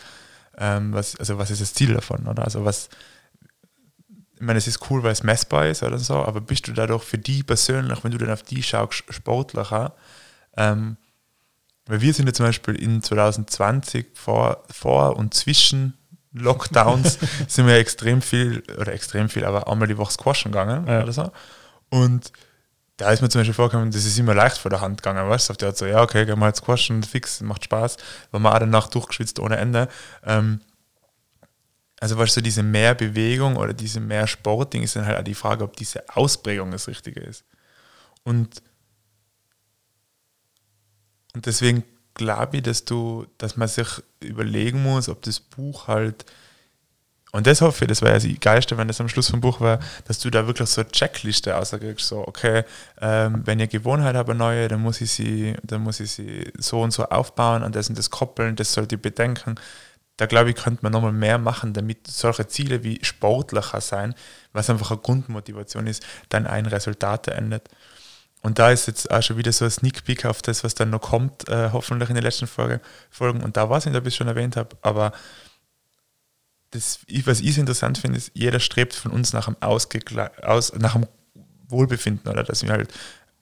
Ähm, 0.56 0.92
was, 0.92 1.16
also, 1.16 1.38
was 1.38 1.50
ist 1.50 1.60
das 1.60 1.74
Ziel 1.74 1.94
davon, 1.94 2.26
oder? 2.26 2.44
Also, 2.44 2.64
was, 2.64 2.88
ich 4.34 4.40
meine, 4.40 4.58
es 4.58 4.66
ist 4.66 4.90
cool, 4.90 5.02
weil 5.02 5.12
es 5.12 5.24
messbar 5.24 5.66
ist 5.66 5.82
oder 5.82 5.98
so, 5.98 6.14
aber 6.14 6.40
bist 6.40 6.68
du 6.68 6.72
dadurch 6.72 7.02
für 7.02 7.18
die 7.18 7.42
persönlich, 7.42 8.02
wenn 8.04 8.12
du 8.12 8.18
dann 8.18 8.30
auf 8.30 8.42
die 8.42 8.62
schaust, 8.62 9.04
sportlicher? 9.10 9.94
Ähm, 10.56 10.96
weil 11.86 12.00
wir 12.00 12.14
sind 12.14 12.26
ja 12.26 12.32
zum 12.32 12.46
Beispiel 12.46 12.74
in 12.76 13.02
2020 13.02 14.06
vor, 14.14 14.62
vor 14.70 15.16
und 15.16 15.34
zwischen 15.34 15.94
Lockdowns 16.32 17.18
sind 17.48 17.66
wir 17.66 17.76
extrem 17.76 18.22
viel, 18.22 18.62
oder 18.78 18.92
extrem 18.92 19.28
viel, 19.28 19.44
aber 19.44 19.70
einmal 19.70 19.88
die 19.88 19.98
Woche 19.98 20.12
squashen 20.12 20.52
gegangen 20.52 20.86
ja. 20.86 21.02
oder 21.02 21.12
so. 21.12 21.32
Und 21.90 22.32
da 22.98 23.12
ist 23.12 23.22
mir 23.22 23.28
zum 23.28 23.40
Beispiel 23.40 23.54
vorgekommen, 23.54 23.92
das 23.92 24.04
ist 24.04 24.18
immer 24.18 24.34
leicht 24.34 24.58
vor 24.58 24.70
der 24.70 24.80
Hand 24.80 25.02
gegangen, 25.02 25.28
weißt 25.28 25.50
du? 25.50 25.54
Der 25.54 25.68
hat 25.68 25.76
so, 25.76 25.86
ja, 25.86 26.02
okay, 26.02 26.26
gehen 26.26 26.38
wir 26.38 26.46
halt 26.46 26.56
squashen, 26.56 27.04
fix, 27.04 27.40
macht 27.40 27.64
Spaß. 27.64 27.96
Weil 28.32 28.40
man 28.40 28.52
auch 28.52 28.58
danach 28.58 28.88
durchgeschwitzt 28.88 29.38
ohne 29.38 29.56
Ende. 29.56 29.88
Ähm, 30.24 30.60
also, 32.00 32.18
weißt 32.18 32.36
du, 32.36 32.40
diese 32.40 32.64
Mehrbewegung 32.64 33.56
oder 33.56 33.72
diese 33.72 34.00
mehr 34.00 34.26
Sportding 34.26 34.82
ist 34.82 34.96
dann 34.96 35.06
halt 35.06 35.18
auch 35.18 35.24
die 35.24 35.34
Frage, 35.34 35.62
ob 35.62 35.76
diese 35.76 36.08
Ausprägung 36.08 36.72
das 36.72 36.88
Richtige 36.88 37.20
ist. 37.20 37.44
Und, 38.24 38.62
und 41.34 41.46
deswegen 41.46 41.84
glaube 42.18 42.58
ich, 42.58 42.62
dass 42.64 42.84
du, 42.84 43.26
dass 43.38 43.56
man 43.56 43.68
sich 43.68 43.88
überlegen 44.20 44.82
muss, 44.82 45.08
ob 45.08 45.22
das 45.22 45.40
Buch 45.40 45.88
halt 45.88 46.26
und 47.32 47.46
das 47.46 47.60
hoffe 47.60 47.84
ich, 47.84 47.88
das 47.88 48.00
wäre 48.00 48.14
ja 48.14 48.18
das 48.18 48.40
Geilste, 48.40 48.78
wenn 48.78 48.88
das 48.88 49.00
am 49.00 49.08
Schluss 49.08 49.28
vom 49.28 49.40
Buch 49.40 49.60
war, 49.60 49.80
dass 50.06 50.18
du 50.18 50.30
da 50.30 50.46
wirklich 50.46 50.68
so 50.68 50.80
eine 50.80 50.90
Checkliste 50.90 51.56
auskriegst, 51.56 52.06
so, 52.06 52.26
okay, 52.26 52.64
ähm, 53.02 53.42
wenn 53.44 53.60
ihr 53.60 53.66
Gewohnheit 53.66 54.16
habt, 54.16 54.30
eine 54.30 54.38
neue, 54.38 54.68
dann 54.68 54.80
muss 54.80 55.00
ich 55.02 55.10
sie, 55.10 55.54
dann 55.62 55.82
muss 55.82 56.00
ich 56.00 56.10
sie 56.12 56.50
so 56.56 56.80
und 56.80 56.90
so 56.90 57.04
aufbauen, 57.04 57.62
an 57.62 57.72
das 57.72 57.90
und 57.90 57.98
das 57.98 58.10
koppeln, 58.10 58.56
das 58.56 58.72
sollt 58.72 58.92
ihr 58.92 59.00
bedenken. 59.00 59.56
Da 60.16 60.26
glaube 60.26 60.50
ich, 60.50 60.56
könnte 60.56 60.80
man 60.82 60.92
nochmal 60.92 61.12
mehr 61.12 61.38
machen, 61.38 61.74
damit 61.74 62.06
solche 62.06 62.48
Ziele 62.48 62.82
wie 62.82 62.98
sportlicher 63.04 63.80
sein, 63.82 64.14
was 64.52 64.70
einfach 64.70 64.90
eine 64.90 65.00
Grundmotivation 65.00 65.86
ist, 65.86 66.04
dann 66.30 66.46
ein 66.46 66.66
Resultat 66.66 67.28
endet. 67.28 67.68
Und 68.42 68.58
da 68.58 68.70
ist 68.70 68.86
jetzt 68.86 69.10
auch 69.10 69.22
schon 69.22 69.36
wieder 69.36 69.52
so 69.52 69.64
ein 69.64 69.70
Sneak 69.70 70.04
Peek 70.04 70.24
auf 70.24 70.42
das, 70.42 70.62
was 70.62 70.74
dann 70.74 70.90
noch 70.90 71.00
kommt, 71.00 71.48
äh, 71.48 71.70
hoffentlich 71.72 72.08
in 72.08 72.14
den 72.14 72.24
letzten 72.24 72.46
Folge, 72.46 72.80
Folgen. 73.10 73.42
Und 73.42 73.56
da 73.56 73.68
war 73.68 73.78
es 73.78 73.86
nicht, 73.86 73.96
ob 73.96 74.04
ich 74.04 74.14
es 74.14 74.16
schon 74.16 74.28
erwähnt 74.28 74.56
habe, 74.56 74.76
aber 74.82 75.12
das, 76.70 77.00
was 77.24 77.40
ich 77.40 77.54
so 77.54 77.60
interessant 77.60 77.98
finde, 77.98 78.18
ist, 78.18 78.30
jeder 78.34 78.60
strebt 78.60 78.94
von 78.94 79.10
uns 79.10 79.32
nach 79.32 79.48
einem, 79.48 79.56
Ausgegla 79.60 80.30
aus, 80.42 80.72
nach 80.74 80.94
einem 80.94 81.06
Wohlbefinden 81.68 82.30
oder 82.30 82.44
dass 82.44 82.62
wir 82.62 82.70
halt 82.70 82.92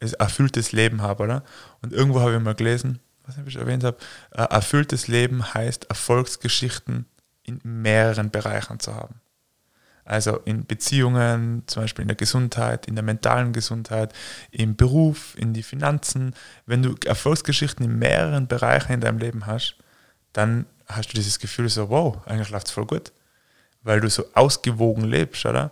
ein 0.01 0.13
erfülltes 0.15 0.73
Leben 0.73 1.03
haben, 1.03 1.23
oder? 1.23 1.43
Und 1.83 1.93
irgendwo 1.93 2.21
habe 2.21 2.35
ich 2.35 2.41
mal 2.41 2.55
gelesen, 2.55 3.01
was 3.25 3.37
ich 3.45 3.57
erwähnt 3.57 3.85
habe, 3.85 3.97
äh, 4.33 4.43
erfülltes 4.43 5.09
Leben 5.09 5.55
heißt, 5.55 5.87
Erfolgsgeschichten 5.87 7.07
in 7.43 7.61
mehreren 7.65 8.31
Bereichen 8.31 8.81
zu 8.81 8.95
haben. 8.95 9.21
Also 10.07 10.37
in 10.45 10.67
Beziehungen, 10.67 11.65
zum 11.67 11.83
Beispiel 11.83 12.03
in 12.03 12.09
der 12.09 12.17
Gesundheit, 12.17 12.87
in 12.87 12.95
der 12.95 13.03
mentalen 13.03 13.53
Gesundheit, 13.53 14.13
im 14.53 14.77
Beruf, 14.77 15.35
in 15.37 15.53
die 15.53 15.65
Finanzen. 15.65 16.33
Wenn 16.65 16.83
du 16.83 16.95
Erfolgsgeschichten 17.05 17.85
in 17.85 17.99
mehreren 17.99 18.47
Bereichen 18.47 18.93
in 18.93 19.01
deinem 19.01 19.19
Leben 19.19 19.47
hast, 19.47 19.77
dann 20.33 20.67
hast 20.87 21.09
du 21.09 21.15
dieses 21.15 21.41
Gefühl 21.41 21.69
so, 21.69 21.91
wow, 21.91 22.19
eigentlich 22.25 22.51
läuft 22.51 22.69
es 22.69 22.73
voll 22.73 22.87
gut, 22.87 23.13
weil 23.83 24.01
du 24.01 24.09
so 24.09 24.25
ausgewogen 24.35 25.05
lebst, 25.05 25.45
oder? 25.45 25.71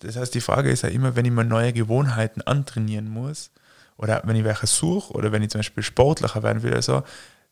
Das 0.00 0.16
heißt, 0.16 0.34
die 0.34 0.40
Frage 0.40 0.70
ist 0.70 0.82
ja 0.82 0.88
immer, 0.88 1.14
wenn 1.14 1.24
ich 1.24 1.32
mir 1.32 1.44
neue 1.44 1.72
Gewohnheiten 1.72 2.42
antrainieren 2.42 3.08
muss, 3.08 3.52
oder 3.96 4.22
wenn 4.24 4.34
ich 4.34 4.44
welche 4.44 4.66
suche, 4.66 5.12
oder 5.12 5.30
wenn 5.30 5.42
ich 5.42 5.50
zum 5.50 5.60
Beispiel 5.60 5.82
sportlicher 5.84 6.42
werden 6.42 6.62
will, 6.62 6.72
oder 6.72 6.82
so, 6.82 7.02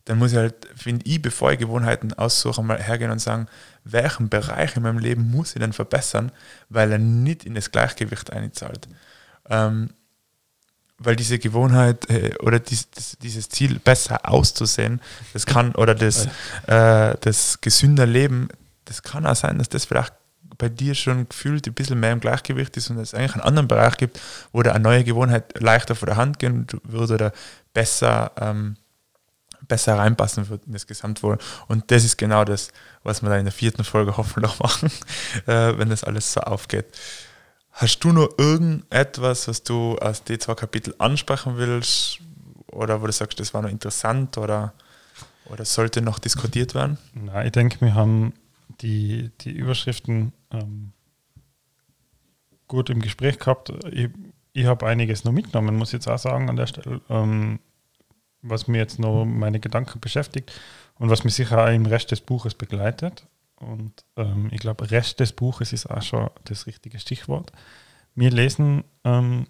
dann 0.08 0.18
muss 0.18 0.32
ich 0.32 0.38
halt, 0.38 0.66
finde 0.74 1.04
ich, 1.04 1.20
bevor 1.20 1.52
ich 1.52 1.58
Gewohnheiten 1.58 2.14
aussuche, 2.14 2.62
mal 2.62 2.82
hergehen 2.82 3.10
und 3.10 3.18
sagen, 3.18 3.46
welchen 3.84 4.30
Bereich 4.30 4.74
in 4.74 4.82
meinem 4.82 4.98
Leben 4.98 5.30
muss 5.30 5.54
ich 5.54 5.60
denn 5.60 5.74
verbessern, 5.74 6.32
weil 6.70 6.92
er 6.92 6.98
nicht 6.98 7.44
in 7.44 7.54
das 7.54 7.70
Gleichgewicht 7.70 8.32
einzahlt. 8.32 8.88
Ähm, 9.50 9.90
weil 10.96 11.14
diese 11.14 11.38
Gewohnheit 11.38 12.08
äh, 12.08 12.34
oder 12.40 12.58
dies, 12.58 12.90
das, 12.90 13.18
dieses 13.18 13.50
Ziel 13.50 13.78
besser 13.78 14.26
auszusehen, 14.26 15.02
das 15.34 15.44
kann, 15.44 15.74
oder 15.74 15.94
das, 15.94 16.26
äh, 16.66 17.14
das 17.20 17.60
gesünder 17.60 18.06
Leben, 18.06 18.48
das 18.86 19.02
kann 19.02 19.26
auch 19.26 19.36
sein, 19.36 19.58
dass 19.58 19.68
das 19.68 19.84
vielleicht 19.84 20.14
bei 20.56 20.70
dir 20.70 20.94
schon 20.94 21.28
gefühlt 21.28 21.66
ein 21.66 21.74
bisschen 21.74 22.00
mehr 22.00 22.12
im 22.12 22.20
Gleichgewicht 22.20 22.74
ist 22.78 22.88
und 22.88 22.98
es 22.98 23.12
eigentlich 23.12 23.34
einen 23.34 23.42
anderen 23.42 23.68
Bereich 23.68 23.98
gibt, 23.98 24.18
wo 24.52 24.62
da 24.62 24.72
eine 24.72 24.80
neue 24.80 25.04
Gewohnheit 25.04 25.60
leichter 25.60 25.94
vor 25.94 26.06
der 26.06 26.16
Hand 26.16 26.38
gehen 26.38 26.66
würde 26.82 27.12
oder 27.12 27.32
besser, 27.74 28.32
ähm, 28.40 28.76
besser 29.66 29.98
reinpassen 29.98 30.48
würde 30.48 30.64
in 30.66 30.72
das 30.72 30.86
Gesamtwohl. 30.86 31.38
Und 31.66 31.90
das 31.90 32.04
ist 32.04 32.16
genau 32.16 32.44
das, 32.44 32.70
was 33.02 33.22
wir 33.22 33.30
da 33.30 33.36
in 33.36 33.44
der 33.44 33.52
vierten 33.52 33.84
Folge 33.84 34.16
hoffentlich 34.16 34.58
machen, 34.60 34.90
äh, 35.46 35.76
wenn 35.76 35.88
das 35.88 36.04
alles 36.04 36.32
so 36.32 36.40
aufgeht. 36.40 36.86
Hast 37.72 38.00
du 38.00 38.12
noch 38.12 38.28
irgendetwas, 38.38 39.46
was 39.48 39.62
du 39.62 39.96
aus 39.98 40.24
den 40.24 40.40
zwei 40.40 40.54
Kapitel 40.54 40.94
ansprechen 40.98 41.56
willst? 41.56 42.20
Oder 42.72 43.00
wo 43.00 43.06
du 43.06 43.12
sagst, 43.12 43.40
das 43.40 43.54
war 43.54 43.62
noch 43.62 43.70
interessant 43.70 44.36
oder, 44.36 44.74
oder 45.46 45.64
sollte 45.64 46.02
noch 46.02 46.18
diskutiert 46.18 46.74
werden? 46.74 46.98
Na, 47.14 47.44
ich 47.44 47.52
denke, 47.52 47.80
wir 47.80 47.94
haben 47.94 48.34
die, 48.80 49.30
die 49.40 49.52
Überschriften 49.52 50.32
ähm, 50.50 50.92
gut 52.66 52.90
im 52.90 53.00
Gespräch 53.00 53.38
gehabt. 53.38 53.72
Ich, 53.90 54.10
ich 54.52 54.66
habe 54.66 54.86
einiges 54.86 55.24
noch 55.24 55.32
mitgenommen, 55.32 55.76
muss 55.76 55.90
ich 55.90 55.94
jetzt 55.94 56.08
auch 56.08 56.18
sagen 56.18 56.50
an 56.50 56.56
der 56.56 56.66
Stelle, 56.66 57.00
ähm, 57.08 57.60
was 58.42 58.68
mir 58.68 58.78
jetzt 58.78 58.98
noch 58.98 59.24
meine 59.24 59.60
Gedanken 59.60 60.00
beschäftigt 60.00 60.52
und 60.96 61.10
was 61.10 61.24
mich 61.24 61.34
sicher 61.34 61.64
auch 61.64 61.72
im 61.72 61.86
Rest 61.86 62.10
des 62.10 62.20
Buches 62.20 62.54
begleitet. 62.54 63.26
Und 63.56 64.04
ähm, 64.16 64.48
ich 64.52 64.60
glaube, 64.60 64.90
Rest 64.90 65.20
des 65.20 65.32
Buches 65.32 65.72
ist 65.72 65.86
auch 65.86 66.02
schon 66.02 66.30
das 66.44 66.66
richtige 66.66 66.98
Stichwort. 66.98 67.52
Wir 68.14 68.30
lesen 68.30 68.84
ähm, 69.04 69.46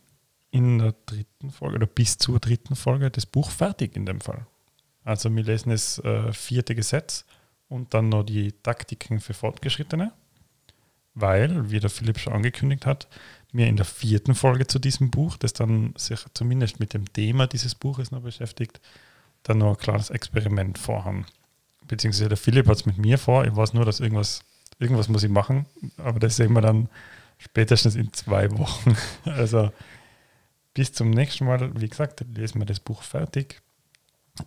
in 0.50 0.78
der 0.78 0.94
dritten 1.06 1.50
Folge 1.50 1.76
oder 1.76 1.86
bis 1.86 2.18
zur 2.18 2.40
dritten 2.40 2.74
Folge 2.74 3.10
das 3.10 3.26
Buch 3.26 3.50
fertig 3.50 3.96
in 3.96 4.06
dem 4.06 4.20
Fall. 4.20 4.46
Also 5.04 5.34
wir 5.34 5.42
lesen 5.42 5.70
das 5.70 5.98
äh, 6.00 6.32
vierte 6.32 6.74
Gesetz 6.74 7.24
und 7.68 7.94
dann 7.94 8.08
noch 8.08 8.24
die 8.24 8.52
Taktiken 8.52 9.20
für 9.20 9.34
Fortgeschrittene, 9.34 10.12
weil, 11.14 11.70
wie 11.70 11.80
der 11.80 11.90
Philipp 11.90 12.18
schon 12.18 12.32
angekündigt 12.32 12.86
hat, 12.86 13.08
wir 13.52 13.66
in 13.66 13.76
der 13.76 13.86
vierten 13.86 14.34
Folge 14.34 14.66
zu 14.66 14.78
diesem 14.78 15.10
Buch, 15.10 15.36
das 15.36 15.52
dann 15.52 15.94
sich 15.96 16.24
zumindest 16.34 16.80
mit 16.80 16.94
dem 16.94 17.10
Thema 17.12 17.46
dieses 17.46 17.74
Buches 17.74 18.10
noch 18.10 18.22
beschäftigt, 18.22 18.80
dann 19.42 19.58
noch 19.58 19.70
ein 19.70 19.78
klares 19.78 20.10
Experiment 20.10 20.78
vorhaben 20.78 21.26
beziehungsweise 21.88 22.28
der 22.28 22.38
Philipp 22.38 22.68
hat 22.68 22.76
es 22.76 22.86
mit 22.86 22.98
mir 22.98 23.18
vor. 23.18 23.44
Ich 23.44 23.56
weiß 23.56 23.72
nur, 23.72 23.84
dass 23.84 23.98
irgendwas, 23.98 24.44
irgendwas 24.78 25.08
muss 25.08 25.24
ich 25.24 25.30
machen, 25.30 25.66
aber 25.96 26.20
das 26.20 26.36
sehen 26.36 26.52
wir 26.52 26.60
dann 26.60 26.88
spätestens 27.38 27.96
in 27.96 28.12
zwei 28.12 28.50
Wochen. 28.56 28.96
Also 29.24 29.72
bis 30.74 30.92
zum 30.92 31.10
nächsten 31.10 31.46
Mal, 31.46 31.72
wie 31.80 31.88
gesagt, 31.88 32.24
lesen 32.34 32.60
wir 32.60 32.66
das 32.66 32.78
Buch 32.78 33.02
fertig 33.02 33.60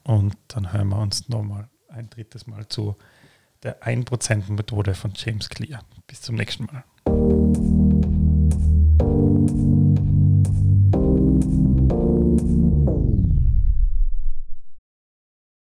und 0.04 0.38
dann 0.48 0.72
hören 0.72 0.90
wir 0.90 1.00
uns 1.00 1.28
nochmal 1.28 1.68
ein 1.90 2.10
drittes 2.10 2.48
Mal 2.48 2.68
zu 2.70 2.96
der 3.64 3.84
1%-Methode 3.84 4.94
von 4.94 5.12
James 5.14 5.50
Clear. 5.50 5.84
Bis 6.08 6.22
zum 6.22 6.36
nächsten 6.36 6.66
Mal. 6.66 7.91